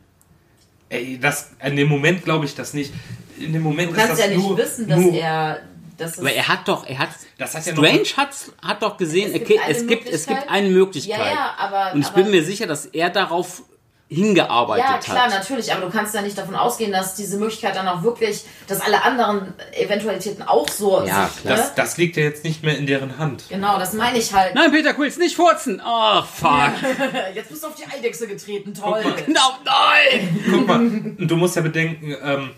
ey, 0.90 1.18
das, 1.18 1.50
in 1.64 1.76
dem 1.76 1.88
Moment 1.88 2.24
glaube 2.24 2.44
ich 2.44 2.54
das 2.54 2.72
nicht. 2.74 2.92
In 3.38 3.52
dem 3.52 3.62
Moment 3.62 3.90
Du 3.90 3.96
kannst 3.96 4.12
ist 4.12 4.18
das 4.20 4.26
ja 4.28 4.36
nicht 4.36 4.46
nur, 4.46 4.56
wissen, 4.58 4.86
dass 4.88 5.00
nur, 5.00 5.12
er. 5.14 5.60
Dass 5.96 6.12
es 6.12 6.18
Aber 6.18 6.32
er 6.32 6.46
hat 6.48 6.66
doch, 6.68 6.86
er 6.86 6.98
hat, 6.98 7.08
Das 7.38 7.54
hat 7.54 7.66
ja 7.66 7.72
noch- 7.72 7.84
Strange 7.84 8.04
hat, 8.16 8.34
hat 8.62 8.82
doch 8.82 8.96
gesehen, 8.96 9.28
Es 9.32 9.38
gibt 9.38 9.50
okay, 9.50 9.58
eine 9.60 9.72
es 9.76 9.86
gibt, 9.86 10.08
es 10.08 10.26
gibt 10.26 10.28
Möglichkeit. 10.38 10.48
eine 10.50 10.68
Möglichkeit. 10.70 11.18
Ja, 11.18 11.26
ja, 11.26 11.54
aber- 11.56 11.94
Und 11.94 12.00
ich 12.00 12.06
aber- 12.08 12.22
bin 12.22 12.30
mir 12.30 12.44
sicher, 12.44 12.66
dass 12.66 12.86
er 12.86 13.10
darauf 13.10 13.62
hingearbeitet 14.08 14.84
Ja, 14.88 14.98
klar, 14.98 15.24
hat. 15.24 15.30
natürlich, 15.30 15.72
aber 15.72 15.86
du 15.86 15.90
kannst 15.90 16.14
ja 16.14 16.20
nicht 16.22 16.36
davon 16.36 16.54
ausgehen, 16.54 16.92
dass 16.92 17.14
diese 17.14 17.38
Möglichkeit 17.38 17.74
dann 17.74 17.88
auch 17.88 18.02
wirklich, 18.02 18.44
dass 18.66 18.80
alle 18.80 19.02
anderen 19.02 19.54
Eventualitäten 19.72 20.42
auch 20.42 20.68
so 20.68 21.02
Ja, 21.04 21.26
sich, 21.28 21.42
klar. 21.42 21.56
ne? 21.56 21.62
das, 21.62 21.74
das 21.74 21.96
liegt 21.96 22.16
ja 22.16 22.22
jetzt 22.22 22.44
nicht 22.44 22.62
mehr 22.62 22.76
in 22.76 22.86
deren 22.86 23.18
Hand. 23.18 23.44
Genau, 23.48 23.78
das 23.78 23.94
meine 23.94 24.18
ich 24.18 24.32
halt. 24.32 24.54
Nein, 24.54 24.70
Peter 24.70 24.92
Quills, 24.94 25.16
nicht 25.16 25.36
furzen! 25.36 25.80
Ach, 25.84 26.26
fuck. 26.26 26.70
Jetzt 27.34 27.48
bist 27.48 27.62
du 27.64 27.68
auf 27.68 27.74
die 27.74 27.86
Eidechse 27.86 28.26
getreten, 28.28 28.74
toll. 28.74 29.02
Genau, 29.26 29.58
nein! 29.64 30.40
Guck 30.50 30.66
mal, 30.68 30.90
du 31.26 31.36
musst 31.36 31.56
ja 31.56 31.62
bedenken, 31.62 32.14
ähm, 32.22 32.50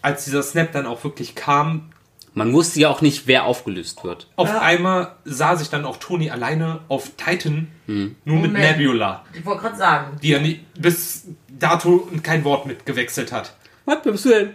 als 0.00 0.24
dieser 0.24 0.42
Snap 0.42 0.72
dann 0.72 0.86
auch 0.86 1.04
wirklich 1.04 1.34
kam, 1.34 1.90
Man 2.34 2.52
wusste 2.52 2.78
ja 2.80 2.88
auch 2.88 3.00
nicht, 3.00 3.26
wer 3.26 3.44
aufgelöst 3.44 4.04
wird. 4.04 4.28
auf 4.36 4.48
Ja. 4.48 4.60
einmal 4.60 5.12
sah 5.24 5.56
sich 5.56 5.70
dann 5.70 5.84
auch 5.84 5.96
Tony 5.96 6.30
alleine 6.30 6.80
auf 6.88 7.10
Titan, 7.16 7.68
Hm. 7.86 8.16
nur 8.24 8.36
mit 8.38 8.52
Moment. 8.52 8.78
Nebula, 8.78 9.24
Ich 9.32 9.44
wollte 9.44 9.62
gerade 9.62 9.76
sagen. 9.76 10.18
die 10.22 10.32
er 10.32 10.40
nie, 10.40 10.60
bis 10.78 11.24
dato 11.48 12.08
kein 12.22 12.44
Wort 12.44 12.66
mitgewechselt 12.66 13.32
hat. 13.32 13.54
Was 13.86 14.02
bist 14.02 14.24
du 14.26 14.28
denn? 14.28 14.50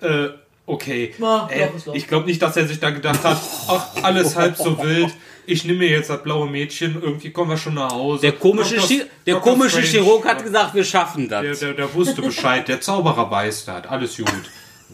Äh, 0.00 0.28
okay. 0.66 1.14
Ja, 1.18 1.48
äh, 1.50 1.68
ich 1.94 2.06
glaube 2.06 2.26
nicht, 2.26 2.40
dass 2.42 2.56
er 2.56 2.66
sich 2.66 2.78
da 2.80 2.90
gedacht 2.90 3.24
hat, 3.24 3.40
ach, 3.68 3.86
alles 4.02 4.36
halb 4.36 4.56
so 4.56 4.80
wild. 4.82 5.12
Ich 5.46 5.64
nehme 5.64 5.80
mir 5.80 5.88
jetzt 5.90 6.08
das 6.08 6.22
blaue 6.22 6.48
Mädchen, 6.48 7.00
irgendwie 7.02 7.30
kommen 7.30 7.50
wir 7.50 7.56
schon 7.58 7.74
nach 7.74 7.90
Hause. 7.92 8.22
Der 8.22 8.32
komische, 8.32 8.76
Dr. 8.76 8.86
Chi 8.88 9.02
der 9.26 9.34
Dr. 9.34 9.52
komische 9.52 9.82
Chirurg 9.82 10.24
hat 10.26 10.42
gesagt, 10.42 10.74
wir 10.74 10.84
schaffen 10.84 11.28
Der, 11.28 11.42
das. 11.42 11.58
der, 11.60 11.74
der 11.74 11.92
wusste 11.94 12.22
Bescheid, 12.22 12.66
der 12.68 12.80
Zauberer 12.80 13.30
weiß, 13.30 13.66
der 13.66 13.74
hat 13.74 13.86
alles 13.90 14.16
gut. 14.16 14.26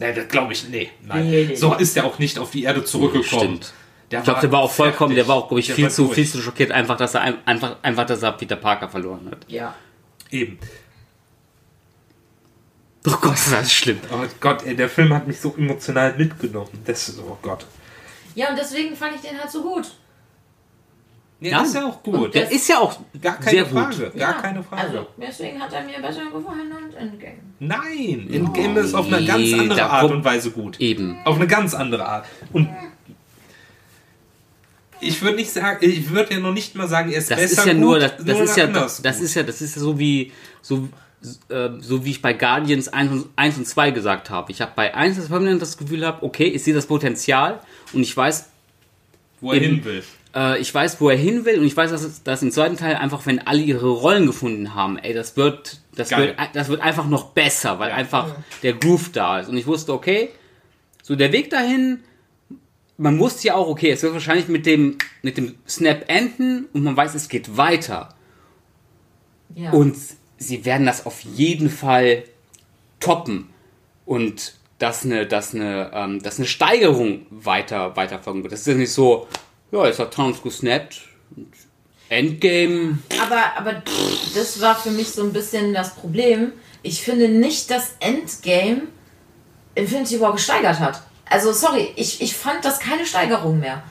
Nee, 0.01 0.13
das 0.13 0.27
glaube 0.27 0.51
ich, 0.53 0.67
nee, 0.67 0.89
nein. 1.05 1.29
Nee, 1.29 1.45
nee, 1.45 1.55
so 1.55 1.73
ist 1.75 1.95
er 1.95 2.05
auch 2.05 2.17
nicht 2.19 2.39
auf 2.39 2.51
die 2.51 2.63
Erde 2.63 2.83
zurückgekommen. 2.83 3.61
Stimmt. 3.61 3.73
Ich 4.09 4.23
glaube, 4.23 4.41
der 4.41 4.51
war 4.51 4.59
auch 4.61 4.71
vollkommen, 4.71 5.15
der 5.15 5.27
war 5.27 5.35
auch, 5.37 5.47
glaube 5.47 5.61
ich, 5.61 5.67
Der 5.67 5.75
viel 5.75 5.89
zu, 5.89 6.03
durch. 6.05 6.15
viel 6.15 6.27
zu 6.27 6.41
schockiert, 6.41 6.71
einfach, 6.71 6.97
dass 6.97 7.13
er 7.13 7.21
ein- 7.21 7.37
einfach, 7.45 7.77
einfach, 7.81 8.05
dass 8.05 8.21
er 8.23 8.33
Peter 8.33 8.57
Parker 8.57 8.89
verloren 8.89 9.27
hat. 9.31 9.45
Ja. 9.47 9.73
Eben. 10.31 10.59
Oh 13.07 13.15
Gott, 13.21 13.33
ist 13.35 13.51
das 13.51 13.73
schlimm. 13.73 13.99
Oh 14.11 14.17
Gott, 14.39 14.63
ey, 14.65 14.75
der 14.75 14.89
Film 14.89 15.13
hat 15.13 15.27
mich 15.27 15.39
so 15.39 15.55
emotional 15.57 16.13
mitgenommen. 16.17 16.69
Das 16.85 17.09
ist, 17.09 17.19
oh 17.19 17.37
Gott. 17.41 17.65
Ja, 18.35 18.49
und 18.49 18.57
deswegen 18.57 18.95
fand 18.95 19.15
ich 19.15 19.21
den 19.21 19.39
halt 19.39 19.49
so 19.51 19.61
gut. 19.63 19.91
Ja. 21.43 21.59
das 21.59 21.69
ist 21.69 21.75
ja 21.75 21.85
auch 21.87 22.03
gut. 22.03 22.35
Der 22.35 22.51
ist 22.51 22.69
ja 22.69 22.77
auch 22.77 22.99
Gar 23.19 23.37
keine 23.37 23.49
sehr 23.49 23.65
Frage. 23.65 23.95
gut. 23.95 24.19
Gar 24.19 24.35
ja. 24.35 24.41
keine 24.41 24.61
Frage. 24.63 24.81
Also, 24.83 25.07
deswegen 25.19 25.59
hat 25.59 25.73
er 25.73 25.83
mir 25.83 25.99
besser 25.99 26.21
gefallen 26.25 26.71
als 26.71 26.93
Endgame. 26.93 27.33
Nein, 27.59 28.29
Endgame 28.31 28.79
ist 28.81 28.93
auf 28.93 29.07
eine 29.11 29.25
ganz 29.25 29.39
Nee, 29.41 29.53
andere 29.59 29.79
da 29.79 29.87
Art 29.87 30.11
und 30.11 30.23
Weise 30.23 30.51
gut. 30.51 30.79
Eben. 30.79 31.17
Auf 31.25 31.37
eine 31.37 31.47
ganz 31.47 31.73
andere 31.73 32.05
Art. 32.07 32.27
Und 32.53 32.69
ich 34.99 35.19
würde 35.23 35.37
nicht 35.37 35.51
sagen, 35.51 35.79
ich 35.81 36.11
würde 36.11 36.35
ja 36.35 36.39
noch 36.39 36.53
nicht 36.53 36.75
mal 36.75 36.87
sagen, 36.87 37.11
er 37.11 37.17
ist 37.17 37.31
Das 37.31 37.39
besser 37.39 37.61
ist 37.61 37.65
ja 37.65 37.73
gut, 37.73 37.81
nur, 37.81 37.99
das, 37.99 38.11
das 38.23 38.39
ist 38.39 38.57
ja, 38.57 38.67
das 38.67 38.97
gut. 38.97 39.05
ist 39.05 39.33
ja, 39.33 39.43
das 39.43 39.61
ist 39.61 39.75
ja 39.75 39.81
so 39.81 39.97
wie, 39.97 40.31
so, 40.61 40.89
äh, 41.49 41.69
so 41.79 42.05
wie 42.05 42.11
ich 42.11 42.21
bei 42.21 42.33
Guardians 42.33 42.87
1 42.89 43.11
und, 43.11 43.29
1 43.35 43.57
und 43.57 43.67
2 43.67 43.89
gesagt 43.91 44.29
habe. 44.29 44.51
Ich 44.51 44.61
habe 44.61 44.73
bei 44.75 44.93
1 44.93 45.17
das 45.17 45.27
permanent 45.29 45.59
das 45.59 45.77
Gefühl 45.77 46.05
habe, 46.05 46.23
okay, 46.23 46.45
ich 46.45 46.63
sehe 46.63 46.75
das 46.75 46.85
Potenzial 46.85 47.61
und 47.93 48.01
ich 48.03 48.15
weiß, 48.15 48.45
wo 49.39 49.53
er 49.53 49.59
hin 49.59 49.83
will. 49.83 50.03
Äh, 50.35 50.59
ich 50.59 50.73
weiß, 50.73 51.01
wo 51.01 51.09
er 51.09 51.17
hin 51.17 51.45
will 51.45 51.59
und 51.59 51.65
ich 51.65 51.75
weiß, 51.75 51.91
dass, 51.91 52.23
dass 52.23 52.41
im 52.41 52.51
zweiten 52.51 52.77
Teil 52.77 52.95
einfach, 52.95 53.25
wenn 53.25 53.39
alle 53.39 53.61
ihre 53.61 53.89
Rollen 53.89 54.25
gefunden 54.25 54.75
haben, 54.75 54.97
ey, 54.97 55.13
das 55.13 55.37
wird, 55.37 55.81
das 55.95 56.09
Geil. 56.09 56.35
wird, 56.37 56.37
das 56.53 56.69
wird 56.69 56.81
einfach 56.81 57.07
noch 57.07 57.31
besser, 57.31 57.79
weil 57.79 57.91
einfach 57.91 58.35
der 58.63 58.73
Groove 58.73 59.11
da 59.11 59.39
ist. 59.39 59.49
Und 59.49 59.57
ich 59.57 59.67
wusste, 59.67 59.93
okay, 59.93 60.29
so 61.03 61.15
der 61.15 61.31
Weg 61.31 61.49
dahin, 61.49 61.99
man 62.97 63.17
wusste 63.19 63.47
ja 63.47 63.55
auch, 63.55 63.67
okay, 63.67 63.91
es 63.91 64.03
wird 64.03 64.13
wahrscheinlich 64.13 64.47
mit 64.47 64.65
dem, 64.65 64.97
mit 65.23 65.37
dem 65.37 65.55
Snap 65.67 66.05
enden 66.07 66.67
und 66.73 66.83
man 66.83 66.95
weiß, 66.95 67.15
es 67.15 67.29
geht 67.29 67.57
weiter. 67.57 68.15
Ja. 69.55 69.71
Und 69.71 69.97
sie 70.37 70.65
werden 70.65 70.85
das 70.85 71.05
auf 71.05 71.21
jeden 71.21 71.69
Fall 71.69 72.23
toppen. 72.99 73.49
Und 74.05 74.53
dass 74.77 75.05
eine, 75.05 75.27
dass 75.27 75.53
eine, 75.53 75.91
ähm, 75.93 76.21
dass 76.21 76.37
eine 76.37 76.47
Steigerung 76.47 77.25
weiter, 77.29 77.95
weiter 77.95 78.19
folgen 78.19 78.43
wird. 78.43 78.53
Das 78.53 78.61
ist 78.61 78.67
ja 78.67 78.73
nicht 78.73 78.91
so, 78.91 79.27
ja, 79.71 79.85
jetzt 79.85 79.99
hat 79.99 80.13
Thanos 80.13 80.41
gesnappt. 80.41 81.01
Endgame. 82.09 82.99
Aber, 83.21 83.41
aber 83.57 83.81
das 84.35 84.59
war 84.59 84.75
für 84.75 84.91
mich 84.91 85.09
so 85.11 85.23
ein 85.23 85.31
bisschen 85.31 85.73
das 85.73 85.95
Problem. 85.95 86.51
Ich 86.83 87.01
finde 87.01 87.29
nicht, 87.29 87.71
dass 87.71 87.95
Endgame 87.99 88.83
Infinity 89.75 90.19
War 90.19 90.33
gesteigert 90.33 90.79
hat. 90.79 91.01
Also, 91.29 91.53
sorry, 91.53 91.93
ich, 91.95 92.21
ich 92.21 92.35
fand 92.35 92.65
das 92.65 92.79
keine 92.79 93.05
Steigerung 93.05 93.59
mehr. 93.59 93.83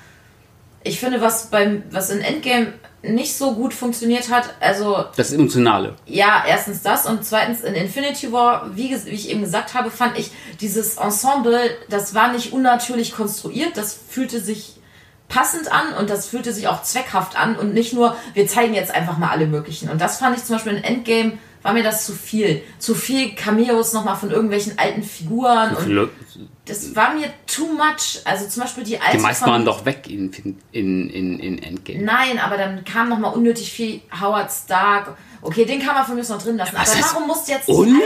Ich 0.83 1.01
finde, 1.01 1.21
was 1.23 1.49
beim, 1.49 1.85
was 1.91 2.11
in 2.11 2.21
Endgame 2.21 2.75
nicht 3.03 3.35
so 3.35 3.55
gut 3.55 3.73
funktioniert 3.73 4.31
hat, 4.31 4.55
also 4.61 5.05
Das 5.17 5.33
Emotionale. 5.33 5.97
ja, 6.05 6.45
erstens 6.47 6.83
das 6.83 7.07
und 7.07 7.25
zweitens 7.25 7.63
in 7.63 7.75
Infinity 7.75 8.31
War, 8.31 8.77
wie, 8.77 8.91
wie 9.07 9.11
ich 9.11 9.31
eben 9.31 9.41
gesagt 9.41 9.73
habe, 9.73 9.91
fand 9.91 10.19
ich 10.19 10.31
dieses 10.61 10.99
Ensemble, 10.99 11.71
das 11.89 12.15
war 12.15 12.33
nicht 12.33 12.53
unnatürlich 12.53 13.13
konstruiert, 13.13 13.77
das 13.77 13.99
fühlte 14.11 14.41
sich 14.41 14.75
passend 15.31 15.73
an 15.73 15.95
und 15.95 16.11
das 16.11 16.27
fühlte 16.27 16.53
sich 16.53 16.69
auch 16.69 16.83
zweckhaft 16.83 17.39
an 17.39 17.57
und 17.57 17.73
nicht 17.73 17.95
nur, 17.95 18.17
wir 18.35 18.47
zeigen 18.47 18.75
jetzt 18.75 18.95
einfach 18.95 19.17
mal 19.17 19.31
alle 19.31 19.47
möglichen. 19.47 19.89
Und 19.89 20.01
das 20.01 20.19
fand 20.19 20.37
ich 20.37 20.45
zum 20.45 20.57
Beispiel 20.57 20.75
in 20.75 20.85
Endgame, 20.85 21.39
war 21.63 21.73
mir 21.73 21.83
das 21.83 22.05
zu 22.05 22.13
viel. 22.13 22.63
Zu 22.79 22.95
viel 22.95 23.35
Cameos 23.35 23.93
nochmal 23.93 24.17
von 24.17 24.31
irgendwelchen 24.31 24.79
alten 24.79 25.03
Figuren 25.03 25.77
und 25.77 26.11
das 26.67 26.95
war 26.95 27.15
mir 27.15 27.29
too 27.47 27.67
much. 27.67 28.21
Also 28.25 28.47
zum 28.49 28.63
Beispiel 28.63 28.85
die 28.85 29.01
alte 29.01 29.17
Die 29.17 29.23
meisten 29.23 29.47
waren 29.47 29.65
doch 29.65 29.85
weg 29.85 30.09
in, 30.09 30.33
in, 30.73 31.11
in, 31.11 31.39
in 31.39 31.63
Endgame. 31.63 32.03
Nein, 32.03 32.39
aber 32.39 32.57
dann 32.57 32.85
kam 32.85 33.09
noch 33.09 33.19
mal 33.19 33.29
unnötig 33.29 33.73
viel 33.73 34.01
Howard 34.21 34.51
Stark. 34.51 35.17
Okay, 35.43 35.65
den 35.65 35.81
kann 35.81 35.95
man 35.95 36.05
von 36.05 36.15
mir 36.15 36.21
aus 36.21 36.29
noch 36.29 36.43
drin 36.43 36.57
lassen. 36.59 36.75
was 36.77 36.93
aber 36.95 37.05
warum 37.15 37.27
muss 37.29 37.49
jetzt 37.49 37.67
die 37.69 37.73
unnötig? 37.73 38.03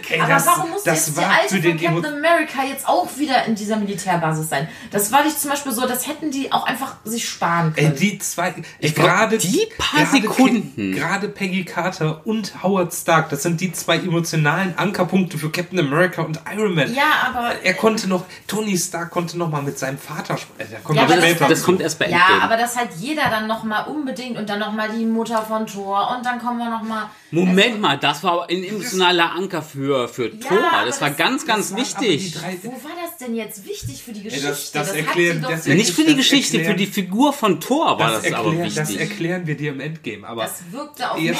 Alte, 0.00 0.14
Ey, 0.14 0.20
aber 0.20 0.28
das- 0.34 0.46
warum 0.46 0.70
muss 0.70 0.82
das 0.84 1.06
jetzt 1.06 1.16
die 1.18 1.22
war 1.22 1.30
alte 1.30 1.56
für 1.56 1.62
von 1.62 1.70
Captain 1.78 2.04
Emo- 2.04 2.16
America 2.16 2.64
jetzt 2.64 2.88
auch 2.88 3.06
wieder 3.16 3.44
in 3.44 3.54
dieser 3.54 3.76
Militärbasis 3.76 4.48
sein? 4.48 4.68
Das 4.90 5.12
war 5.12 5.24
ich 5.26 5.36
zum 5.36 5.50
Beispiel 5.50 5.72
so, 5.72 5.86
das 5.86 6.06
hätten 6.06 6.30
die 6.30 6.52
auch 6.52 6.64
einfach 6.66 6.94
sich 7.04 7.28
sparen 7.28 7.72
Ey, 7.76 7.84
können. 7.84 7.96
die 7.96 8.18
zwei, 8.18 8.54
Ich 8.78 8.96
ey, 8.96 9.02
gerade 9.04 9.36
glaub, 9.38 9.52
die 9.52 9.68
paar 9.78 10.04
gerade 10.04 10.22
Sekunden. 10.22 10.74
Pe- 10.92 10.98
Gerade 10.98 11.28
Peggy 11.28 11.64
Carter 11.64 12.22
und 12.26 12.62
Howard 12.62 12.94
Stark, 12.94 13.28
das 13.28 13.42
sind 13.42 13.60
die 13.60 13.72
zwei 13.72 13.96
emotionalen 13.98 14.76
Ankerpunkte 14.78 15.36
für 15.38 15.50
Captain 15.50 15.78
America 15.78 16.22
und 16.22 16.40
Iron 16.56 16.74
Man. 16.74 16.94
ja, 16.94 17.02
aber 17.34 17.62
er 17.62 17.74
konnte 17.74 18.08
noch, 18.08 18.24
Tony 18.46 18.78
Stark 18.78 19.10
konnte 19.10 19.36
noch 19.36 19.50
mal 19.50 19.62
mit 19.62 19.78
seinem 19.78 19.98
Vater 19.98 20.36
sprechen. 20.38 20.70
Da 20.72 20.78
kommt 20.78 20.96
Ja, 20.96 21.04
noch 21.04 21.12
aber 21.12 21.20
das 21.20 21.48
Das 21.50 21.58
zu. 21.60 21.64
kommt 21.66 21.80
erst 21.82 21.98
bei 21.98 22.06
Ja, 22.08 22.16
Endgame. 22.18 22.42
aber 22.42 22.56
das 22.56 22.76
halt 22.76 22.90
jeder 22.98 23.24
dann 23.30 23.46
nochmal 23.46 23.86
unbedingt 23.88 24.38
und 24.38 24.48
dann 24.48 24.58
nochmal 24.60 24.88
die 24.96 25.04
Mutter 25.04 25.42
von 25.42 25.66
Thor 25.66 26.14
und 26.16 26.24
dann 26.24 26.38
kommen 26.40 26.58
wir 26.58 26.69
nochmal. 26.70 27.10
Moment 27.32 27.80
mal, 27.80 27.98
das 27.98 28.22
war 28.24 28.48
ein 28.48 28.64
emotionaler 28.64 29.32
Anker 29.32 29.62
für, 29.62 30.08
für 30.08 30.30
Thor. 30.40 30.58
Das 30.86 31.00
war 31.00 31.08
das- 31.10 31.18
ganz, 31.18 31.46
ganz 31.46 31.76
wichtig. 31.76 32.34
Wo 32.62 32.70
war 32.72 32.90
das 33.02 33.18
denn 33.18 33.36
jetzt 33.36 33.66
wichtig 33.66 34.02
für 34.02 34.12
die 34.12 34.24
das- 34.24 34.32
Geschichte? 34.34 34.78
das 34.78 34.88
hat 34.88 34.96
erklären- 34.96 35.36
sie 35.36 35.42
doch 35.42 35.50
das 35.50 35.66
Nicht 35.66 35.90
für 35.92 36.02
die 36.02 36.08
das 36.08 36.16
Geschichte, 36.16 36.56
erklären- 36.56 36.78
für 36.78 36.84
die 36.84 36.90
Figur 36.90 37.32
von 37.32 37.60
Thor 37.60 37.98
war 37.98 38.12
das, 38.12 38.22
Das, 38.22 38.32
aber 38.32 38.48
erklären, 38.48 38.72
das 38.74 38.88
wichtig. 38.88 39.00
erklären 39.10 39.46
wir 39.46 39.56
dir 39.56 39.72
im 39.72 39.80
Endgame. 39.80 40.26
Aber 40.26 40.42
Das 40.44 40.54
wirkte 40.70 41.10
auf 41.10 41.18
mich. 41.20 41.38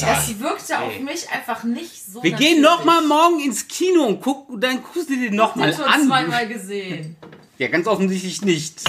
Das 0.00 0.40
wirkte 0.40 0.78
auf 0.80 0.98
mich 1.00 1.28
einfach 1.30 1.64
nicht 1.64 2.04
so. 2.12 2.22
Wir 2.22 2.32
gehen 2.32 2.60
natürlich. 2.60 2.62
noch 2.62 2.84
mal 2.84 3.02
morgen 3.06 3.40
ins 3.40 3.68
Kino 3.68 4.04
und 4.04 4.20
gucken, 4.20 4.60
dann 4.60 4.82
guckst 4.82 5.10
du 5.10 5.14
dir 5.16 5.30
den 5.30 5.36
noch 5.36 5.56
Ich 5.56 5.62
hab 5.62 5.66
mal 5.66 5.70
den 5.70 5.76
schon 5.76 5.84
an. 5.84 6.06
zweimal 6.06 6.48
gesehen. 6.48 7.16
Ja, 7.58 7.68
ganz 7.68 7.86
offensichtlich 7.86 8.42
nicht. 8.42 8.80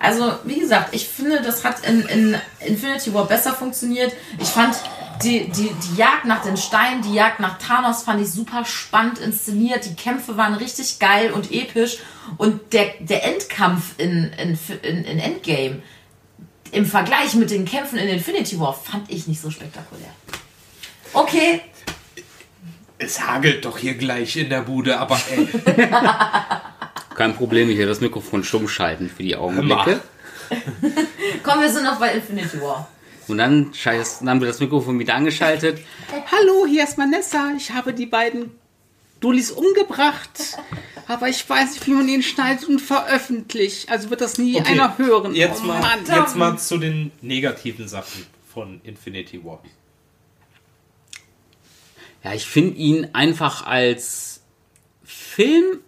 Also, 0.00 0.32
wie 0.44 0.58
gesagt, 0.58 0.94
ich 0.94 1.06
finde, 1.06 1.42
das 1.42 1.62
hat 1.62 1.84
in, 1.86 2.00
in 2.02 2.36
Infinity 2.60 3.12
War 3.12 3.26
besser 3.26 3.52
funktioniert. 3.52 4.12
Ich 4.38 4.48
fand 4.48 4.74
die, 5.22 5.50
die, 5.50 5.70
die 5.70 5.96
Jagd 5.96 6.24
nach 6.24 6.42
den 6.42 6.56
Steinen, 6.56 7.02
die 7.02 7.12
Jagd 7.12 7.38
nach 7.38 7.58
Thanos 7.58 8.02
fand 8.02 8.22
ich 8.22 8.30
super 8.30 8.64
spannend 8.64 9.18
inszeniert. 9.18 9.84
Die 9.84 9.94
Kämpfe 9.94 10.38
waren 10.38 10.54
richtig 10.54 10.98
geil 10.98 11.30
und 11.32 11.52
episch. 11.52 11.98
Und 12.38 12.72
der, 12.72 12.94
der 13.00 13.24
Endkampf 13.24 13.94
in, 13.98 14.32
in, 14.38 14.58
in, 14.82 15.04
in 15.04 15.18
Endgame 15.18 15.82
im 16.72 16.86
Vergleich 16.86 17.34
mit 17.34 17.50
den 17.50 17.66
Kämpfen 17.66 17.98
in 17.98 18.08
Infinity 18.08 18.58
War 18.58 18.72
fand 18.72 19.10
ich 19.10 19.26
nicht 19.26 19.40
so 19.40 19.50
spektakulär. 19.50 20.08
Okay, 21.12 21.60
es 23.02 23.20
hagelt 23.20 23.64
doch 23.64 23.78
hier 23.78 23.94
gleich 23.94 24.36
in 24.36 24.50
der 24.50 24.60
Bude, 24.60 24.98
aber 24.98 25.20
ey. 25.30 25.48
Kein 27.20 27.36
Problem, 27.36 27.68
ich 27.68 27.76
werde 27.76 27.90
das 27.90 28.00
Mikrofon 28.00 28.42
stumm 28.44 28.66
schalten 28.66 29.10
für 29.14 29.22
die 29.22 29.36
Augenblicke. 29.36 30.00
kommen 31.42 31.60
wir 31.60 31.68
sind 31.70 31.84
noch 31.84 32.00
bei 32.00 32.14
Infinity 32.14 32.58
War. 32.62 32.88
Und 33.28 33.36
dann, 33.36 33.74
scheiß, 33.74 34.20
dann 34.20 34.30
haben 34.30 34.40
wir 34.40 34.48
das 34.48 34.58
Mikrofon 34.58 34.98
wieder 34.98 35.16
angeschaltet. 35.16 35.80
Hallo, 36.32 36.64
hier 36.66 36.82
ist 36.82 36.96
Vanessa. 36.96 37.52
Ich 37.58 37.72
habe 37.72 37.92
die 37.92 38.06
beiden 38.06 38.52
Dullis 39.20 39.50
umgebracht. 39.50 40.56
Aber 41.08 41.28
ich 41.28 41.46
weiß 41.46 41.74
nicht, 41.74 41.86
wie 41.86 41.90
man 41.90 42.08
ihn 42.08 42.22
schneidet 42.22 42.66
und 42.66 42.80
veröffentlicht. 42.80 43.90
Also 43.90 44.08
wird 44.08 44.22
das 44.22 44.38
nie 44.38 44.56
Okay, 44.58 44.72
einer 44.72 44.96
hören. 44.96 45.34
Jetzt 45.34 45.60
Oh 45.62 45.66
mal, 45.66 45.78
Mann. 45.78 45.98
jetzt 46.06 46.36
mal 46.36 46.58
zu 46.58 46.78
den 46.78 47.12
negativen 47.20 47.86
Sachen 47.86 48.24
von 48.50 48.80
Infinity 48.82 49.44
War. 49.44 49.62
Ja, 52.24 52.32
ich 52.32 52.46
finde 52.46 52.78
ihn 52.78 53.08
einfach 53.12 53.66
als 53.66 54.40
Film 55.04 55.80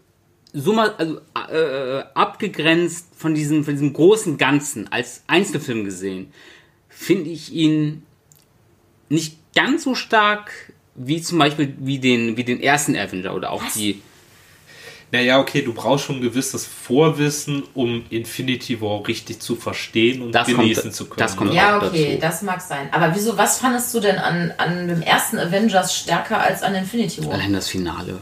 so 0.53 0.73
mal 0.73 0.95
also, 0.99 1.21
äh, 1.53 2.05
abgegrenzt 2.15 3.07
von 3.17 3.35
diesem, 3.35 3.65
von 3.65 3.75
diesem 3.75 3.93
großen 3.93 4.37
Ganzen, 4.39 4.91
als 4.93 5.23
Einzelfilm 5.27 5.85
gesehen, 5.85 6.33
finde 6.89 7.31
ich 7.31 7.53
ihn 7.53 8.03
nicht 9.09 9.39
ganz 9.55 9.85
so 9.85 9.95
stark 9.95 10.73
wie 10.95 11.23
zum 11.23 11.39
Beispiel 11.39 11.75
wie 11.79 11.99
den, 11.99 12.37
wie 12.37 12.45
den 12.45 12.61
ersten 12.63 12.97
Avenger 12.97 13.35
oder 13.35 13.51
auch 13.51 13.65
Was? 13.65 13.75
die. 13.75 14.03
Naja, 15.11 15.41
okay, 15.41 15.61
du 15.61 15.75
brauchst 15.75 16.07
schon 16.07 16.17
ein 16.17 16.23
gewisses 16.23 16.67
Vorwissen, 16.67 17.65
um 17.75 18.05
Infinity 18.09 18.81
War 18.81 19.07
richtig 19.07 19.41
zu 19.41 19.57
verstehen 19.57 20.23
und 20.23 20.33
Das 20.33 20.47
kommt- 20.47 20.59
genießen 20.61 20.91
zu 20.91 21.05
können. 21.05 21.19
das 21.19 21.37
kommt? 21.37 21.53
Ja, 21.53 21.79
auch 21.79 21.83
okay, 21.83 22.13
dazu. 22.15 22.21
das 22.21 22.43
mag 22.43 22.61
sein. 22.63 22.89
Aber 22.93 23.15
wieso, 23.15 23.37
was 23.37 23.59
fandest 23.59 23.93
du 23.95 24.01
denn 24.01 24.17
an, 24.17 24.55
an 24.57 24.89
dem 24.89 25.03
ersten 25.03 25.39
Avengers 25.39 25.95
stärker 25.95 26.41
als 26.41 26.63
an 26.63 26.75
Infinity 26.75 27.25
War? 27.27 27.35
Allein 27.35 27.53
das 27.53 27.69
Finale. 27.69 28.21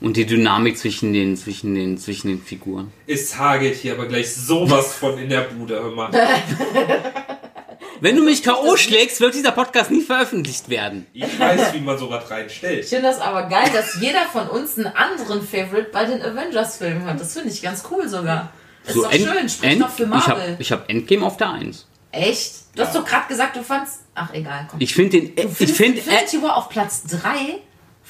Und 0.00 0.16
die 0.16 0.26
Dynamik 0.26 0.78
zwischen 0.78 1.12
den, 1.12 1.36
zwischen 1.36 1.74
den, 1.74 1.98
zwischen 1.98 2.28
den 2.28 2.40
Figuren. 2.42 2.92
Es 3.08 3.36
hagelt 3.36 3.74
hier 3.76 3.94
aber 3.94 4.06
gleich 4.06 4.32
sowas 4.32 4.94
von 4.94 5.18
in 5.18 5.28
der 5.28 5.40
Bude, 5.42 5.74
hör 5.74 5.90
mal. 5.90 6.10
Wenn 8.00 8.14
du 8.14 8.22
mich 8.22 8.44
K.O. 8.44 8.76
schlägst, 8.76 9.20
wird 9.20 9.34
dieser 9.34 9.50
Podcast 9.50 9.90
nie 9.90 10.02
veröffentlicht 10.02 10.68
werden. 10.68 11.06
Ich 11.12 11.38
weiß, 11.38 11.74
wie 11.74 11.80
man 11.80 11.98
sowas 11.98 12.30
reinstellt. 12.30 12.84
Ich 12.84 12.90
finde 12.90 13.08
das 13.08 13.18
aber 13.20 13.48
geil, 13.48 13.68
dass 13.72 14.00
jeder 14.00 14.22
von 14.32 14.46
uns 14.48 14.76
einen 14.78 14.86
anderen 14.86 15.42
Favorite 15.44 15.88
bei 15.92 16.04
den 16.04 16.22
Avengers-Filmen 16.22 17.04
hat. 17.04 17.20
Das 17.20 17.32
finde 17.32 17.48
ich 17.48 17.60
ganz 17.60 17.82
cool 17.90 18.08
sogar. 18.08 18.52
Ist 18.86 18.96
doch 18.96 19.10
End- 19.12 19.26
schön, 19.26 19.48
sprich 19.48 19.70
End- 19.72 19.82
doch 19.82 19.90
für 19.90 20.04
Ich 20.04 20.08
Marvel. 20.08 20.34
habe 20.52 20.56
ich 20.60 20.70
hab 20.72 20.88
Endgame 20.88 21.26
auf 21.26 21.36
der 21.38 21.50
1. 21.50 21.86
Echt? 22.12 22.52
Du 22.76 22.82
hast 22.84 22.94
doch 22.94 23.04
gerade 23.04 23.26
gesagt, 23.26 23.56
du 23.56 23.62
fandst. 23.64 24.00
Ach, 24.14 24.32
egal, 24.32 24.68
komm. 24.70 24.80
Ich 24.80 24.94
finde 24.94 25.20
den. 25.20 25.34
du 25.34 25.42
Ich 25.42 25.48
findest 25.56 25.76
finde. 25.76 25.98
Infinity 25.98 26.40
War 26.42 26.56
auf 26.56 26.68
Platz 26.68 27.02
3 27.02 27.58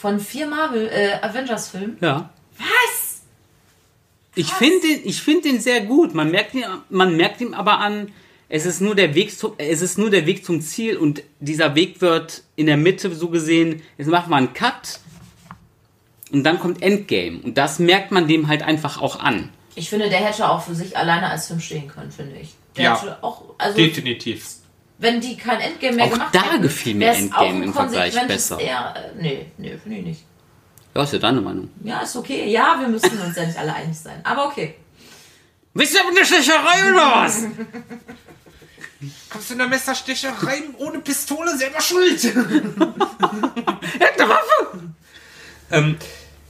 von 0.00 0.20
vier 0.20 0.46
Marvel 0.46 0.88
äh, 0.92 1.14
Avengers-Filmen. 1.22 1.96
ja. 2.00 2.30
Was? 2.58 3.22
Ich 4.34 4.52
finde 4.52 4.80
den, 4.86 5.00
ich 5.04 5.20
find 5.20 5.44
den 5.44 5.60
sehr 5.60 5.80
gut. 5.80 6.14
Man 6.14 6.30
merkt, 6.30 6.54
ihn, 6.54 6.64
man 6.90 7.16
merkt 7.16 7.40
ihm 7.40 7.54
aber 7.54 7.78
an, 7.80 8.12
es 8.48 8.66
ist, 8.66 8.80
nur 8.80 8.94
der 8.94 9.14
Weg 9.14 9.36
zum, 9.36 9.54
es 9.58 9.82
ist 9.82 9.98
nur 9.98 10.10
der 10.10 10.26
Weg 10.26 10.44
zum 10.44 10.60
Ziel 10.60 10.96
und 10.96 11.22
dieser 11.40 11.74
Weg 11.74 12.00
wird 12.00 12.42
in 12.56 12.66
der 12.66 12.76
Mitte 12.76 13.12
so 13.14 13.28
gesehen, 13.30 13.82
jetzt 13.96 14.06
machen 14.08 14.30
wir 14.30 14.36
einen 14.36 14.54
Cut 14.54 15.00
und 16.30 16.44
dann 16.44 16.58
kommt 16.60 16.82
Endgame. 16.82 17.40
Und 17.42 17.58
das 17.58 17.78
merkt 17.80 18.12
man 18.12 18.28
dem 18.28 18.46
halt 18.48 18.62
einfach 18.62 19.00
auch 19.02 19.18
an. 19.18 19.50
Ich 19.74 19.88
finde, 19.90 20.08
der 20.08 20.18
hätte 20.18 20.48
auch 20.48 20.62
für 20.62 20.74
sich 20.74 20.96
alleine 20.96 21.28
als 21.30 21.48
Film 21.48 21.60
stehen 21.60 21.88
können, 21.88 22.10
finde 22.12 22.36
ich. 22.40 22.54
Der 22.76 22.84
Ja. 22.84 23.00
hätte 23.00 23.22
auch, 23.22 23.42
also 23.58 23.76
Definitiv. 23.76 24.46
Wenn 24.98 25.20
die 25.20 25.36
kein 25.36 25.60
Endgame 25.60 25.96
mehr 25.96 26.04
Auch 26.06 26.10
gemacht 26.10 26.34
da 26.34 26.42
hätten, 26.42 26.62
gefiel 26.62 26.94
mir 26.94 27.10
Endgame 27.10 27.64
im 27.64 27.72
Vergleich 27.72 28.26
besser. 28.26 28.58
Eher, 28.60 28.94
äh, 28.96 29.20
nee, 29.20 29.46
nee, 29.56 29.78
finde 29.78 29.98
ich 29.98 30.04
nicht. 30.04 30.24
Ja, 30.94 31.04
ist 31.04 31.12
ja 31.12 31.18
deine 31.18 31.40
Meinung. 31.40 31.70
Ja, 31.84 32.00
ist 32.00 32.16
okay. 32.16 32.50
Ja, 32.50 32.76
wir 32.80 32.88
müssen 32.88 33.18
uns 33.20 33.36
ja 33.36 33.46
nicht 33.46 33.58
alle 33.58 33.72
einig 33.72 33.96
sein. 33.96 34.20
Aber 34.24 34.46
okay. 34.46 34.74
Wisst 35.74 35.94
ihr, 35.94 36.00
eine 36.00 36.24
Stecherei 36.24 36.90
oder 36.92 37.24
was? 37.24 37.44
Kommst 39.30 39.50
du 39.50 39.52
in 39.54 39.58
der 39.58 39.68
Messerstecherei 39.68 40.62
ohne 40.78 40.98
Pistole 40.98 41.56
selber 41.56 41.80
schuld? 41.80 42.24
Eine 42.34 44.28
Waffe! 44.28 44.80
ähm, 45.70 45.96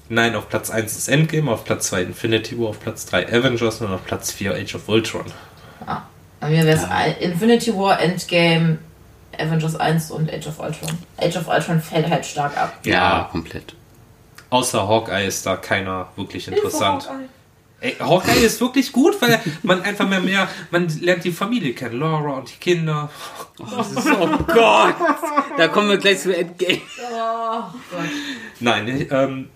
nein, 0.09 0.35
auf 0.35 0.49
Platz 0.49 0.71
1 0.71 0.97
ist 0.97 1.09
Endgame, 1.09 1.51
auf 1.51 1.65
Platz 1.65 1.89
2 1.89 2.03
Infinity 2.05 2.59
War, 2.59 2.69
auf 2.69 2.81
Platz 2.81 3.05
3 3.05 3.29
Avengers 3.29 3.83
und 3.83 3.89
auf 3.89 4.07
Platz 4.07 4.33
4 4.33 4.55
Age 4.55 4.77
of 4.77 4.89
Ultron. 4.89 5.27
Bei 6.41 6.51
mir 6.51 6.65
wäre 6.65 6.79
es 6.79 7.23
Infinity 7.23 7.75
War, 7.77 8.01
Endgame, 8.01 8.79
Avengers 9.37 9.77
1 9.77 10.11
und 10.11 10.33
Age 10.33 10.47
of 10.47 10.59
Ultron. 10.61 10.99
Age 11.17 11.37
of 11.37 11.49
Ultron 11.49 11.81
fällt 11.81 12.09
halt 12.09 12.25
stark 12.27 12.57
ab. 12.57 12.79
Ja, 12.85 13.29
komplett. 13.31 13.75
Außer 14.51 14.89
Hawkeye 14.89 15.27
ist 15.27 15.45
da 15.45 15.57
keiner 15.57 16.09
wirklich 16.17 16.49
interessant. 16.49 17.09
Ey, 17.81 17.95
Hawkeye 18.01 18.45
ist 18.45 18.61
wirklich 18.61 18.91
gut, 18.91 19.21
weil 19.23 19.39
man 19.63 19.83
einfach 19.83 20.09
mehr 20.09 20.21
mehr, 20.21 20.49
man 20.71 20.89
lernt 21.01 21.23
die 21.23 21.31
Familie 21.31 21.75
kennen, 21.75 22.01
Laura 22.01 22.39
und 22.39 22.51
die 22.51 22.57
Kinder. 22.57 23.09
Oh 23.61 23.65
Gott! 24.47 24.95
Da 25.57 25.69
kommen 25.69 25.89
wir 25.89 25.99
gleich 25.99 26.19
zu 26.19 26.37
Endgame. 26.37 26.81
Oh 27.13 27.63
Gott. 27.91 28.09
Nein, 28.59 29.07
ähm, 29.11 29.49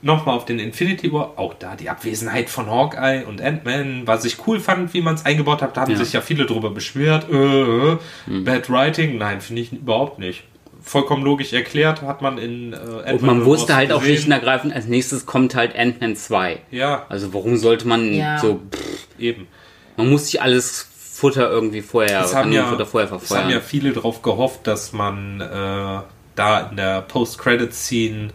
nochmal 0.00 0.36
auf 0.36 0.44
den 0.44 0.58
Infinity 0.58 1.12
War, 1.12 1.32
auch 1.36 1.54
da 1.54 1.74
die 1.74 1.90
Abwesenheit 1.90 2.50
von 2.50 2.70
Hawkeye 2.70 3.24
und 3.26 3.40
Ant-Man, 3.42 4.06
was 4.06 4.24
ich 4.24 4.46
cool 4.46 4.60
fand, 4.60 4.94
wie 4.94 5.00
man 5.00 5.14
es 5.16 5.26
eingebaut 5.26 5.60
hat, 5.62 5.76
da 5.76 5.82
haben 5.82 5.90
Ja. 5.92 5.98
sich 5.98 6.12
ja 6.12 6.20
viele 6.20 6.46
drüber 6.46 6.70
beschwert. 6.70 7.26
Äh, 7.30 7.96
Bad 8.44 8.70
Writing, 8.70 9.18
nein, 9.18 9.40
finde 9.40 9.62
ich 9.62 9.72
überhaupt 9.72 10.18
nicht. 10.18 10.44
Vollkommen 10.80 11.24
logisch 11.24 11.52
erklärt, 11.52 12.02
hat 12.02 12.22
man 12.22 12.38
in 12.38 12.72
äh, 12.72 12.76
Ant-Man 12.76 13.12
Und 13.14 13.22
man 13.22 13.44
wusste 13.44 13.74
halt 13.74 13.90
auch 13.92 13.98
gesehen. 13.98 14.14
schlicht 14.14 14.26
und 14.28 14.32
ergreifend, 14.32 14.72
als 14.72 14.86
nächstes 14.86 15.26
kommt 15.26 15.54
halt 15.56 15.76
Ant-Man 15.76 16.14
2. 16.16 16.60
Ja, 16.70 17.04
Also 17.08 17.34
warum 17.34 17.56
sollte 17.56 17.86
man 17.88 18.14
Ja. 18.14 18.38
so, 18.38 18.60
pff, 18.70 19.08
eben. 19.18 19.48
man 19.96 20.08
muss 20.08 20.26
sich 20.26 20.40
alles 20.40 20.88
Futter 20.96 21.50
irgendwie 21.50 21.82
vorher, 21.82 22.20
Es 22.20 22.32
haben, 22.36 22.52
ja, 22.52 22.66
Futter 22.66 22.86
vorher 22.86 23.06
es 23.08 23.12
haben 23.12 23.18
verfeuern. 23.20 23.50
ja 23.50 23.60
viele 23.60 23.92
darauf 23.92 24.22
gehofft, 24.22 24.68
dass 24.68 24.92
man 24.92 25.40
äh, 25.40 26.00
da 26.36 26.60
in 26.70 26.76
der 26.76 27.02
Post-Credit-Scene 27.02 28.28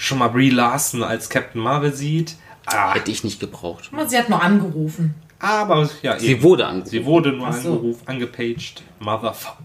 schon 0.00 0.18
mal 0.18 0.28
Brie 0.28 0.50
Larson 0.50 1.02
als 1.02 1.28
Captain 1.28 1.60
Marvel 1.60 1.92
sieht. 1.92 2.36
Ah, 2.66 2.94
Hätte 2.94 3.10
ich 3.10 3.24
nicht 3.24 3.40
gebraucht. 3.40 3.90
Sie 4.06 4.18
hat 4.18 4.28
noch 4.28 4.40
angerufen. 4.42 5.14
aber 5.38 5.88
ja, 6.02 6.18
Sie 6.18 6.28
eben. 6.28 6.42
wurde 6.42 6.66
angerufen. 6.66 6.90
Sie 6.90 7.04
wurde 7.04 7.32
nur 7.32 7.52
so. 7.52 7.72
angerufen, 7.72 8.02
angepaged. 8.06 8.82
Motherfucker. 9.00 9.58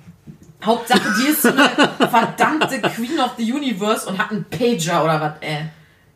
Hauptsache, 0.64 1.02
die 1.22 1.28
ist 1.32 1.44
so 1.44 1.50
eine 1.50 1.70
verdammte 2.10 2.82
Queen 2.82 3.20
of 3.20 3.32
the 3.38 3.52
Universe 3.54 4.08
und 4.08 4.18
hat 4.18 4.32
einen 4.32 4.46
Pager 4.46 5.04
oder 5.04 5.22
was, 5.22 5.34
ey. 5.42 5.66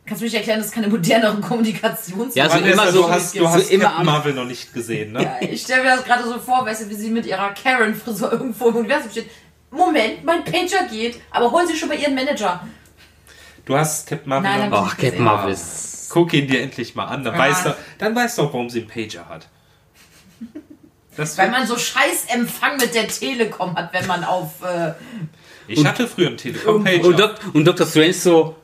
Kannst 0.04 0.22
du 0.22 0.24
mich 0.24 0.34
erklären, 0.34 0.58
dass 0.58 0.66
es 0.68 0.72
keine 0.72 0.88
modernere 0.88 1.40
Kommunikations... 1.40 2.34
Ja, 2.34 2.48
so 2.48 2.56
Vanessa, 2.56 2.72
immer 2.82 2.92
so- 2.92 3.02
du 3.02 3.10
hast, 3.10 3.34
du 3.36 3.38
so 3.40 3.48
hast 3.48 3.70
immer 3.70 3.84
Captain 3.84 4.06
Marvel 4.06 4.34
noch 4.34 4.44
nicht 4.46 4.74
gesehen, 4.74 5.12
ne? 5.12 5.22
Ja, 5.22 5.36
ich 5.48 5.62
stelle 5.62 5.84
mir 5.84 5.90
das 5.94 6.04
gerade 6.04 6.24
so 6.24 6.36
vor, 6.40 6.66
weißt 6.66 6.82
du, 6.82 6.90
wie 6.90 6.94
sie 6.94 7.10
mit 7.10 7.26
ihrer 7.26 7.50
Karen-Frisur 7.54 8.32
irgendwo 8.32 8.70
im 8.70 8.76
Universum 8.76 9.10
steht. 9.10 9.30
Moment, 9.70 10.24
mein 10.24 10.42
Pager 10.42 10.88
geht, 10.90 11.20
aber 11.30 11.52
holen 11.52 11.68
Sie 11.68 11.76
schon 11.76 11.88
bei 11.90 11.94
Ihren 11.94 12.16
Manager. 12.16 12.66
Du 13.64 13.76
hast 13.76 14.06
Captain 14.08 14.28
Marvel 14.28 14.50
Nein, 14.50 14.70
noch 14.70 14.78
hab 14.78 14.86
Ach, 14.86 14.98
ich 14.98 15.04
Captain. 15.04 15.24
Marvel. 15.24 15.56
Guck 16.08 16.32
ihn 16.32 16.48
dir 16.48 16.60
endlich 16.62 16.94
mal 16.94 17.04
an, 17.06 17.22
dann, 17.24 17.34
Ja. 17.34 17.40
weißt 17.40 17.66
du, 17.66 17.76
dann 17.98 18.14
weißt 18.16 18.38
du 18.38 18.42
auch, 18.42 18.52
warum 18.52 18.68
sie 18.68 18.80
einen 18.80 18.88
Pager 18.88 19.28
hat. 19.28 19.48
Das 21.16 21.36
Weil 21.36 21.50
man 21.50 21.66
so 21.66 21.76
scheiß 21.76 22.26
Empfang 22.28 22.76
mit 22.78 22.94
der 22.94 23.06
Telekom 23.08 23.74
hat, 23.74 23.92
wenn 23.92 24.06
man 24.06 24.22
auf... 24.24 24.62
Äh, 24.62 24.94
ich 25.66 25.84
hatte 25.84 26.06
früher 26.06 26.28
einen 26.28 26.36
Telekom-Pager. 26.38 27.04
Und, 27.04 27.18
Dok 27.18 27.34
und 27.52 27.64
Dr. 27.64 27.86
Strange 27.86 28.14
so, 28.14 28.56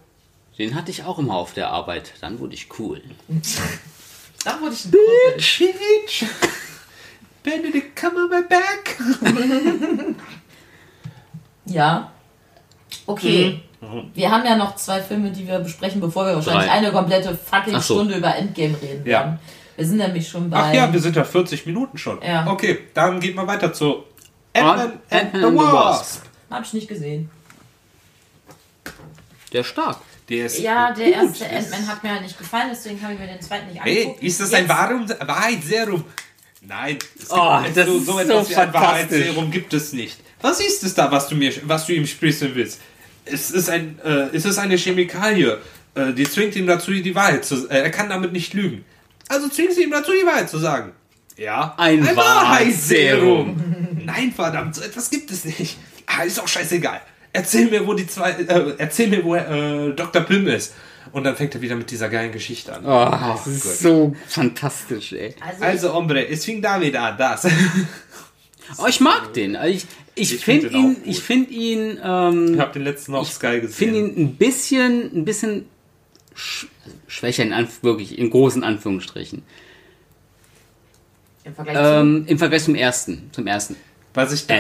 Den 0.57 0.75
hatte 0.77 0.91
ich 0.93 1.03
auch 1.03 1.19
immer 1.19 1.35
auf 1.35 1.53
der 1.55 1.69
Arbeit. 1.69 2.15
Dann 2.21 2.39
wurde 2.39 2.55
ich 2.55 2.69
cool. 2.79 3.03
Da 4.45 4.61
wurde 4.61 4.75
ich 4.75 4.85
ein 4.85 4.93
Krüppel. 4.93 5.75
Bitch. 6.07 6.25
Benedict 7.43 7.97
Cumberbatch. 7.97 8.97
Ja. 11.67 12.13
Okay. 13.07 13.51
Mhm. 13.55 13.63
Wir 14.15 14.31
haben 14.31 14.45
ja 14.45 14.57
noch 14.57 14.75
zwei 14.77 15.01
Filme, 15.03 15.31
die 15.31 15.47
wir 15.47 15.59
besprechen, 15.59 16.01
bevor 16.01 16.27
wir 16.27 16.35
wahrscheinlich 16.35 16.65
Drei. 16.67 16.73
eine 16.73 16.91
komplette 16.93 17.37
fucking 17.37 17.75
so. 17.75 17.95
Stunde 17.95 18.17
über 18.17 18.35
Endgame 18.35 18.75
reden 18.81 19.05
Ja. 19.07 19.21
werden. 19.21 19.39
Wir 19.77 19.87
sind 19.87 19.99
nämlich 19.99 20.27
schon 20.29 20.49
bei. 20.49 20.57
Ach 20.59 20.73
ja, 20.73 20.93
wir 20.93 20.99
sind 21.01 21.15
ja 21.17 21.25
40 21.25 21.67
Minuten 21.67 21.99
schon. 21.99 22.21
Ja. 22.23 22.47
Okay, 22.51 22.79
dann 22.95 23.21
geht 23.21 23.37
mal 23.37 23.47
weiter 23.47 23.73
zu 23.73 24.05
Ant-Man 24.55 24.81
and 24.81 24.93
the 25.11 25.17
and 25.45 25.59
the 25.59 25.65
Wasp. 25.67 26.23
Hab 26.51 26.63
ich 26.65 26.73
nicht 26.73 26.89
gesehen. 26.89 27.29
Der 29.53 29.61
ist 29.61 29.67
stark. 29.69 29.99
Der 30.29 30.47
ist 30.47 30.59
Ja, 30.59 30.93
der 30.93 31.07
gut. 31.21 31.41
erste 31.41 31.49
Ant-Man 31.51 31.87
hat 31.89 32.03
mir 32.03 32.15
ja 32.15 32.21
nicht 32.21 32.37
gefallen, 32.39 32.69
deswegen 32.71 33.01
habe 33.03 33.13
ich 33.13 33.19
mir 33.21 33.27
den 33.29 33.41
zweiten 33.41 33.69
nicht 33.71 33.83
Hey, 33.85 33.99
angeguckt. 34.03 34.23
ist 34.23 34.41
das 34.41 34.53
ein 34.55 34.63
Jetzt- 34.67 34.69
Warum 34.77 35.09
Wahrheitsserum? 35.09 36.05
Nein, 36.63 36.99
es 37.21 37.31
Oh, 37.31 37.59
das 37.75 37.87
so, 37.87 37.97
ist 37.99 38.07
so 38.07 38.13
so 38.15 38.19
etwas 38.21 38.51
wie 38.51 38.57
ein. 38.57 38.75
Wahrheitsserum 38.75 39.51
gibt 39.51 39.73
es 39.75 39.93
nicht. 39.93 40.19
Was 40.41 40.59
ist 40.61 40.83
es 40.83 40.95
da, 40.95 41.11
was 41.13 41.29
du 41.29 41.37
mir, 41.37 41.53
was 41.65 41.87
du 41.87 41.93
ihm 41.95 42.07
spritzen 42.07 42.53
willst? 42.55 42.81
Es 43.27 43.51
ist 43.51 43.69
ein, 43.69 43.99
äh, 44.05 44.29
es 44.35 44.45
ist 44.45 44.59
eine 44.59 44.77
Chemikalie, 44.77 45.59
äh, 45.95 46.13
die 46.13 46.25
zwingt 46.25 46.57
ihn 46.57 46.67
dazu, 46.67 46.93
die 46.93 47.15
Wahrheit 47.15 47.45
zu, 47.45 47.69
äh, 47.69 47.81
er 47.83 47.91
kann 47.91 48.09
damit 48.09 48.33
nicht 48.33 48.55
lügen. 48.55 48.85
Also 49.29 49.49
zwingt 49.49 49.73
sie 49.73 49.83
ihm 49.83 49.91
dazu, 49.91 50.13
die 50.13 50.25
Wahrheit 50.27 50.49
zu 50.49 50.59
sagen. 50.59 50.93
Ja, 51.37 51.75
Ein 51.77 52.05
Wahrheitsserum. 52.17 53.57
Nein, 54.05 54.33
verdammt, 54.33 54.75
so 54.75 54.83
etwas 54.83 55.11
gibt 55.11 55.31
es 55.31 55.45
nicht. 55.45 55.77
Ah, 56.07 56.23
ist 56.23 56.41
auch 56.41 56.49
scheißegal. 56.49 57.01
Erzähl 57.33 57.69
mir, 57.69 57.87
wo 57.87 57.93
die 57.95 58.07
zwei, 58.07 58.31
äh, 58.31 58.75
erzähl 58.79 59.09
mir, 59.09 59.23
wo 59.25 59.35
äh, 59.35 59.93
Dr. 59.93 60.23
Pym 60.23 60.47
ist. 60.47 60.73
Und 61.13 61.25
dann 61.25 61.37
fängt 61.37 61.55
er 61.55 61.61
wieder 61.61 61.77
mit 61.77 61.91
dieser 61.91 62.09
geilen 62.09 62.33
Geschichte 62.33 62.75
an. 62.75 62.85
Oh, 62.85 63.11
das 63.11 63.47
ist 63.47 63.81
so 63.81 64.15
fantastisch, 64.29 65.13
ey. 65.13 65.35
Also, 65.41 65.65
Also, 65.65 65.95
Hombre, 65.95 66.27
es 66.29 66.45
fing 66.45 66.61
damit 66.63 66.97
an, 66.97 67.17
das. 67.19 67.47
Oh, 68.79 68.87
ich 68.89 69.01
mag 69.01 69.33
den. 69.35 69.57
Ich, 69.67 69.87
ich, 70.17 70.35
Ich 70.35 70.45
finde 70.45 70.71
find 70.71 70.75
ihn, 70.75 70.97
ich 71.05 71.21
finde 71.21 71.51
ihn, 71.53 71.99
ähm, 72.03 72.55
Ich 72.55 72.59
habe 72.61 72.73
den 72.73 72.83
letzten 72.83 73.15
auf 73.15 73.31
Sky 73.31 73.61
gesehen. 73.61 73.71
finde 73.73 73.99
ihn 73.99 74.17
ein 74.27 74.35
bisschen, 74.37 75.17
ein 75.17 75.25
bisschen 75.25 75.67
sch 76.35 76.67
schwächer 77.07 77.45
in 77.45 77.53
Anf 77.53 77.83
wirklich 77.85 78.19
in 78.19 78.29
großen 78.31 78.65
Anführungsstrichen. 78.65 79.43
im 81.45 81.55
Vergleich 81.55 81.77
Ähm, 81.79 82.25
Im 82.27 82.39
Vergleich 82.39 82.65
zum 82.65 82.75
ersten, 82.75 83.31
zum 83.33 83.47
ersten. 83.47 83.77
Was 84.17 84.33
ich, 84.33 84.47
da, 84.47 84.57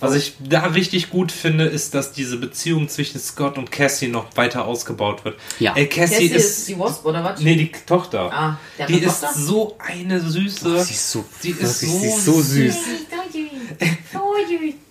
was 0.00 0.14
ich 0.14 0.34
da 0.40 0.60
richtig 0.66 1.10
gut 1.10 1.30
finde, 1.30 1.64
ist, 1.66 1.94
dass 1.94 2.12
diese 2.12 2.38
Beziehung 2.38 2.88
zwischen 2.88 3.20
Scott 3.20 3.58
und 3.58 3.70
Cassie 3.70 4.08
noch 4.08 4.36
weiter 4.36 4.64
ausgebaut 4.64 5.24
wird. 5.24 5.38
Ja. 5.58 5.74
Ey, 5.76 5.88
zu. 5.88 5.96
Cassie, 6.00 6.14
Cassie 6.14 6.26
ist, 6.34 6.58
ist. 6.58 6.68
die 6.68 6.78
Wasp, 6.78 7.04
oder 7.04 7.22
was? 7.22 7.40
nee, 7.40 7.54
die 7.56 7.70
Tochter. 7.86 8.32
Ah, 8.32 8.58
der 8.78 8.84
hat 8.84 8.90
die 8.90 8.94
eine 8.96 9.06
ist 9.06 9.20
Tochter? 9.20 9.38
so 9.38 9.76
eine 9.78 10.20
süße. 10.20 10.76
Oh, 10.76 10.82
sie 10.82 10.92
ist 10.94 11.10
so, 11.12 11.24
die 11.42 11.50
ist 11.50 11.80
so, 11.80 11.86
sie 11.86 12.06
ist 12.08 12.24
so 12.24 12.40
süß. 12.42 12.76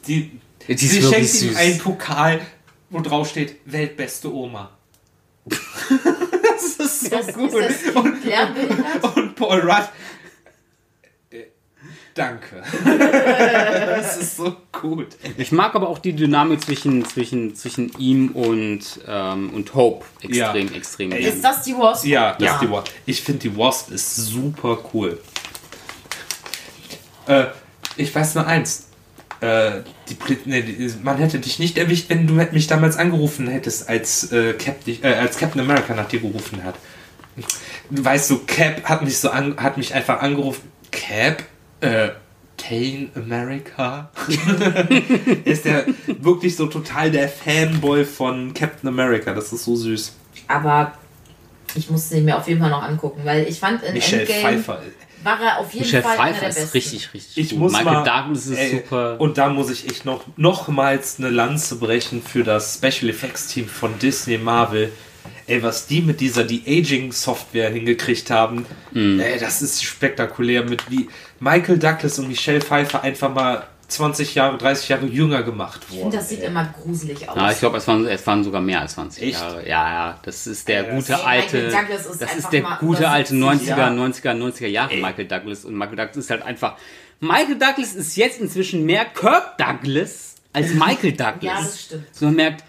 Die, 0.07 0.31
Die 0.67 0.73
ist 0.73 0.79
sie 0.81 1.01
schenkt 1.01 1.19
ihm 1.19 1.25
süß. 1.49 1.55
einen 1.55 1.77
Pokal, 1.79 2.41
wo 2.89 3.01
drauf 3.01 3.29
steht, 3.29 3.55
weltbeste 3.65 4.33
Oma. 4.33 4.71
das 5.45 6.63
ist 6.77 7.01
so 7.01 7.09
Das, 7.09 7.33
gut. 7.33 7.53
ist 7.53 7.85
das 7.87 7.93
Kind 7.93 8.25
lernbehindert? 8.25 9.15
Und 9.17 9.35
Paul 9.35 9.59
Rudd. 9.61 9.89
Danke. 12.15 12.61
das 12.85 14.17
ist 14.17 14.37
so 14.37 14.55
gut. 14.71 15.07
Ich 15.37 15.51
mag 15.51 15.73
aber 15.73 15.89
auch 15.89 15.97
die 15.97 16.13
Dynamik 16.13 16.61
zwischen, 16.61 17.03
zwischen, 17.05 17.55
zwischen 17.55 17.91
ihm 17.97 18.29
und, 18.33 18.81
ähm, 19.07 19.49
und 19.51 19.73
Hope 19.73 20.05
extrem, 20.21 20.67
Ja. 20.67 20.75
extrem 20.75 21.11
Ey, 21.11 21.21
gern. 21.23 21.33
Ist 21.33 21.43
das 21.43 21.63
die 21.63 21.73
Wasp? 21.73 22.05
Ja, 22.05 22.33
das 22.33 22.43
Ja. 22.45 22.53
ist 22.55 22.61
die 22.61 22.69
Wasp. 22.71 22.87
Ich 23.07 23.21
finde 23.21 23.39
die 23.39 23.57
Wasp 23.57 23.91
ist 23.91 24.15
super 24.15 24.77
cool. 24.93 25.19
Äh, 27.27 27.45
ich 27.97 28.13
weiß 28.13 28.35
nur 28.35 28.45
eins. 28.45 28.87
Äh, 29.39 29.81
die, 30.09 30.17
nee, 30.45 30.61
die, 30.61 30.93
man 31.01 31.17
hätte 31.17 31.39
dich 31.39 31.59
nicht 31.59 31.77
erwischt, 31.77 32.09
wenn 32.09 32.27
du 32.27 32.33
mich 32.33 32.67
damals 32.67 32.95
angerufen 32.97 33.47
hättest, 33.47 33.89
als, 33.89 34.31
äh, 34.31 34.53
Cap, 34.53 34.83
dich- 34.85 35.03
äh, 35.03 35.13
als 35.15 35.37
Captain 35.37 35.61
America 35.61 35.93
nach 35.95 36.07
dir 36.07 36.19
gerufen 36.21 36.63
hat. 36.63 36.75
Weißt 37.89 38.29
du, 38.29 38.39
Cap 38.45 38.83
hat 38.85 39.01
mich 39.03 39.17
so 39.17 39.29
an, 39.31 39.57
hat 39.57 39.77
mich 39.77 39.93
einfach 39.95 40.21
angerufen. 40.21 40.61
Cap? 40.91 41.43
Äh, 41.83 42.11
Captain 42.57 43.11
America? 43.15 44.09
ist 45.45 45.65
der 45.65 45.85
wirklich 46.19 46.55
so 46.55 46.67
total 46.67 47.11
der 47.11 47.27
Fanboy 47.27 48.05
von 48.05 48.53
Captain 48.53 48.87
America. 48.87 49.33
Das 49.33 49.51
ist 49.51 49.65
so 49.65 49.75
süß. 49.75 50.13
Aber 50.47 50.93
ich 51.75 51.89
musste 51.89 52.17
ihn 52.17 52.25
mir 52.25 52.37
auf 52.37 52.47
jeden 52.47 52.61
Fall 52.61 52.69
noch 52.69 52.83
angucken, 52.83 53.21
weil 53.23 53.47
ich 53.47 53.59
fand 53.59 53.83
in 53.83 53.93
Michelle 53.93 54.21
Endgame 54.21 54.41
Pfeiffer. 54.41 54.81
war 55.23 55.41
er 55.41 55.59
auf 55.59 55.73
jeden 55.73 55.85
Michelle 55.85 56.03
Fall 56.03 56.17
einer 56.17 56.33
Pfeiffer 56.35 56.49
der 56.53 56.63
ist 56.63 56.73
richtig, 56.73 57.13
richtig 57.13 57.37
Ich 57.37 57.49
gut. 57.51 57.59
muss 57.59 57.71
Michael 57.73 57.93
mal, 57.93 58.03
Douglas 58.03 58.45
ist 58.47 58.57
ey, 58.57 58.71
super. 58.71 59.19
Und 59.19 59.37
da 59.37 59.49
muss 59.49 59.69
ich 59.69 59.89
echt 59.89 60.05
noch 60.05 60.23
nochmals 60.37 61.17
eine 61.19 61.29
Lanze 61.29 61.75
brechen 61.77 62.21
für 62.21 62.43
das 62.43 62.75
Special 62.75 63.09
Effects 63.09 63.47
Team 63.47 63.67
von 63.67 63.97
Disney 63.99 64.37
Marvel. 64.37 64.91
Ey, 65.47 65.61
was 65.63 65.87
die 65.87 66.01
mit 66.01 66.19
dieser 66.21 66.43
De-Aging-Software 66.43 67.69
hingekriegt 67.69 68.29
haben, 68.29 68.65
Mhm. 68.91 69.19
ey, 69.19 69.39
das 69.39 69.61
ist 69.61 69.83
spektakulär. 69.83 70.63
Mit 70.63 70.89
wie 70.89 71.09
Michael 71.39 71.77
Douglas 71.79 72.19
und 72.19 72.27
Michelle 72.27 72.61
Pfeiffer 72.61 73.01
einfach 73.03 73.33
mal 73.33 73.67
20 73.89 74.33
Jahre, 74.35 74.57
30 74.57 74.89
Jahre 74.89 75.05
jünger 75.05 75.43
gemacht 75.43 75.81
Ich 75.91 75.99
finde, 75.99 76.17
das 76.17 76.29
sieht 76.29 76.39
ey. 76.41 76.47
immer 76.47 76.73
gruselig 76.81 77.27
aus. 77.29 77.35
Ja, 77.35 77.51
ich 77.51 77.59
glaube, 77.59 77.77
es 77.77 77.87
waren, 77.87 78.07
es 78.07 78.25
waren 78.25 78.43
sogar 78.43 78.61
mehr 78.61 78.81
als 78.81 78.93
20 78.93 79.21
Echt? 79.23 79.33
Jahre. 79.39 79.61
Ja, 79.67 79.91
ja, 79.93 80.19
das 80.23 80.47
ist 80.47 80.67
der 80.67 80.85
Ja, 80.87 80.95
gute 80.95 81.11
das- 81.11 81.21
Ey, 81.21 81.25
alte, 81.27 81.57
Michael 81.57 81.71
Douglas 81.71 82.05
ist 82.07 82.21
das 82.21 82.35
ist 82.35 82.49
der 82.51 82.61
gute 82.79 83.09
alte 83.09 83.29
70, 83.33 83.39
90er, 83.69 83.77
ja. 83.77 83.89
90er, 83.89 84.33
90er 84.33 84.67
Jahre 84.67 84.95
Michael 84.95 85.25
Douglas 85.27 85.65
und 85.65 85.75
Michael 85.75 85.97
Douglas 85.97 86.17
ist 86.17 86.29
halt 86.29 86.41
einfach, 86.43 86.75
Michael 87.19 87.57
Douglas 87.59 87.93
ist 87.93 88.15
jetzt 88.15 88.39
inzwischen 88.41 88.85
mehr 88.85 89.05
Kirk 89.05 89.57
Douglas 89.57 90.35
als 90.53 90.73
Michael 90.73 91.11
Douglas. 91.11 91.41
Ja, 91.43 91.55
das 91.61 91.81
stimmt. 91.81 92.03
So 92.13 92.25
man 92.25 92.35
merkt, 92.35 92.63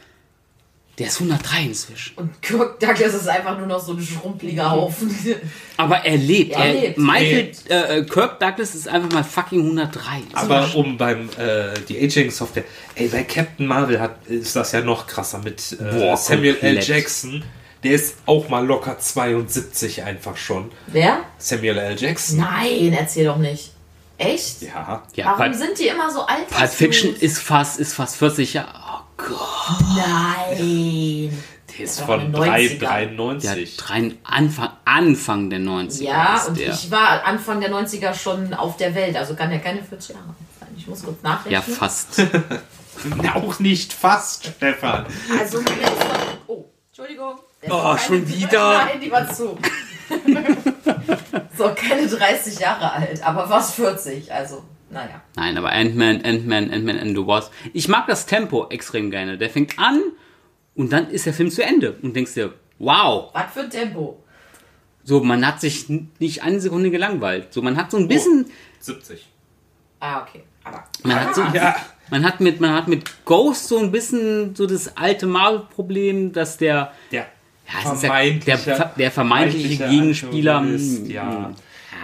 der 0.98 1.08
ist 1.08 1.20
103 1.20 1.62
inzwischen. 1.62 2.16
Und 2.16 2.40
Kirk 2.40 2.78
Douglas 2.78 3.14
ist 3.14 3.28
einfach 3.28 3.58
nur 3.58 3.66
noch 3.66 3.80
so 3.80 3.92
ein 3.94 4.00
schrumpeliger 4.00 4.70
Haufen. 4.70 5.12
Aber 5.76 6.04
er 6.04 6.16
lebt. 6.16 6.52
Er 6.52 6.66
Er 6.66 6.72
lebt. 6.72 6.98
Michael, 6.98 7.52
äh, 7.68 7.98
äh, 7.98 8.04
Kirk 8.04 8.38
Douglas 8.38 8.74
ist 8.76 8.88
einfach 8.88 9.10
mal 9.10 9.24
fucking 9.24 9.60
103. 9.60 10.00
Aber 10.34 10.72
um 10.76 10.96
beim 10.96 11.28
äh, 11.36 11.74
die 11.88 12.00
Aging 12.00 12.30
Software, 12.30 12.64
ey, 12.94 13.08
bei 13.08 13.24
Captain 13.24 13.66
Marvel 13.66 13.98
hat, 14.00 14.24
ist 14.26 14.54
das 14.54 14.70
ja 14.72 14.82
noch 14.82 15.06
krasser 15.08 15.38
mit 15.38 15.72
äh, 15.72 15.98
Boah, 15.98 16.16
Samuel 16.16 16.54
L. 16.60 16.74
komplett. 16.74 16.86
Jackson. 16.88 17.44
Der 17.82 17.92
ist 17.92 18.16
auch 18.24 18.48
mal 18.48 18.64
locker 18.64 18.98
72 18.98 20.04
einfach 20.04 20.36
schon. 20.36 20.70
Wer? 20.86 21.18
Samuel 21.38 21.76
L. 21.76 21.96
Jackson. 21.98 22.38
Nein, 22.38 22.96
erzähl 22.98 23.26
doch 23.26 23.36
nicht. 23.36 23.72
Echt? 24.16 24.62
Ja. 24.62 25.02
ja, 25.16 25.24
Warum 25.26 25.38
Pulp, 25.38 25.54
sind 25.54 25.78
die 25.78 25.88
immer 25.88 26.10
so 26.10 26.20
alt? 26.20 26.48
Pulp 26.48 26.70
Fiction 26.70 27.14
ist 27.16 27.40
fast, 27.40 27.80
ist 27.80 27.94
fast 27.94 28.16
40 28.16 28.54
Jahre. 28.54 28.83
Oh 29.18 29.22
Gott. 29.28 29.80
Nein. 29.96 31.42
Der 31.76 31.84
ist 31.84 32.00
von 32.00 32.20
in 32.20 32.32
den 32.32 32.40
3, 32.40 32.64
90ern. 32.66 32.78
Der 32.78 32.88
93. 32.88 33.78
hat 33.78 33.88
drei, 33.88 34.12
Anfang, 34.22 34.70
Anfang 34.84 35.50
der 35.50 35.60
90er. 35.60 36.02
Ja, 36.02 36.44
und 36.46 36.58
der. 36.58 36.72
ich 36.72 36.90
war 36.90 37.24
Anfang 37.24 37.60
der 37.60 37.70
90er 37.72 38.14
schon 38.14 38.54
auf 38.54 38.76
der 38.76 38.94
Welt, 38.94 39.16
also 39.16 39.34
kann 39.34 39.50
ja 39.50 39.58
keine 39.58 39.82
40 39.82 40.14
Jahre 40.14 40.28
alt 40.28 40.36
sein. 40.60 40.68
Ich 40.76 40.86
muss 40.86 41.02
kurz 41.02 41.22
nachrechnen. 41.22 41.52
Ja, 41.52 41.60
fast. 41.62 42.22
Auch 43.34 43.58
nicht 43.58 43.92
fast, 43.92 44.46
Stefan. 44.56 45.06
Also, 45.38 45.60
oh, 46.46 46.64
Entschuldigung. 46.88 47.34
Oh, 47.68 47.96
schon 47.96 48.28
wieder? 48.28 48.84
Nein, 48.84 49.00
die 49.00 49.10
war 49.10 49.28
zu. 49.32 49.58
so, 51.58 51.74
keine 51.74 52.06
30 52.06 52.58
Jahre 52.60 52.92
alt, 52.92 53.22
aber 53.22 53.48
fast 53.48 53.74
40, 53.74 54.32
also, 54.32 54.62
naja. 54.94 55.20
Nein, 55.36 55.58
aber 55.58 55.70
Ant-Man, 55.72 56.22
Ant-Man, 56.24 56.70
Ant-Man 56.70 56.98
and 56.98 57.16
the 57.16 57.26
Wasp. 57.26 57.52
Ich 57.74 57.88
mag 57.88 58.06
das 58.06 58.24
Tempo 58.26 58.66
extrem 58.70 59.10
gerne. 59.10 59.36
Der 59.36 59.50
fängt 59.50 59.78
an 59.78 60.00
und 60.74 60.92
dann 60.92 61.10
ist 61.10 61.26
der 61.26 61.34
Film 61.34 61.50
zu 61.50 61.62
Ende. 61.62 61.96
Und 62.02 62.16
denkst 62.16 62.34
dir, 62.34 62.54
wow. 62.78 63.30
Was 63.34 63.52
für 63.52 63.60
ein 63.60 63.70
Tempo. 63.70 64.22
So, 65.02 65.22
man 65.22 65.46
hat 65.46 65.60
sich 65.60 65.88
nicht 66.18 66.42
eine 66.42 66.60
Sekunde 66.60 66.90
gelangweilt. 66.90 67.52
So, 67.52 67.60
man 67.60 67.76
hat 67.76 67.90
so 67.90 67.98
ein 67.98 68.08
bisschen, 68.08 68.46
70. 68.80 69.26
Ah, 70.00 70.22
okay. 70.22 70.42
Aber 70.64 70.84
man 71.02 71.20
hat 71.20 71.34
so, 71.34 71.42
Ja. 71.52 71.76
man 72.10 72.24
hat 72.24 72.40
mit, 72.40 72.60
man 72.60 72.72
hat 72.72 72.88
mit 72.88 73.24
Ghost 73.26 73.68
so 73.68 73.78
ein 73.78 73.92
bisschen 73.92 74.54
so 74.54 74.66
das 74.66 74.96
alte 74.96 75.26
Marvel-Problem, 75.26 76.32
dass 76.32 76.56
der, 76.56 76.92
Der 77.12 77.26
ja, 77.84 77.92
ist 77.92 78.02
ja 78.02 78.56
der, 78.56 78.92
der 78.96 79.10
vermeintliche 79.10 79.86
Gegenspieler. 79.88 80.56
Antagonist, 80.56 81.02
mm, 81.02 81.10
Ja. 81.10 81.24
mm. 81.24 81.54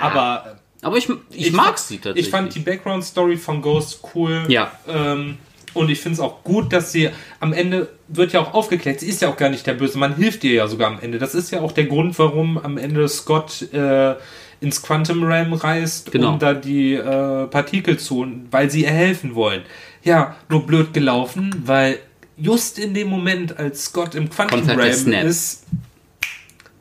Aber 0.03 0.60
Aber 0.83 0.97
ich, 0.97 1.09
ich, 1.31 1.49
ich 1.49 1.53
mag 1.53 1.79
sie 1.79 1.97
tatsächlich. 1.99 2.27
ich 2.27 2.31
fand 2.31 2.55
die 2.55 2.61
Background-Story 2.61 3.37
von 3.37 3.61
Ghost 3.63 4.01
cool. 4.15 4.45
Ja. 4.49 4.73
Ähm, 4.89 5.37
und 5.75 5.91
ich 5.91 6.01
finde 6.01 6.15
es 6.15 6.21
auch 6.21 6.43
gut, 6.43 6.73
dass 6.73 6.91
sie 6.91 7.11
am 7.39 7.53
Ende 7.53 7.89
wird 8.09 8.33
ja 8.33 8.41
auch 8.41 8.55
aufgeklärt. 8.55 9.01
Sie 9.01 9.07
ist 9.07 9.23
ja 9.23 9.29
auch 9.29 9.37
gar 9.37 9.51
nicht 9.51 9.67
der 9.67 9.75
Böse. 9.75 9.99
Man 9.99 10.17
hilft 10.17 10.43
ihr 10.43 10.53
ja 10.55 10.67
sogar 10.67 10.89
am 10.91 10.99
Ende. 11.01 11.19
Das 11.19 11.35
ist 11.35 11.51
ja 11.53 11.61
auch 11.61 11.73
der 11.73 11.85
Grund, 11.85 12.19
warum 12.19 12.59
am 12.59 12.77
Ende 12.77 13.07
Scott 13.09 13.73
äh, 13.73 14.15
ins 14.61 14.83
Quantum 14.83 15.23
Realm 15.23 15.53
reist, 15.53 16.11
Genau. 16.13 16.33
um 16.33 16.39
da 16.39 16.55
die 16.55 16.95
äh, 16.95 17.47
Partikel 17.47 17.99
zu, 17.99 18.27
weil 18.51 18.71
sie 18.71 18.83
ihr 18.83 18.91
helfen 18.91 19.35
wollen. 19.35 19.63
Ja, 20.03 20.35
nur 20.49 20.67
blöd 20.67 20.93
gelaufen, 20.93 21.55
weil 21.65 21.99
just 22.37 22.79
in 22.79 22.93
dem 22.95 23.09
Moment, 23.09 23.59
als 23.59 23.85
Scott 23.87 24.15
im 24.15 24.29
Quantum 24.31 24.69
Realm 24.69 25.13
ist, 25.13 25.65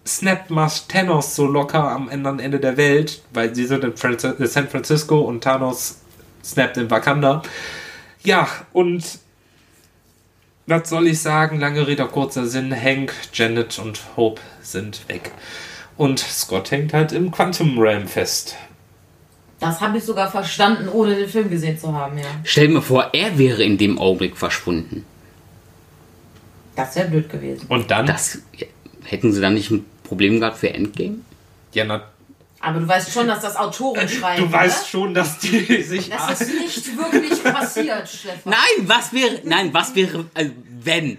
snappt 0.06 0.50
Mars 0.50 0.88
Thanos 0.88 1.36
so 1.36 1.45
locker 1.45 1.91
am 1.91 2.10
anderen 2.10 2.39
Ende 2.39 2.60
der 2.60 2.78
Welt, 2.78 3.22
weil 3.34 3.54
sie 3.54 3.66
sind 3.66 3.84
in 3.84 3.95
Franci 3.95 4.28
äh, 4.28 4.47
San 4.47 4.68
Francisco 4.68 5.20
und 5.20 5.43
Thanos 5.43 5.97
snappt 6.43 6.78
in 6.78 6.89
Wakanda. 6.89 7.41
Ja, 8.24 8.47
und 8.74 9.20
was 10.66 10.89
soll 10.89 11.08
ich 11.08 11.22
sagen? 11.22 11.60
Lange 11.60 11.88
Rede, 11.88 12.06
kurzer 12.06 12.45
Sinn. 12.45 12.76
Hank, 12.76 13.14
Janet 13.34 13.80
und 13.80 14.02
Hope 14.16 14.41
sind 14.62 15.08
weg. 15.10 15.32
Und 15.97 16.20
Scott 16.20 16.72
hängt 16.72 16.93
halt 16.93 17.12
im 17.12 17.32
Quantum 17.32 17.78
Realm 17.80 18.08
fest. 18.08 18.56
Das 19.60 19.82
habe 19.82 19.97
ich 19.97 20.04
sogar 20.04 20.32
verstanden, 20.32 20.88
ohne 20.88 21.16
den 21.16 21.28
Film 21.28 21.50
gesehen 21.50 21.78
zu 21.78 21.93
haben, 21.93 22.18
ja. 22.18 22.24
Stell 22.43 22.70
mir 22.70 22.82
vor, 22.82 23.10
er 23.14 23.38
wäre 23.38 23.64
in 23.64 23.78
dem 23.78 24.00
Augenblick 24.00 24.38
verschwunden. 24.38 25.06
Das 26.76 26.95
wäre 26.95 27.10
blöd 27.10 27.30
gewesen. 27.30 27.66
Und 27.68 27.91
dann? 27.91 28.06
Das 28.06 28.39
ja, 28.56 28.68
hätten 29.10 29.34
sie 29.34 29.41
dann 29.41 29.53
nicht 29.53 29.72
ein 29.72 29.86
Problem 30.03 30.39
gehabt 30.39 30.57
für 30.57 30.70
Endgame? 30.74 31.20
ja, 31.74 31.84
na, 31.86 32.03
Aber 32.60 32.80
du 32.80 32.88
weißt 32.88 33.12
schon, 33.12 33.28
dass 33.28 33.41
das 33.41 33.55
Autoren 33.55 34.07
schreiben. 34.10 34.43
du 34.43 34.51
weißt 34.51 34.84
ne? 34.84 34.89
schon, 34.89 35.14
dass 35.14 35.39
die 35.39 35.82
sich. 35.84 36.10
Das 36.10 36.41
ist 36.41 36.53
nicht 36.53 36.97
wirklich 36.97 37.43
passiert, 37.43 38.07
Stefan. 38.10 38.53
Nein, 38.53 38.88
was 38.88 39.14
wäre, 39.14 39.41
nein, 39.43 39.74
was 39.74 39.95
wäre, 39.95 40.26
also, 40.34 40.51
wenn? 40.84 41.18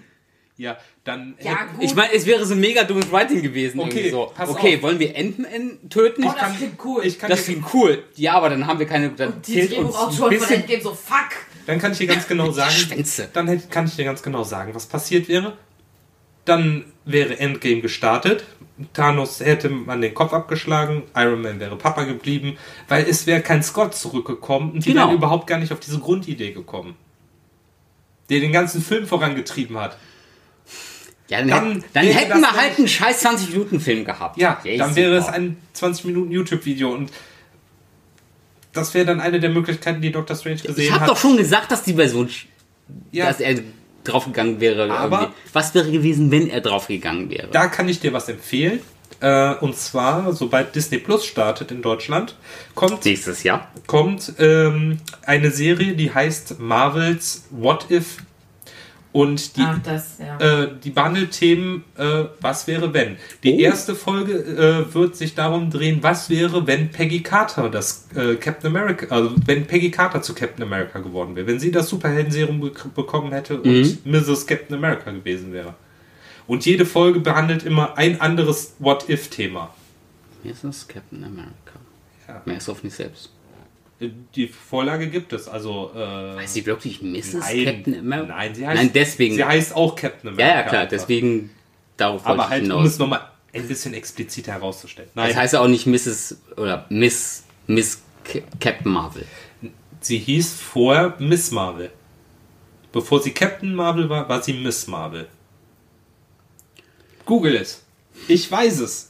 ja, 0.57 0.77
dann. 1.05 1.35
Ja, 1.43 1.65
gut. 1.65 1.83
Ich 1.83 1.95
meine, 1.95 2.13
es 2.13 2.27
wäre 2.27 2.45
so 2.45 2.55
mega 2.55 2.85
dummes 2.85 3.11
Writing 3.11 3.43
gewesen. 3.43 3.81
Okay, 3.81 3.89
irgendwie 3.91 4.11
so. 4.11 4.33
pass 4.35 4.51
okay, 4.51 4.77
auf. 4.77 4.83
wollen 4.83 4.99
wir 4.99 5.17
Ant-Man 5.17 5.79
töten? 5.89 6.25
oh, 6.25 6.35
das 6.39 6.57
klingt 6.57 6.85
cool. 6.85 7.07
ich 7.07 7.19
kann 7.19 7.31
das 7.31 7.45
klingt 7.45 7.65
cool. 7.73 8.05
Ja, 8.17 8.35
aber 8.35 8.51
dann 8.51 8.67
haben 8.67 8.79
wir 8.79 8.87
keine. 8.87 9.09
Dann 9.11 9.41
die 9.41 9.55
uns 9.55 9.63
ein 9.63 9.77
Drehbuchautoren 9.77 10.39
von. 10.39 10.55
Endgame 10.57 10.83
so, 10.83 10.95
fuck. 10.95 11.31
dann 11.67 11.79
kann 11.79 11.93
ich 11.93 11.99
dir 11.99 12.07
ganz 12.09 12.29
genau 12.29 12.51
sagen. 12.53 12.73
Schwänze. 12.73 13.29
Dann 13.33 13.49
hätte- 13.49 13.69
kann 13.69 13.87
ich 13.87 13.97
dir 13.97 14.05
ganz 14.05 14.23
genau 14.23 14.45
sagen, 14.45 14.75
was 14.75 14.85
passiert 14.87 15.29
wäre. 15.29 15.57
Dann 16.51 16.85
wäre 17.05 17.39
Endgame 17.39 17.81
gestartet. 17.81 18.45
Thanos 18.93 19.39
hätte 19.41 19.69
man 19.69 20.01
den 20.01 20.15
Kopf 20.15 20.33
abgeschlagen, 20.33 21.05
Iron 21.15 21.43
Man 21.43 21.61
wäre 21.61 21.77
Papa 21.77 22.03
geblieben, 22.05 22.57
weil 22.89 23.05
es 23.09 23.27
wäre 23.27 23.41
kein 23.41 23.63
Scott 23.63 23.95
zurückgekommen 23.95 24.73
und 24.73 24.85
die 24.85 24.91
Genau. 24.91 25.07
wären 25.07 25.17
überhaupt 25.17 25.47
gar 25.47 25.59
nicht 25.59 25.73
auf 25.73 25.79
diese 25.81 25.99
Grundidee 26.01 26.51
gekommen. 26.53 26.97
Der 28.31 28.41
den 28.41 28.51
ganzen 28.53 28.83
Film 28.83 29.07
vorangetrieben 29.07 29.79
hat. 29.79 29.97
Ja, 31.29 31.39
dann, 31.39 31.49
Dann 31.49 31.67
hätten- 31.69 31.85
dann 31.93 32.07
hätten 32.07 32.41
wir 32.41 32.53
halt 32.53 32.79
einen 32.79 32.89
scheiß 32.89 33.21
20-Minuten-Film 33.25 34.05
gehabt. 34.05 34.37
Ja, 34.39 34.61
Yay, 34.65 34.77
dann 34.79 34.97
wäre 34.97 35.15
es 35.17 35.27
ein 35.27 35.57
20 35.75 36.07
Minuten 36.07 36.33
YouTube-Video 36.33 36.91
und 36.93 37.13
das 38.73 38.93
wäre 38.95 39.07
dann 39.07 39.21
eine 39.21 39.39
der 39.39 39.51
Möglichkeiten, 39.51 40.01
die 40.01 40.11
Doctor 40.11 40.35
Strange 40.37 40.57
gesehen 40.63 40.85
Ich 40.85 40.91
habe 40.91 41.03
hat. 41.03 41.09
doch 41.11 41.17
schon 41.17 41.37
gesagt, 41.37 41.71
dass 41.71 41.83
die 41.85 41.95
Version, 41.95 42.29
ja, 43.13 43.27
dass 43.27 43.39
er 43.41 43.61
draufgegangen 44.05 44.61
wäre. 44.61 44.91
Aber- 44.93 45.21
irgendwie. 45.21 45.35
Was 45.53 45.75
wäre 45.75 45.91
gewesen, 45.91 46.31
wenn 46.31 46.49
er 46.49 46.61
draufgegangen 46.61 47.31
wäre? 47.31 47.49
Da 47.51 47.67
kann 47.69 47.89
ich 47.89 48.01
dir 48.01 48.13
was 48.13 48.29
empfehlen. 48.29 48.81
Äh, 49.21 49.55
und 49.57 49.77
zwar, 49.77 50.33
sobald 50.33 50.75
Disney 50.75 50.97
Plus 50.99 51.27
startet 51.27 51.71
in 51.71 51.83
Deutschland, 51.83 52.37
kommt, 52.75 53.05
Nächstes 53.05 53.43
Jahr. 53.43 53.69
kommt 53.87 54.33
ähm, 54.39 54.99
eine 55.27 55.51
Serie, 55.51 55.93
die 55.95 56.15
heißt 56.15 56.59
Marvels 56.59 57.45
What 57.51 57.91
If. 57.91 58.17
Und 59.13 59.57
die, 59.57 59.63
Ach, 59.63 59.79
das, 59.83 60.19
ja. 60.21 60.39
äh, 60.63 60.69
die 60.85 60.91
behandelt 60.91 61.33
Themen, 61.33 61.83
äh, 61.99 62.27
was 62.41 62.69
wäre 62.69 62.95
wenn. 62.95 63.17
Die 63.43 63.55
Oh. 63.55 63.59
erste 63.59 63.97
Folge 63.97 64.35
äh, 64.35 64.95
wird 64.95 65.17
sich 65.17 65.35
darum 65.35 65.69
drehen, 65.69 65.99
was 66.03 66.31
wäre, 66.31 66.65
wenn 66.69 66.91
Peggy 66.93 67.21
Carter 67.21 67.69
das 67.71 68.07
äh, 68.15 68.37
Captain 68.37 68.69
America, 68.71 69.07
also 69.13 69.35
wenn 69.47 69.67
Peggy 69.67 69.91
Carter 69.91 70.23
zu 70.23 70.33
Captain 70.33 70.63
America 70.65 71.01
geworden 71.01 71.35
wäre, 71.35 71.49
wenn 71.49 71.59
sie 71.59 71.73
das 71.73 71.89
Superhelden-Serum 71.89 72.63
bek- 72.63 72.91
bekommen 72.95 73.33
hätte 73.33 73.61
und 73.61 74.07
Mrs. 74.07 74.47
Captain 74.47 74.77
America 74.77 75.11
gewesen 75.11 75.53
wäre. 75.53 75.75
Und 76.47 76.65
jede 76.65 76.87
Folge 76.87 77.19
behandelt 77.19 77.65
immer 77.65 77.99
ein 77.99 78.21
anderes 78.21 78.75
What-If-Thema. 78.79 79.75
Das 80.45 80.87
Captain 80.87 81.25
America. 81.25 81.53
Ja. 82.29 82.43
Mehr 82.45 82.59
ist 82.59 82.69
auf 82.69 82.85
nicht 82.85 82.95
selbst. 82.95 83.31
Die 84.35 84.49
Vorlage 84.49 85.09
gibt 85.09 85.33
es, 85.35 85.47
also. 85.47 85.93
Äh, 85.95 86.37
Heißt 86.39 86.55
sie 86.55 86.65
wirklich 86.67 87.03
Mrs. 87.03 87.35
nein, 87.35 87.65
Captain 87.67 87.99
America? 87.99 88.35
Nein, 88.35 88.55
sie 88.55 88.67
heißt, 88.67 88.81
Nein, 88.83 88.91
deswegen. 88.95 89.35
Sie 89.35 89.45
heißt 89.45 89.77
auch 89.77 89.95
Captain 89.95 90.31
America. 90.31 90.49
ja, 90.49 90.63
ja, 90.63 90.69
klar, 90.69 90.87
deswegen. 90.87 91.51
Darauf 91.99 92.25
Aber 92.27 92.49
halt, 92.49 92.63
ich 92.65 92.71
um 92.71 92.77
hinaus. 92.77 92.93
es 92.95 92.99
nochmal 92.99 93.29
ein 93.53 93.69
bisschen 93.69 93.93
expliziter 93.93 94.53
herauszustellen. 94.53 95.11
Nein, 95.15 95.29
Das 95.29 95.37
heißt 95.37 95.53
ja 95.55 95.61
auch 95.61 95.69
nicht 95.69 95.87
Mrs. 95.87 96.39
oder 96.57 96.87
Miss, 96.89 97.45
Miss 97.67 98.01
Ca- 98.25 98.41
Captain 98.59 98.91
Marvel. 98.93 99.27
sie 100.01 100.17
hieß 100.19 100.55
vorher 100.55 101.15
Miss 101.19 101.51
Marvel. 101.51 101.91
Bevor 102.93 103.21
sie 103.23 103.33
Captain 103.33 103.75
Marvel 103.75 104.09
war, 104.09 104.27
war 104.29 104.43
sie 104.43 104.55
Miss 104.55 104.87
Marvel. 104.87 105.29
Google 107.27 107.57
es. 107.57 107.83
Ich 108.29 108.51
weiß 108.51 108.81
es. 108.81 109.10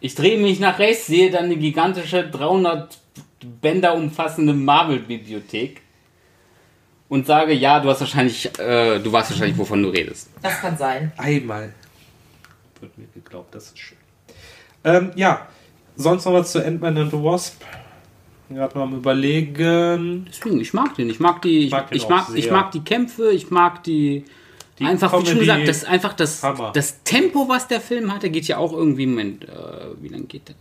Ich 0.00 0.14
drehe 0.14 0.38
mich 0.38 0.60
nach 0.60 0.78
rechts, 0.78 1.06
sehe 1.06 1.30
dann 1.30 1.46
eine 1.46 1.56
gigantische 1.56 2.28
300 2.28 2.98
Bänder 3.60 3.94
umfassende 3.94 4.52
Marvel-Bibliothek 4.52 5.80
und 7.08 7.26
sage, 7.26 7.52
ja, 7.52 7.80
du 7.80 7.88
hast 7.88 8.00
wahrscheinlich, 8.00 8.46
äh, 8.58 8.98
du 8.98 9.12
weißt 9.12 9.30
wahrscheinlich, 9.30 9.58
wovon 9.58 9.82
du 9.82 9.88
redest. 9.88 10.30
Das 10.42 10.60
kann 10.60 10.76
sein. 10.76 11.12
Einmal 11.16 11.72
wird 12.80 12.96
mir 12.98 13.06
geglaubt, 13.14 13.54
das 13.54 13.66
ist 13.66 13.78
schön. 13.78 13.98
Ähm, 14.84 15.10
ja, 15.16 15.48
sonst 15.96 16.24
noch 16.24 16.32
was 16.32 16.52
zu 16.52 16.64
Ant-Man 16.64 16.96
and 16.96 17.10
the 17.10 17.16
Wasp? 17.16 17.62
Gerade 18.50 18.78
mal 18.78 18.84
am 18.84 18.94
überlegen. 18.94 20.26
Deswegen, 20.28 20.60
ich 20.60 20.72
mag 20.72 20.94
den. 20.94 21.10
Ich 21.10 21.20
mag 21.20 21.42
die, 21.42 21.66
ich, 21.66 21.70
mag 21.70 21.88
ich, 21.90 22.08
mag, 22.08 22.28
ich 22.34 22.50
mag 22.50 22.70
die 22.72 22.80
Kämpfe, 22.80 23.30
ich 23.30 23.50
mag 23.50 23.82
die. 23.84 24.24
Die 24.78 24.84
einfach, 24.84 25.12
wie 25.12 25.26
schon 25.26 25.38
Comedy, 25.38 25.40
gesagt, 25.40 25.68
das 25.68 25.84
einfach 25.84 26.14
das, 26.14 26.42
Hammer. 26.42 26.72
das 26.72 27.02
Tempo, 27.02 27.48
was 27.48 27.68
der 27.68 27.80
Film 27.80 28.12
hatte, 28.12 28.30
geht 28.30 28.46
ja 28.46 28.58
auch 28.58 28.72
irgendwie, 28.72 29.06
Moment, 29.06 29.44
äh, 29.44 29.48
wie 30.00 30.08
lange 30.08 30.24
geht 30.24 30.48
der? 30.48 30.54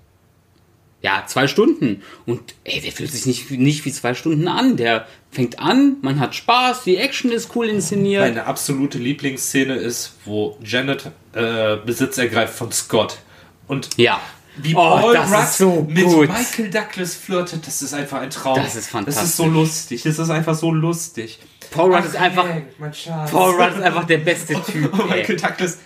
Ja, 1.04 1.24
zwei 1.28 1.48
Stunden. 1.48 2.02
Und 2.26 2.56
ey, 2.64 2.82
der 2.82 2.92
fühlt 2.92 3.12
sich 3.12 3.26
nicht, 3.28 3.52
nicht 3.52 3.86
wie 3.86 3.92
zwei 3.92 4.16
Stunden 4.16 4.48
an. 4.48 4.78
Der 4.78 5.08
fängt 5.32 5.60
an, 5.60 5.98
man 6.02 6.20
hat 6.20 6.34
Spaß, 6.34 6.84
die 6.84 6.98
Action 6.98 7.32
ist 7.32 7.56
cool 7.56 7.70
inszeniert. 7.70 8.24
Meine 8.24 8.46
absolute 8.46 8.98
Lieblingsszene 8.98 9.76
ist, 9.76 10.16
wo 10.26 10.58
Janet 10.64 11.12
äh, 11.34 11.78
Besitz 11.78 12.18
ergreift 12.18 12.56
von 12.56 12.72
Scott. 12.72 13.20
Und 13.68 13.90
ja. 13.98 14.20
wie 14.58 14.74
oh, 14.74 14.80
Paul 14.80 15.14
das 15.14 15.32
Rudd 15.32 15.48
so 15.48 15.88
mit 15.88 16.04
gut. 16.04 16.30
Michael 16.30 16.72
Douglas 16.72 17.14
flirtet, 17.14 17.68
das 17.68 17.82
ist 17.84 17.94
einfach 17.94 18.22
ein 18.22 18.32
Traum. 18.32 18.56
Das 18.56 18.76
ist 18.76 18.90
fantastisch. 18.90 19.22
Das 19.22 19.30
ist 19.30 19.38
so 19.38 19.46
lustig. 19.46 20.02
Das 20.02 20.18
ist 20.18 20.30
einfach 20.32 20.56
so 20.56 20.72
lustig. 20.72 21.38
Paul 21.78 21.94
Rudd 21.94 22.02
Ach, 22.02 22.06
ist 22.06 22.16
einfach, 22.16 22.46
Schatz. 22.92 23.32
Paul 23.32 23.56
Rudd 23.56 23.78
ist 23.78 23.84
einfach 23.84 24.06
der 24.06 24.18
beste 24.18 24.54
Typ. 24.66 24.92
Und 24.94 25.10
Michael 25.10 25.36
Ey. 25.36 25.38
Douglas, 25.38 25.78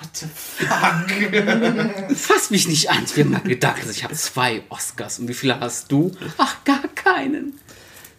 what 0.00 0.16
the 0.16 0.26
fuck? 0.34 2.10
Fass 2.16 2.50
mich 2.50 2.66
nicht 2.66 2.90
an, 2.90 3.04
wir 3.14 3.24
haben 3.24 3.30
mal 3.30 3.40
gedacht, 3.42 3.82
ich 3.88 4.02
habe 4.02 4.14
zwei 4.14 4.62
Oscars. 4.70 5.20
Und 5.20 5.28
wie 5.28 5.34
viele 5.34 5.60
hast 5.60 5.92
du? 5.92 6.10
Ach, 6.36 6.64
gar 6.64 6.82
keinen. 6.94 7.58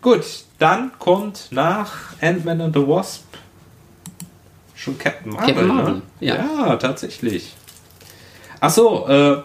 Gut, 0.01 0.23
dann 0.57 0.91
kommt 0.99 1.47
nach 1.51 2.13
Ant-Man 2.21 2.61
and 2.61 2.75
the 2.75 2.87
Wasp 2.87 3.25
schon 4.75 4.97
Captain 4.97 5.33
Marvel. 5.33 5.47
Captain 5.53 5.67
Marvel, 5.67 5.93
ne? 5.95 6.01
ja. 6.21 6.35
ja, 6.35 6.75
tatsächlich. 6.77 7.55
Achso, 8.61 9.07
äh, 9.09 9.41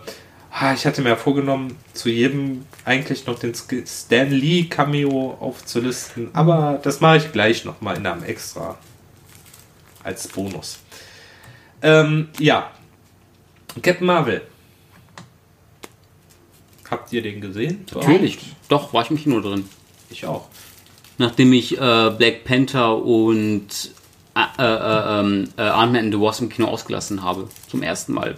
ah, 0.52 0.72
ich 0.72 0.86
hatte 0.86 1.02
mir 1.02 1.16
vorgenommen, 1.16 1.76
zu 1.94 2.08
jedem 2.08 2.64
eigentlich 2.84 3.26
noch 3.26 3.38
den 3.38 3.54
Stan 3.54 4.30
Lee 4.30 4.64
Cameo 4.64 5.36
aufzulisten, 5.40 6.30
aber 6.32 6.80
das 6.82 7.00
mache 7.00 7.18
ich 7.18 7.32
gleich 7.32 7.64
nochmal 7.64 7.96
in 7.96 8.06
einem 8.06 8.24
Extra. 8.24 8.78
Als 10.02 10.26
Bonus. 10.26 10.80
Ähm, 11.80 12.28
ja. 12.38 12.70
Captain 13.80 14.06
Marvel. 14.06 14.42
Habt 16.90 17.12
ihr 17.12 17.22
den 17.22 17.40
gesehen? 17.40 17.86
Natürlich. 17.94 18.38
Doch, 18.68 18.92
war 18.92 19.04
ich 19.04 19.10
im 19.10 19.16
Kino 19.16 19.40
drin. 19.40 19.68
Ich 20.10 20.26
auch. 20.26 20.48
Nachdem 21.18 21.52
ich 21.52 21.78
äh, 21.78 22.10
Black 22.10 22.44
Panther 22.44 22.96
und 22.96 23.92
äh, 24.34 24.62
äh, 24.62 25.20
ähm, 25.20 25.48
äh, 25.56 25.62
Ant-Man 25.62 26.04
and 26.04 26.14
the 26.14 26.20
Wasp 26.20 26.42
im 26.42 26.48
Kino 26.48 26.68
ausgelassen 26.68 27.22
habe. 27.22 27.48
Zum 27.68 27.82
ersten 27.82 28.12
Mal. 28.12 28.36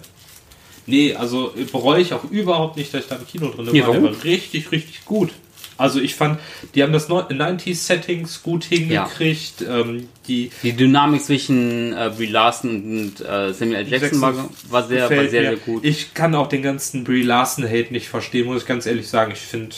Nee, 0.87 1.15
also 1.15 1.53
bereue 1.71 2.01
ich 2.01 2.13
auch 2.13 2.23
überhaupt 2.25 2.77
nicht, 2.77 2.93
dass 2.93 3.03
ich 3.03 3.09
da 3.09 3.15
im 3.15 3.27
Kino 3.27 3.49
drin 3.49 3.69
Nee, 3.71 3.81
war. 3.81 3.91
Der 3.93 4.03
war 4.03 4.23
richtig, 4.23 4.71
richtig 4.71 5.05
gut. 5.05 5.31
Also 5.77 5.99
ich 5.99 6.15
fand, 6.15 6.39
die 6.73 6.83
haben 6.83 6.93
das 6.93 7.09
90s-Settings 7.09 8.43
gut 8.43 8.63
hingekriegt. 8.63 9.65
Ähm, 9.69 10.07
die 10.27 10.49
Die 10.63 10.71
Dynamik 10.71 11.21
zwischen 11.21 11.91
äh, 11.91 12.11
Brie 12.15 12.27
Larson 12.27 12.83
und 12.83 13.19
äh, 13.19 13.53
Samuel 13.53 13.79
L. 13.79 13.87
Jackson 13.89 14.21
war, 14.21 14.49
war 14.69 14.87
sehr, 14.87 15.01
war 15.01 15.09
sehr, 15.09 15.19
mir. 15.19 15.29
sehr 15.29 15.55
gut. 15.57 15.83
Ich 15.83 16.13
kann 16.13 16.33
auch 16.35 16.47
den 16.47 16.61
ganzen 16.61 17.03
Brie 17.03 17.23
Larson-Hate 17.23 17.91
nicht 17.91 18.07
verstehen, 18.07 18.45
muss 18.45 18.61
ich 18.61 18.67
ganz 18.67 18.85
ehrlich 18.85 19.07
sagen. 19.09 19.33
Ich 19.33 19.39
finde, 19.39 19.75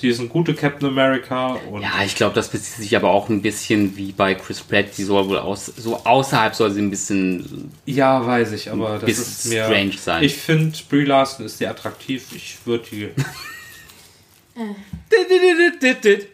die 0.00 0.08
ist 0.08 0.20
ein 0.20 0.28
gute 0.28 0.54
Captain 0.54 0.88
America. 0.88 1.58
Und 1.70 1.82
ja, 1.82 2.02
ich 2.04 2.14
glaube, 2.14 2.34
das 2.34 2.48
bezieht 2.48 2.76
sich 2.76 2.96
aber 2.96 3.10
auch 3.10 3.28
ein 3.28 3.42
bisschen 3.42 3.96
wie 3.96 4.12
bei 4.12 4.34
Chris 4.34 4.60
Pratt. 4.60 4.86
Die 4.96 5.04
soll 5.04 5.28
wohl 5.28 5.38
aus, 5.38 5.66
so 5.66 5.96
außerhalb 5.96 6.54
soll 6.54 6.70
sie 6.70 6.82
ein 6.82 6.90
bisschen. 6.90 7.70
ja, 7.86 8.24
weiß 8.24 8.52
ich, 8.52 8.70
aber 8.70 8.98
das 8.98 9.18
ist 9.18 9.46
mir... 9.46 9.64
strange 9.64 9.92
sein. 9.92 10.22
Ich 10.22 10.36
finde, 10.36 10.76
Brie 10.88 11.04
Larson 11.04 11.46
ist 11.46 11.58
sehr 11.58 11.70
attraktiv. 11.70 12.26
Ich 12.34 12.58
würde 12.64 12.84
die... 12.90 13.08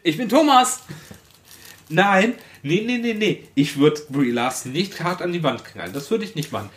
Ich 0.03 0.17
bin 0.17 0.29
Thomas. 0.29 0.81
Nein, 1.89 2.35
Nee, 2.63 2.83
nee, 2.87 2.99
nee, 2.99 3.15
nee. 3.15 3.45
Ich 3.55 3.77
würde 3.79 4.01
Brie 4.11 4.31
Larson 4.31 4.73
nicht 4.73 5.03
hart 5.03 5.23
an 5.23 5.33
die 5.33 5.43
Wand 5.43 5.65
knallen. 5.65 5.93
Das 5.93 6.11
würde 6.11 6.25
ich 6.25 6.35
nicht 6.35 6.53
machen. 6.53 6.71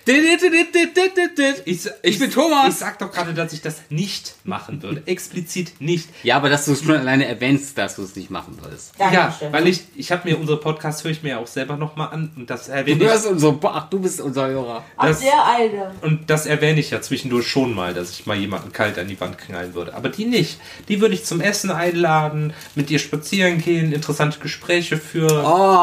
Ich, 1.65 1.89
Ich 2.03 2.19
bin 2.19 2.31
Thomas. 2.31 2.69
Ich 2.69 2.75
sag 2.75 2.99
doch 2.99 3.11
gerade, 3.11 3.33
dass 3.33 3.53
ich 3.53 3.61
das 3.61 3.81
nicht 3.89 4.35
machen 4.43 4.81
würde. 4.81 5.03
Explizit 5.05 5.79
nicht. 5.79 6.09
Ja, 6.23 6.37
aber 6.37 6.49
dass 6.49 6.65
du 6.65 6.73
es 6.73 6.83
schon 6.83 6.95
alleine 6.95 7.25
erwähnst, 7.25 7.77
dass 7.77 7.95
du 7.95 8.03
es 8.03 8.15
nicht 8.15 8.29
machen 8.29 8.57
würdest. 8.61 8.93
Ja, 8.99 9.37
weil 9.51 9.67
ich, 9.67 9.83
ich 9.95 10.11
habe 10.11 10.27
mir 10.29 10.39
unsere 10.39 10.59
Podcasts 10.59 11.03
höre 11.03 11.11
ich 11.11 11.23
mir 11.23 11.29
ja 11.29 11.37
auch 11.39 11.47
selber 11.47 11.77
nochmal 11.77 12.09
an 12.11 12.31
und 12.35 12.49
das 12.49 12.65
Du, 12.67 12.71
erwähne 12.73 13.03
ich, 13.03 13.09
hörst 13.09 13.25
unser, 13.27 13.57
ach, 13.63 13.89
du 13.89 13.99
bist 13.99 14.21
unser 14.21 14.47
Hörer. 14.47 14.83
das, 15.01 15.19
der 15.21 15.45
eine. 15.45 15.91
und 16.01 16.29
das 16.29 16.45
erwähne 16.45 16.79
ich 16.79 16.91
ja 16.91 17.01
zwischendurch 17.01 17.47
schon 17.47 17.73
mal, 17.73 17.93
dass 17.93 18.11
ich 18.11 18.25
mal 18.25 18.37
jemanden 18.37 18.71
kalt 18.71 18.97
an 18.99 19.07
die 19.07 19.19
Wand 19.19 19.37
knallen 19.37 19.73
würde. 19.73 19.93
Aber 19.95 20.09
die 20.09 20.25
nicht. 20.25 20.59
Die 20.87 21.01
würde 21.01 21.15
ich 21.15 21.25
zum 21.25 21.41
Essen 21.41 21.71
einladen, 21.71 22.53
mit 22.75 22.91
ihr 22.91 22.99
spazieren 22.99 23.59
gehen, 23.61 23.91
interessante 23.93 24.39
Gespräche 24.39 24.97
führen. 24.97 25.45
Oh, 25.45 25.78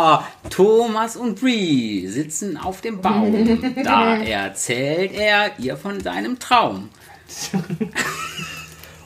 Thomas 0.51 1.17
und 1.17 1.41
Bree 1.41 2.07
sitzen 2.07 2.57
auf 2.57 2.81
dem 2.81 3.01
Baum. 3.01 3.75
Da 3.85 4.17
erzählt 4.23 5.13
er 5.13 5.59
ihr 5.59 5.77
von 5.77 6.01
seinem 6.01 6.39
Traum. 6.39 6.89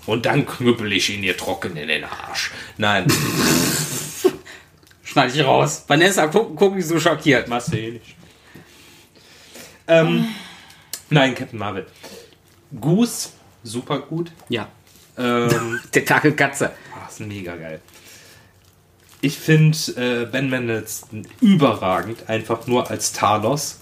Und 0.07 0.27
dann 0.27 0.47
knüppel 0.47 0.93
ich 0.93 1.11
ihn 1.11 1.23
ihr 1.23 1.37
trocken 1.37 1.77
in 1.77 1.89
den 1.89 2.05
Arsch. 2.05 2.51
Nein, 2.77 3.07
Schneide 5.03 5.33
ich 5.35 5.45
raus. 5.45 5.85
Vanessa, 5.89 6.27
guck, 6.29 6.55
guck 6.57 6.77
wie 6.77 6.83
so 6.83 7.01
schockiert. 7.01 7.49
machst 7.49 7.73
du 7.73 7.79
eh 7.79 7.91
nicht. 7.93 8.15
Ähm, 9.89 10.29
nein, 11.09 11.35
Captain 11.35 11.59
Marvel. 11.59 11.87
Goose, 12.81 13.31
super 13.65 13.99
gut. 13.99 14.31
Ja, 14.49 14.69
Ähm, 15.19 15.81
der 15.95 16.05
Kacke 16.05 16.33
Katze. 16.37 16.71
ah, 16.95 17.09
ist 17.09 17.19
mega 17.21 17.57
geil. 17.57 17.81
Ich 19.23 19.39
finde 19.39 19.77
äh, 19.97 20.27
Ben 20.27 20.49
Mendelsohn 20.49 21.27
überragend, 21.41 22.29
einfach 22.29 22.67
nur 22.67 22.91
als 22.91 23.13
Talos. 23.13 23.79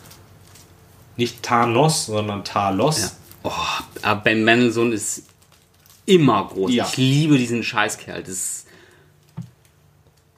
Nicht 1.17 1.43
Thanos, 1.43 2.07
sondern 2.07 2.45
Talos. 2.45 3.01
Ja. 3.01 3.11
Oh, 3.45 3.53
aber 4.03 4.21
Ben 4.21 4.45
Mendelssohn 4.45 4.93
ist 4.93 5.25
immer 6.07 6.49
groß. 6.49 6.73
Ja. 6.73 6.87
Ich 6.91 6.97
liebe 6.97 7.39
diesen 7.39 7.63
Scheißkerl. 7.63 8.23
Das 8.23 8.31
ist 8.31 8.67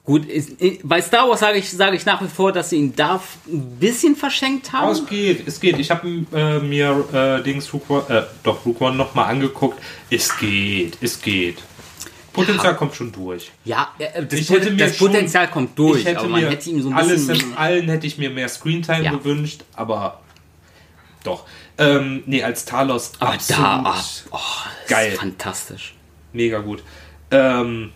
gut. 0.03 0.25
Ist, 0.25 0.57
bei 0.83 1.01
Star 1.01 1.29
Wars 1.29 1.39
sage 1.39 1.57
ich, 1.57 1.69
sage 1.69 1.95
ich 1.95 2.05
nach 2.05 2.21
wie 2.21 2.27
vor, 2.27 2.51
dass 2.51 2.69
sie 2.69 2.77
ihn 2.77 2.95
da 2.95 3.21
ein 3.47 3.77
bisschen 3.79 4.15
verschenkt 4.15 4.71
haben. 4.71 4.91
es 4.91 5.05
geht, 5.05 5.47
es 5.47 5.59
geht. 5.59 5.79
Ich 5.79 5.89
habe 5.89 6.25
äh, 6.33 6.59
mir 6.59 7.05
äh, 7.13 7.43
Dings 7.43 7.73
Rook 7.73 7.89
One, 7.89 8.03
äh, 8.09 8.23
doch 8.43 8.65
Rook 8.65 8.81
One 8.81 8.97
nochmal 8.97 9.25
angeguckt. 9.25 9.79
Es 10.09 10.37
geht, 10.37 10.97
es 11.01 11.21
geht. 11.21 11.59
Potenzial 12.33 12.75
kommt 12.75 12.95
schon 12.95 13.11
durch. 13.11 13.51
Ja, 13.65 13.89
äh, 13.99 14.23
das, 14.25 14.39
Ich 14.39 14.47
Pot- 14.47 14.59
hätte 14.61 14.71
mir 14.71 14.77
das 14.87 14.97
schon- 14.97 15.07
Potenzial 15.11 15.49
kommt 15.49 15.77
durch, 15.77 15.99
ich 16.01 16.05
hätte 16.05 16.19
aber 16.19 16.29
man 16.29 16.41
mir 16.41 16.49
hätte 16.49 16.69
ihm 16.69 16.81
so 16.81 16.89
ein 16.89 16.93
alles 16.95 17.27
bisschen. 17.27 17.51
in 17.51 17.57
allen 17.57 17.89
hätte 17.89 18.07
ich 18.07 18.17
mir 18.17 18.29
mehr 18.29 18.47
Screentime 18.47 19.03
Ja. 19.03 19.11
gewünscht, 19.11 19.63
aber 19.75 20.21
doch. 21.23 21.45
Ähm, 21.77 22.23
nee, 22.25 22.43
als 22.43 22.65
Talos 22.65 23.11
aber 23.19 23.33
absolut 23.33 23.61
da, 23.63 23.81
ach, 23.85 24.05
oh, 24.31 24.37
geil. 24.87 25.11
Fantastisch. 25.13 25.95
mega 26.33 26.59
gut. 26.59 26.83
Ähm, 27.31 27.91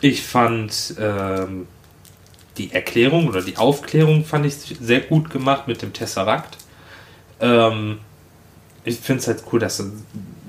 ich 0.00 0.22
fand 0.22 0.94
ähm, 0.98 1.66
die 2.58 2.72
Erklärung 2.72 3.28
oder 3.28 3.42
die 3.42 3.56
Aufklärung 3.58 4.24
fand 4.24 4.46
ich 4.46 4.54
sehr 4.80 5.00
gut 5.00 5.28
gemacht 5.30 5.66
mit 5.68 5.82
dem 5.82 5.92
Tesseract. 5.92 6.56
Ähm, 7.40 7.98
ich 8.84 8.98
finde 8.98 9.20
es 9.20 9.26
halt 9.28 9.42
cool, 9.52 9.58
dass 9.60 9.82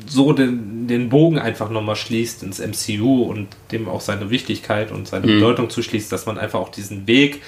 so 0.07 0.33
den, 0.33 0.87
den 0.87 1.09
Bogen 1.09 1.39
einfach 1.39 1.69
nochmal 1.69 1.95
schließt 1.95 2.43
ins 2.43 2.59
MCU 2.59 3.23
und 3.23 3.47
dem 3.71 3.87
auch 3.87 4.01
seine 4.01 4.29
Wichtigkeit 4.29 4.91
und 4.91 5.07
seine 5.07 5.27
Bedeutung 5.27 5.69
zuschließt, 5.69 6.11
dass 6.11 6.25
man 6.25 6.37
einfach 6.37 6.59
auch 6.59 6.69
diesen 6.69 7.07
Weg 7.07 7.41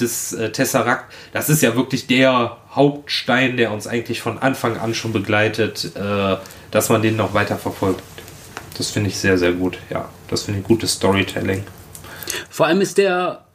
des 0.00 0.32
äh, 0.32 0.50
Tesseract, 0.50 1.12
das 1.32 1.48
ist 1.48 1.62
ja 1.62 1.74
wirklich 1.74 2.06
der 2.06 2.58
Hauptstein, 2.70 3.56
der 3.56 3.72
uns 3.72 3.86
eigentlich 3.86 4.20
von 4.20 4.38
Anfang 4.38 4.76
an 4.76 4.94
schon 4.94 5.12
begleitet, 5.12 5.92
äh, 5.94 6.36
dass 6.70 6.88
man 6.88 7.02
den 7.02 7.16
noch 7.16 7.34
weiter 7.34 7.56
verfolgt. 7.56 8.02
Das 8.76 8.90
finde 8.90 9.08
ich 9.08 9.16
sehr, 9.16 9.38
sehr 9.38 9.52
gut. 9.52 9.78
Ja, 9.88 10.10
das 10.28 10.42
finde 10.42 10.60
ich 10.60 10.66
gutes 10.66 10.92
Storytelling. 10.92 11.64
Vor 12.50 12.66
allem 12.66 12.80
ist 12.80 12.98
der, 12.98 13.46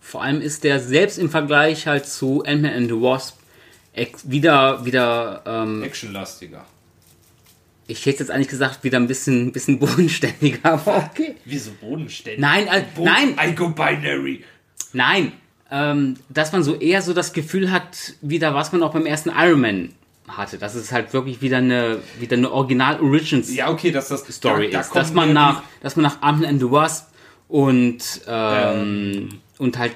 vor 0.00 0.22
allem 0.22 0.40
ist 0.40 0.64
der 0.64 0.80
selbst 0.80 1.18
im 1.18 1.28
Vergleich 1.28 1.86
halt 1.86 2.06
zu 2.06 2.42
Ant-Man 2.44 2.72
and 2.72 2.88
the 2.88 2.94
Wasp 2.94 3.36
wieder, 4.24 4.84
wieder, 4.84 5.42
ähm, 5.44 5.82
Actionlastiger. 5.82 6.64
Ich 7.86 8.04
hätte 8.06 8.20
jetzt 8.20 8.30
eigentlich 8.30 8.48
gesagt, 8.48 8.84
wieder 8.84 8.98
ein 8.98 9.06
bisschen, 9.08 9.52
bisschen 9.52 9.78
bodenständiger, 9.80 10.72
aber 10.72 11.10
okay. 11.10 11.34
Wieso 11.44 11.70
bodenständig? 11.80 12.40
Nein, 12.40 12.66
äh, 12.68 12.82
nein, 13.00 13.36
I 13.42 13.54
go 13.54 13.68
binary. 13.70 14.44
nein. 14.92 15.32
Ähm, 15.74 16.16
dass 16.28 16.52
man 16.52 16.62
so 16.62 16.74
eher 16.74 17.00
so 17.00 17.14
das 17.14 17.32
Gefühl 17.32 17.70
hat, 17.70 18.12
wieder 18.20 18.54
was 18.54 18.72
man 18.72 18.82
auch 18.82 18.92
beim 18.92 19.06
ersten 19.06 19.30
Iron 19.34 19.60
Man 19.62 19.94
hatte. 20.28 20.58
Dass 20.58 20.74
es 20.74 20.92
halt 20.92 21.14
wirklich 21.14 21.40
wieder 21.40 21.56
eine, 21.58 21.98
wieder 22.20 22.36
eine 22.36 22.50
Original-Origins 22.52 23.54
Ja, 23.54 23.70
okay, 23.70 23.90
dass 23.90 24.08
das 24.08 24.20
Story 24.26 24.66
da- 24.66 24.72
da 24.78 24.80
ist. 24.82 24.94
Dass 24.94 25.14
man 25.14 25.32
nach, 25.32 25.62
dass 25.80 25.96
man 25.96 26.02
nach 26.02 26.20
Ant-Man 26.20 26.46
and 26.50 26.60
the 26.60 26.70
Wasp 26.70 27.06
und, 27.48 27.98
ähm, 28.28 29.28
und 29.58 29.78
halt 29.78 29.92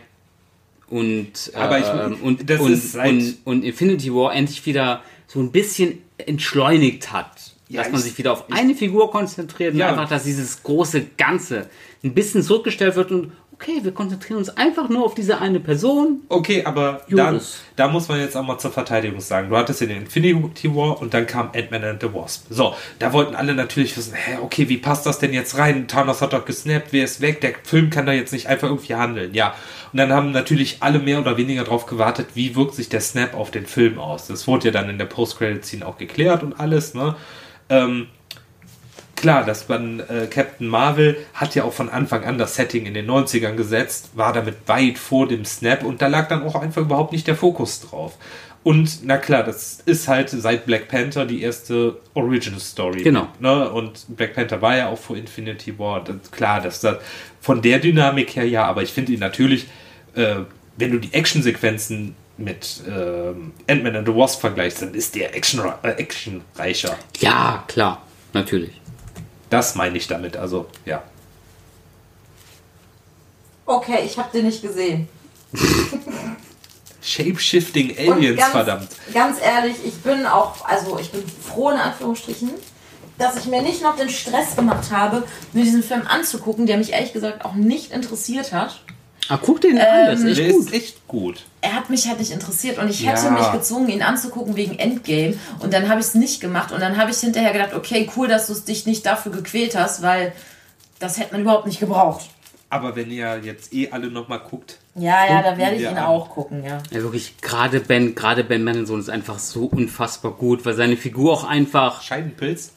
und, 0.89 1.51
Aber 1.55 1.79
ich- 1.79 1.85
ähm, 1.87 2.21
und, 2.23 2.51
und, 2.51 2.95
und, 2.95 3.37
und 3.45 3.63
Infinity 3.65 4.15
War 4.15 4.35
endlich 4.35 4.65
wieder 4.65 5.03
so 5.27 5.41
ein 5.41 5.51
bisschen 5.53 5.99
entschleunigt 6.17 7.13
hat. 7.13 7.53
Ja, 7.69 7.83
dass 7.83 7.91
man 7.93 8.01
ich- 8.01 8.07
sich 8.09 8.19
wieder 8.19 8.33
auf 8.33 8.45
eine 8.51 8.75
Figur 8.75 9.11
konzentriert 9.11 9.73
und 9.75 9.81
Ja. 9.81 9.89
einfach, 9.89 10.09
dass 10.09 10.25
dieses 10.25 10.63
große 10.63 11.03
Ganze 11.17 11.67
ein 12.05 12.15
bisschen 12.15 12.43
zurückgestellt 12.43 12.95
wird 12.97 13.11
und 13.11 13.33
okay, 13.53 13.81
wir 13.83 13.93
konzentrieren 13.93 14.37
uns 14.37 14.51
einfach 14.51 14.91
nur 14.91 15.03
auf 15.05 15.15
diese 15.15 15.41
eine 15.41 15.59
Person. 15.61 16.21
Okay, 16.29 16.63
aber 16.67 17.01
dann, 17.09 17.41
da 17.75 17.89
muss 17.89 18.07
man 18.07 18.21
jetzt 18.21 18.37
auch 18.37 18.45
mal 18.45 18.59
zur 18.59 18.71
Verteidigung 18.71 19.19
sagen. 19.21 19.49
Du 19.49 19.57
hattest 19.57 19.81
ja 19.81 19.87
den 19.87 20.03
Infinity 20.03 20.73
War 20.77 21.01
und 21.01 21.15
dann 21.15 21.27
kam 21.27 21.51
Ant-Man 21.55 21.83
and 21.83 22.03
the 22.03 22.13
Wasp. 22.13 22.45
So, 22.51 22.75
da 22.99 23.15
wollten 23.15 23.35
alle 23.35 23.55
natürlich 23.55 23.97
wissen, 23.97 24.13
hä, 24.15 24.37
okay, 24.43 24.69
wie 24.69 24.77
passt 24.77 25.07
das 25.07 25.19
denn 25.19 25.33
jetzt 25.33 25.57
rein? 25.57 25.89
Thanos 25.89 26.21
hat 26.21 26.35
doch 26.35 26.45
gesnappt, 26.45 26.89
wer 26.93 27.05
ist 27.05 27.23
weg? 27.23 27.41
Der 27.41 27.55
Film 27.65 27.89
kann 27.89 28.05
da 28.05 28.13
jetzt 28.13 28.33
nicht 28.35 28.47
einfach 28.47 28.69
irgendwie 28.69 28.95
handeln. 28.95 29.33
Ja, 29.33 29.55
und 29.91 29.97
dann 29.99 30.13
haben 30.13 30.33
natürlich 30.33 30.77
alle 30.81 30.99
mehr 30.99 31.19
oder 31.19 31.39
weniger 31.39 31.65
darauf 31.65 31.87
gewartet, 31.87 32.27
wie 32.35 32.55
wirkt 32.57 32.75
sich 32.75 32.91
der 32.91 33.01
Snap 33.01 33.33
auf 33.35 33.51
den 33.51 33.65
Film 33.67 33.99
aus. 33.99 34.27
Das 34.27 34.47
wurde 34.47 34.67
ja 34.67 34.71
dann 34.71 34.91
in 34.91 34.99
der 34.99 35.07
Post-Credit-Scene 35.07 35.85
auch 35.87 35.97
geklärt 35.97 36.43
und 36.43 36.61
alles, 36.61 36.93
ne? 36.93 37.17
Ähm, 37.69 38.09
klar, 39.17 39.45
dass 39.45 39.69
man 39.69 40.01
äh, 40.01 40.27
Captain 40.31 40.69
Marvel 40.69 41.17
hat 41.35 41.55
ja 41.55 41.65
auch 41.65 41.73
von 41.73 41.89
Anfang 41.89 42.25
an 42.25 42.39
das 42.39 42.55
Setting 42.55 42.87
in 42.87 42.95
den 42.95 43.11
90ern 43.11 43.55
gesetzt, 43.55 44.11
war 44.15 44.33
damit 44.33 44.57
weit 44.67 44.99
vor 44.99 45.27
dem 45.27 45.45
Snap 45.45 45.85
und 45.85 46.03
da 46.03 46.07
lag 46.07 46.29
dann 46.29 46.43
auch 46.43 46.55
einfach 46.55 46.83
überhaupt 46.83 47.13
nicht 47.13 47.27
der 47.27 47.37
Fokus 47.37 47.81
drauf. 47.81 48.15
Und 48.63 49.05
na 49.05 49.17
klar, 49.17 49.45
das 49.45 49.79
ist 49.87 50.09
halt 50.09 50.29
seit 50.29 50.67
Black 50.67 50.89
Panther 50.89 51.25
die 51.25 51.41
erste 51.41 52.01
Original 52.15 52.59
Story. 52.59 53.05
Genau. 53.05 53.29
Ne? 53.39 53.71
Und 53.71 54.07
Black 54.09 54.35
Panther 54.35 54.61
war 54.61 54.77
ja 54.77 54.89
auch 54.89 54.99
vor 54.99 55.17
Infinity 55.17 55.79
War. 55.79 56.03
Das, 56.03 56.33
klar, 56.33 56.61
dass 56.61 56.81
das 56.81 56.97
von 57.41 57.63
der 57.63 57.79
Dynamik 57.79 58.35
her 58.35 58.45
ja, 58.45 58.65
aber 58.65 58.83
ich 58.83 58.93
finde 58.93 59.13
ihn 59.13 59.21
natürlich, 59.21 59.69
äh, 60.17 60.39
wenn 60.77 60.91
du 60.91 60.99
die 60.99 61.15
Actionsequenzen 61.15 62.17
mit 62.39 62.83
ähm, 62.87 63.53
Ant-Man 63.69 63.97
and 63.97 64.07
the 64.07 64.15
Wasp 64.15 64.41
vergleichst, 64.41 64.83
dann 64.83 64.95
ist 64.95 65.15
der 65.15 65.35
Action, 65.35 65.61
äh, 65.83 65.91
actionreicher. 65.91 66.97
Ja, 67.19 67.65
klar, 67.67 68.03
natürlich. 68.33 68.81
Das 69.51 69.75
meine 69.75 69.97
ich 69.97 70.07
damit, 70.07 70.37
also 70.37 70.67
ja. 70.85 71.03
Okay, 73.65 74.01
ich 74.05 74.19
habe 74.19 74.31
den 74.33 74.47
nicht 74.47 74.63
gesehen. 74.63 75.09
Shapeshifting 77.03 77.97
Aliens, 77.97 78.39
ganz, 78.39 78.53
verdammt. 78.53 78.89
Ganz 79.15 79.41
ehrlich, 79.41 79.77
ich 79.85 79.95
bin 80.03 80.27
auch, 80.27 80.65
also 80.67 80.99
ich 80.99 81.11
bin 81.13 81.23
froh 81.27 81.71
in 81.71 81.77
Anführungsstrichen, 81.77 82.51
dass 83.17 83.37
ich 83.37 83.47
mir 83.47 83.63
nicht 83.63 83.83
noch 83.83 83.97
den 83.97 84.11
Stress 84.11 84.57
gemacht 84.57 84.91
habe, 84.91 85.23
mir 85.53 85.63
diesen 85.63 85.83
Film 85.83 86.03
anzugucken, 86.07 86.67
der 86.67 86.79
mich 86.79 86.93
ehrlich 86.93 87.13
gesagt 87.13 87.45
auch 87.45 87.55
nicht 87.55 87.93
interessiert 87.93 88.53
hat. 88.53 88.81
Ah, 89.29 89.39
guck 89.43 89.61
den 89.61 89.79
an, 89.79 90.07
das 90.07 90.21
ist 90.21 90.27
echt 90.27 90.39
Der 90.39 90.53
gut. 90.53 90.65
ist 90.67 90.73
echt 90.75 91.09
gut. 91.09 91.43
Er 91.61 91.75
hat 91.75 91.91
mich 91.91 92.07
halt 92.07 92.19
nicht 92.21 92.31
interessiert 92.31 92.79
und 92.79 92.89
ich 92.89 93.01
Ja. 93.01 93.11
hätte 93.11 93.31
mich 93.33 93.51
gezwungen, 93.53 93.89
ihn 93.89 94.03
anzugucken 94.03 94.55
wegen 94.57 94.79
Endgame 94.79 95.35
und 95.59 95.73
dann 95.73 95.89
habe 95.89 96.01
ich 96.01 96.07
es 96.07 96.15
nicht 96.15 96.41
gemacht 96.41 96.71
und 96.73 96.81
dann 96.81 96.97
habe 96.97 97.11
ich 97.11 97.19
hinterher 97.19 97.53
gedacht, 97.53 97.75
okay, 97.75 98.09
cool, 98.17 98.29
dass 98.29 98.47
du 98.47 98.53
es 98.53 98.65
dich 98.65 98.87
nicht 98.87 99.05
dafür 99.05 99.33
gequält 99.33 99.77
hast, 99.77 100.03
weil 100.03 100.33
das 101.01 101.19
hätte 101.19 101.33
man 101.33 101.43
überhaupt 101.43 101.67
nicht 101.67 101.81
gebraucht. 101.81 102.27
Aber 102.71 102.97
wenn 102.97 103.11
ihr 103.11 103.41
jetzt 103.43 103.73
eh 103.73 103.91
alle 103.91 104.09
nochmal 104.09 104.41
guckt, 104.41 104.79
Ja, 104.97 105.25
ja, 105.27 105.43
da 105.43 105.57
werde 105.59 105.77
ich 105.77 105.83
ihn 105.83 105.89
an. 105.89 106.05
auch 106.05 106.31
gucken, 106.31 106.65
ja. 106.65 106.79
Ja, 106.91 107.03
wirklich, 107.03 107.37
gerade 107.41 107.81
Ben, 107.81 108.15
gerade 108.15 108.45
Ben 108.45 108.65
Mendelsohn 108.65 108.99
ist 109.01 109.11
einfach 109.11 109.39
so 109.39 109.65
unfassbar 109.67 110.33
gut, 110.33 110.65
weil 110.65 110.75
seine 110.75 110.97
Figur 110.97 111.33
auch 111.33 111.45
einfach, 111.45 112.03
Scheidenpilz. 112.03 112.73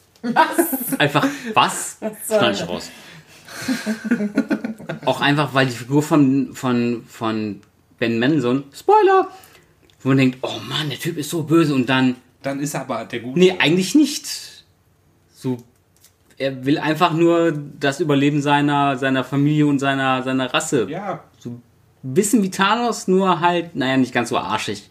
einfach, 0.98 1.26
was? 1.54 1.98
soll 2.28 2.40
Schneid 2.40 2.56
ich 2.56 2.68
raus. 2.68 2.90
auch 5.06 5.22
einfach, 5.22 5.54
weil 5.54 5.66
die 5.68 5.72
Figur 5.74 6.02
von, 6.04 6.54
von, 6.54 7.04
von 7.08 7.62
Ben 7.98 8.20
Mendelsohn, 8.20 8.64
Spoiler, 8.74 9.28
wo 10.02 10.10
man 10.10 10.18
denkt, 10.18 10.38
oh 10.42 10.60
Mann, 10.68 10.90
der 10.90 11.00
Typ 11.00 11.18
ist 11.18 11.30
so 11.30 11.44
böse 11.44 11.74
und 11.74 11.88
dann, 11.90 12.16
Dann 12.42 12.60
ist 12.60 12.74
er 12.74 12.82
aber 12.82 13.06
der 13.06 13.20
Gute. 13.20 13.38
nee, 13.40 13.56
eigentlich 13.60 13.96
nicht. 13.96 14.64
So, 15.34 15.58
er 16.38 16.66
will 16.66 16.78
einfach 16.78 17.14
nur 17.14 17.52
das 17.80 18.00
Überleben 18.00 18.42
seiner, 18.42 18.98
seiner 18.98 19.24
Familie 19.24 19.68
und 19.68 19.80
seiner, 19.80 20.24
seiner 20.24 20.54
Rasse. 20.54 20.88
Ja, 20.90 21.24
So, 21.38 21.60
bisschen 22.02 22.42
wie 22.44 22.50
Thanos, 22.50 23.08
nur 23.08 23.42
halt, 23.42 23.76
naja, 23.76 23.98
nicht 23.98 24.14
ganz 24.14 24.30
so 24.30 24.38
arschig. 24.38 24.90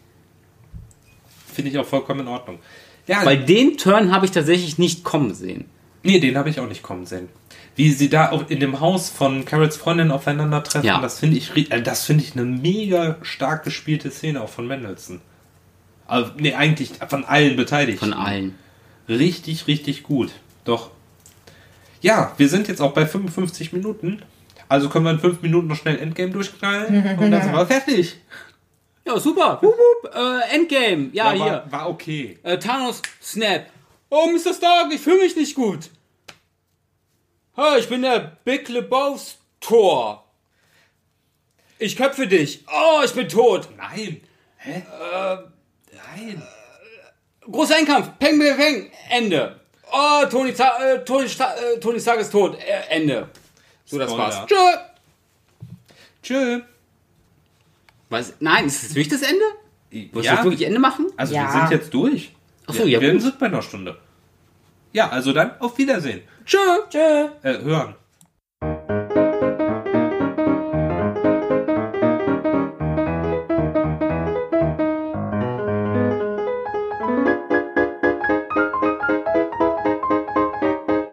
Finde 1.53 1.71
ich 1.71 1.77
auch 1.77 1.85
vollkommen 1.85 2.21
in 2.21 2.27
Ordnung. 2.27 2.59
Ja, 3.07 3.25
Weil 3.25 3.43
den 3.43 3.77
Turn 3.77 4.11
habe 4.11 4.25
ich 4.25 4.31
tatsächlich 4.31 4.77
nicht 4.77 5.03
kommen 5.03 5.33
sehen. 5.33 5.65
nee, 6.03 6.19
den 6.19 6.37
habe 6.37 6.49
ich 6.51 6.59
auch 6.59 6.67
nicht 6.67 6.83
kommen 6.83 7.07
sehen. 7.07 7.27
Wie 7.79 7.93
sie 7.93 8.09
da 8.09 8.31
auch 8.31 8.49
in 8.49 8.59
dem 8.59 8.81
Haus 8.81 9.09
von 9.09 9.45
Carols 9.45 9.77
Freundin 9.77 10.11
aufeinandertreffen, 10.11 10.85
Ja. 10.85 10.99
das 10.99 11.17
finde 11.17 11.37
ich, 11.37 11.55
äh, 11.71 11.81
das 11.81 12.03
finde 12.03 12.25
ich 12.25 12.33
eine 12.33 12.43
mega 12.43 13.15
stark 13.21 13.63
gespielte 13.63 14.11
Szene 14.11 14.41
auch 14.41 14.49
von 14.49 14.67
Mendelssohn. 14.67 15.21
Also, 16.05 16.31
nee, 16.37 16.53
eigentlich 16.53 16.91
von 17.07 17.23
allen 17.23 17.55
Beteiligten. 17.55 17.99
Von 17.99 18.13
allen. 18.13 18.55
Richtig, 19.07 19.67
richtig 19.67 20.03
gut. 20.03 20.31
Doch. 20.65 20.89
Ja, 22.01 22.33
wir 22.35 22.49
sind 22.49 22.67
jetzt 22.67 22.81
auch 22.81 22.91
bei 22.91 23.05
55 23.05 23.71
Minuten. 23.71 24.23
Also 24.67 24.89
können 24.89 25.05
wir 25.05 25.11
in 25.11 25.19
5 25.19 25.41
Minuten 25.41 25.67
noch 25.67 25.77
schnell 25.77 25.99
Endgame 25.99 26.31
durchknallen 26.31 27.17
und 27.17 27.31
dann 27.31 27.41
sind 27.41 27.53
wir 27.53 27.65
fertig. 27.65 28.17
Ja, 29.07 29.17
super. 29.17 29.57
Wup, 29.61 29.73
wup. 29.73 30.13
Äh, 30.13 30.53
Endgame. 30.53 31.11
Ja, 31.13 31.31
hier. 31.31 31.45
war, 31.45 31.71
war 31.71 31.89
okay. 31.89 32.39
Äh, 32.43 32.57
Thanos, 32.59 33.01
Snap. 33.23 33.67
Oh, 34.09 34.27
Mr. 34.27 34.53
Stark, 34.53 34.91
ich 34.93 34.99
fühle 34.99 35.19
mich 35.23 35.37
nicht 35.37 35.55
gut. 35.55 35.89
Hey, 37.61 37.79
ich 37.81 37.89
bin 37.89 38.03
der 38.03 38.37
Big 38.45 38.69
Lebowski 38.69 39.37
Tor. 39.59 40.23
Ich 41.77 41.97
köpfe 41.97 42.25
dich. 42.25 42.63
Oh, 42.71 43.01
ich 43.03 43.11
bin 43.11 43.27
tot. 43.27 43.67
Nein. 43.75 44.21
Hä? 44.55 44.83
Nein. 46.15 46.41
Großer 47.41 47.77
Endkampf. 47.79 48.11
Peng, 48.17 48.39
peng, 48.39 48.55
peng. 48.55 48.91
Ende. 49.09 49.59
Oh, 49.91 50.25
Tony, 50.29 50.51
äh, 50.51 51.03
Tony, 51.03 51.25
äh, 51.25 51.79
Tony 51.81 51.99
Stark 51.99 52.19
ist 52.21 52.31
tot. 52.31 52.57
Äh, 52.59 52.95
Ende. 52.95 53.27
So, 53.83 53.99
das 53.99 54.09
Spoiler. 54.09 54.23
war's. 54.29 54.45
Tschö. 54.45 54.55
Tschö. 56.23 56.61
Was? 58.09 58.35
Nein, 58.39 58.67
ist 58.67 58.83
das 58.85 58.95
wirklich 58.95 59.19
das 59.19 59.29
Ende? 59.29 59.43
Du 60.13 60.21
Ja, 60.21 60.35
jetzt 60.35 60.43
wirklich 60.45 60.61
Ende 60.65 60.79
machen? 60.79 61.07
also 61.17 61.33
Ja. 61.35 61.43
wir 61.53 61.59
sind 61.59 61.71
jetzt 61.71 61.93
durch. 61.93 62.31
Ach 62.67 62.73
so, 62.73 62.79
wir, 62.85 62.87
ja, 62.87 63.01
Wir 63.01 63.11
gut. 63.11 63.21
sind 63.21 63.37
bei 63.37 63.47
einer 63.47 63.61
Stunde. 63.61 63.97
Ja, 64.91 65.09
also 65.09 65.33
dann 65.33 65.51
auf 65.59 65.77
Wiedersehen. 65.77 66.21
Tschö. 66.45 66.57
Tschö. 66.89 67.27
Äh, 67.43 67.59
hören. 67.61 67.95